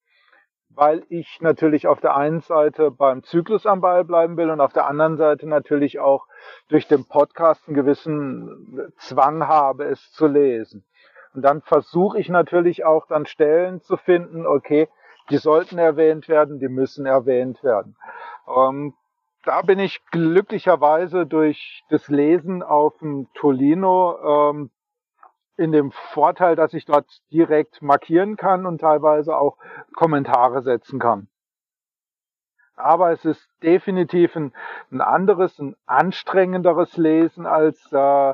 [0.75, 4.73] weil ich natürlich auf der einen Seite beim Zyklus am Ball bleiben will und auf
[4.73, 6.27] der anderen Seite natürlich auch
[6.69, 10.83] durch den Podcast einen gewissen Zwang habe, es zu lesen.
[11.33, 14.89] Und dann versuche ich natürlich auch dann Stellen zu finden, okay,
[15.29, 17.95] die sollten erwähnt werden, die müssen erwähnt werden.
[18.47, 18.93] Ähm,
[19.43, 24.71] da bin ich glücklicherweise durch das Lesen auf dem Tolino ähm,
[25.61, 29.57] in dem Vorteil, dass ich dort direkt markieren kann und teilweise auch
[29.93, 31.27] Kommentare setzen kann.
[32.75, 34.53] Aber es ist definitiv ein,
[34.91, 38.33] ein anderes, ein anstrengenderes Lesen als äh,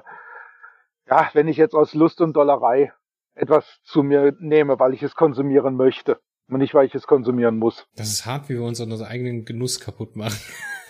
[1.09, 2.91] ja, wenn ich jetzt aus Lust und Dollerei
[3.35, 7.57] etwas zu mir nehme, weil ich es konsumieren möchte und nicht, weil ich es konsumieren
[7.57, 7.85] muss.
[7.95, 10.37] Das ist hart, wie wir uns unseren eigenen Genuss kaputt machen.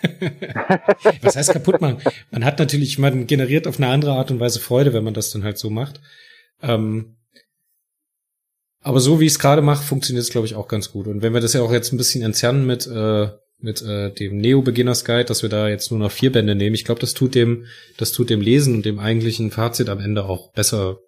[1.22, 1.98] Was heißt kaputt machen?
[2.30, 5.30] Man hat natürlich, man generiert auf eine andere Art und Weise Freude, wenn man das
[5.30, 6.00] dann halt so macht.
[6.62, 7.16] Ähm,
[8.80, 11.06] aber so wie ich es gerade mache, funktioniert es, glaube ich, auch ganz gut.
[11.06, 13.28] Und wenn wir das ja auch jetzt ein bisschen entzerren mit, äh,
[13.58, 16.84] mit äh, dem Neo-Beginners Guide, dass wir da jetzt nur noch vier Bände nehmen, ich
[16.84, 17.66] glaube, das tut dem,
[17.96, 21.00] das tut dem Lesen und dem eigentlichen Fazit am Ende auch besser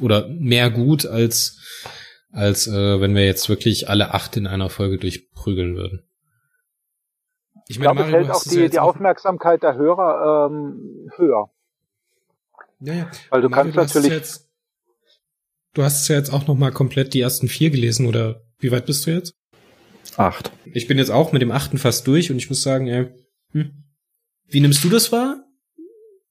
[0.00, 1.58] oder mehr gut als
[2.36, 6.02] als äh, wenn wir jetzt wirklich alle acht in einer Folge durchprügeln würden.
[7.66, 11.50] Ich, meine, ich glaube, es hält auch die, die Aufmerksamkeit der Hörer ähm, höher.
[12.80, 13.10] Ja, ja.
[13.30, 14.10] Weil du Mario, kannst natürlich.
[14.10, 14.45] Du jetzt,
[15.76, 18.72] du hast es ja jetzt auch noch mal komplett die ersten vier gelesen, oder wie
[18.72, 19.34] weit bist du jetzt?
[20.16, 20.50] Acht.
[20.72, 23.08] Ich bin jetzt auch mit dem achten fast durch und ich muss sagen, ey,
[23.52, 23.70] hm,
[24.48, 25.42] wie nimmst du das wahr?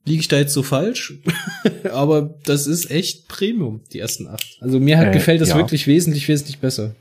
[0.04, 1.20] Liege ich da jetzt so falsch?
[1.92, 4.58] Aber das ist echt Premium, die ersten acht.
[4.62, 5.58] Also mir hat, äh, gefällt das ja.
[5.58, 6.96] wirklich wesentlich, wesentlich besser.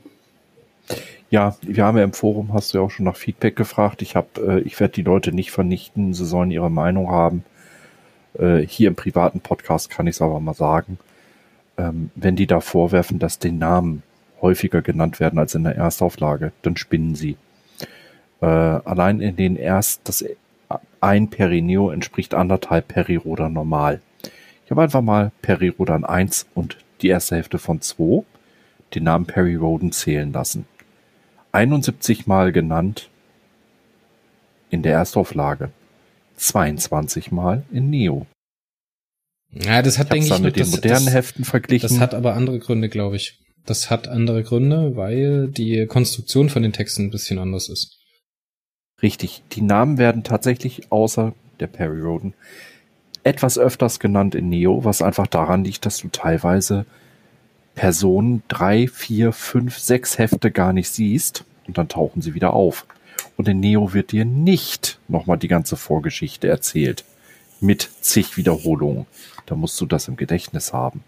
[1.31, 4.03] Ja, wir haben ja im Forum, hast du ja auch schon nach Feedback gefragt.
[4.03, 7.43] Ich habe, äh, ich werde die Leute nicht vernichten, sie sollen ihre Meinung haben.
[8.37, 10.99] Äh, hier im privaten Podcast kann ich es aber mal sagen.
[11.77, 14.03] Ähm, wenn die da vorwerfen, dass die Namen
[14.41, 17.37] häufiger genannt werden als in der Erstauflage, dann spinnen sie.
[18.41, 20.23] Äh, allein in den erst, das
[21.01, 24.01] ein Perineo entspricht anderthalb Perirodan normal.
[24.65, 28.23] Ich habe einfach mal Perirodan 1 und die erste Hälfte von 2
[28.93, 30.65] den Namen Perry Roden zählen lassen.
[31.51, 33.09] 71 Mal genannt
[34.69, 35.69] in der Erstauflage.
[36.37, 38.25] 22 Mal in Neo.
[39.55, 41.87] Ja, das hat, ich denke ich, mit den modernen das, Heften verglichen.
[41.87, 43.39] Das hat aber andere Gründe, glaube ich.
[43.65, 47.97] Das hat andere Gründe, weil die Konstruktion von den Texten ein bisschen anders ist.
[49.01, 49.43] Richtig.
[49.53, 52.33] Die Namen werden tatsächlich außer der Perry Roden
[53.25, 56.85] etwas öfters genannt in Neo, was einfach daran liegt, dass du teilweise
[57.73, 62.85] Personen drei, vier, fünf, sechs Hefte gar nicht siehst und dann tauchen sie wieder auf.
[63.35, 67.03] Und in Neo wird dir nicht nochmal die ganze Vorgeschichte erzählt.
[67.65, 69.05] Mit zig Wiederholungen.
[69.45, 71.03] Da musst du das im Gedächtnis haben.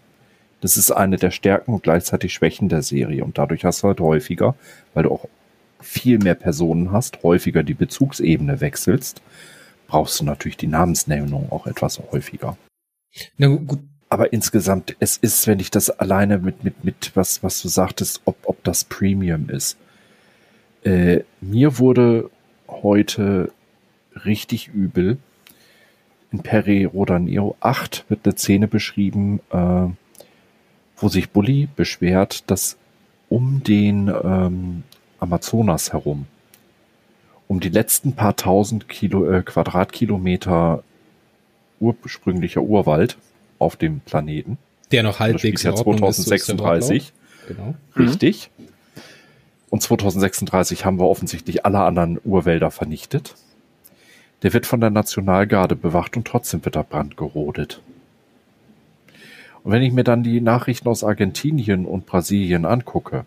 [0.60, 3.24] Das ist eine der Stärken und gleichzeitig Schwächen der Serie.
[3.24, 4.56] Und dadurch hast du halt häufiger,
[4.92, 5.28] weil du auch
[5.80, 9.22] viel mehr Personen hast, häufiger die Bezugsebene wechselst,
[9.86, 12.56] brauchst du natürlich die Namensnennung auch etwas häufiger.
[13.36, 13.80] Na gut.
[14.10, 18.22] Aber insgesamt, es ist, wenn ich das alleine mit, mit, mit was, was du sagtest,
[18.24, 19.76] ob, ob das Premium ist.
[20.82, 22.30] Äh, mir wurde
[22.68, 23.52] heute
[24.24, 25.18] richtig übel.
[26.30, 29.86] In Peri Rodaneo 8 wird eine Szene beschrieben, äh,
[30.96, 32.76] wo sich Bully beschwert, dass
[33.28, 34.82] um den ähm,
[35.20, 36.26] Amazonas herum,
[37.46, 40.82] um die letzten paar tausend Kilo, äh, Quadratkilometer
[41.80, 43.16] ursprünglicher Urwald
[43.58, 44.58] auf dem Planeten,
[44.92, 47.12] der noch halbwegs ja 2036, ist,
[47.46, 47.74] genau.
[47.96, 48.50] richtig.
[48.56, 48.64] Mhm.
[49.70, 53.34] Und 2036 haben wir offensichtlich alle anderen Urwälder vernichtet.
[54.42, 57.80] Der wird von der Nationalgarde bewacht und trotzdem wird er brandgerodet.
[59.64, 63.26] Und wenn ich mir dann die Nachrichten aus Argentinien und Brasilien angucke,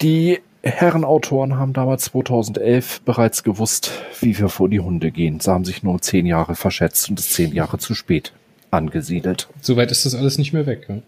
[0.00, 5.40] die Herrenautoren haben damals 2011 bereits gewusst, wie wir vor die Hunde gehen.
[5.40, 8.32] Sie haben sich nur um zehn Jahre verschätzt und es zehn Jahre zu spät
[8.70, 9.48] angesiedelt.
[9.60, 10.88] Soweit ist das alles nicht mehr weg.
[10.88, 11.02] Ne?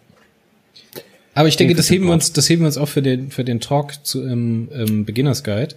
[1.35, 3.45] Aber ich denke, das heben wir uns, das heben wir uns auch für den, für
[3.45, 5.75] den Talk zu, im, im Beginners Guide.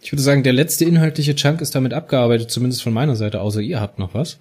[0.00, 3.60] Ich würde sagen, der letzte inhaltliche Chunk ist damit abgearbeitet, zumindest von meiner Seite, außer
[3.60, 4.38] ihr habt noch was.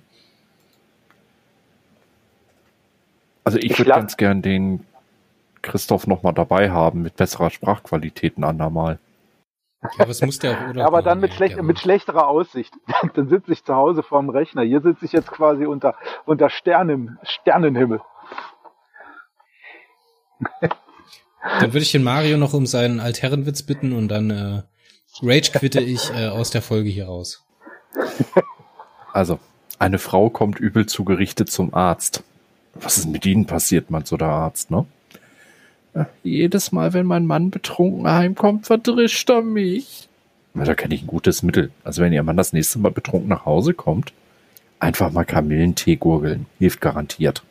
[3.43, 4.85] Also ich, ich würde ganz gern den
[5.61, 8.99] Christoph nochmal dabei haben mit besserer Sprachqualität ein andermal.
[9.81, 10.85] Ja, aber es muss der oder?
[10.85, 12.73] aber dann mit, schlecht, mit schlechterer Aussicht.
[13.15, 14.63] dann sitze ich zu Hause vorm Rechner.
[14.63, 18.01] Hier sitze ich jetzt quasi unter, unter Sternen, Sternenhimmel.
[20.61, 24.61] dann würde ich den Mario noch um seinen Altherrenwitz bitten und dann äh,
[25.21, 27.43] Rage quitte ich äh, aus der Folge hier raus.
[29.13, 29.39] Also,
[29.79, 32.23] eine Frau kommt übel zugerichtet zum Arzt
[32.81, 34.85] was ist mit Ihnen passiert, meint so der Arzt, ne?
[36.23, 40.07] Jedes Mal, wenn mein Mann betrunken heimkommt, verdrischt er mich.
[40.53, 41.71] Da kenne ich ein gutes Mittel.
[41.83, 44.13] Also wenn Ihr Mann das nächste Mal betrunken nach Hause kommt,
[44.79, 46.45] einfach mal Kamillentee gurgeln.
[46.59, 47.43] Hilft garantiert.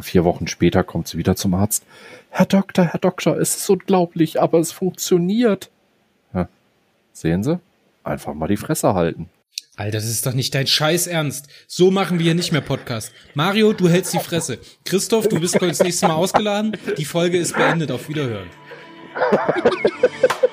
[0.00, 1.84] Vier Wochen später kommt sie wieder zum Arzt.
[2.30, 5.70] Herr Doktor, Herr Doktor, es ist unglaublich, aber es funktioniert.
[7.16, 7.58] Sehen Sie?
[8.04, 9.30] Einfach mal die Fresse halten.
[9.74, 11.46] Alter, das ist doch nicht dein Scheiß Ernst.
[11.66, 13.10] So machen wir hier nicht mehr Podcast.
[13.32, 14.58] Mario, du hältst die Fresse.
[14.84, 16.76] Christoph, du bist das nächste Mal ausgeladen.
[16.98, 17.90] Die Folge ist beendet.
[17.90, 18.50] Auf Wiederhören.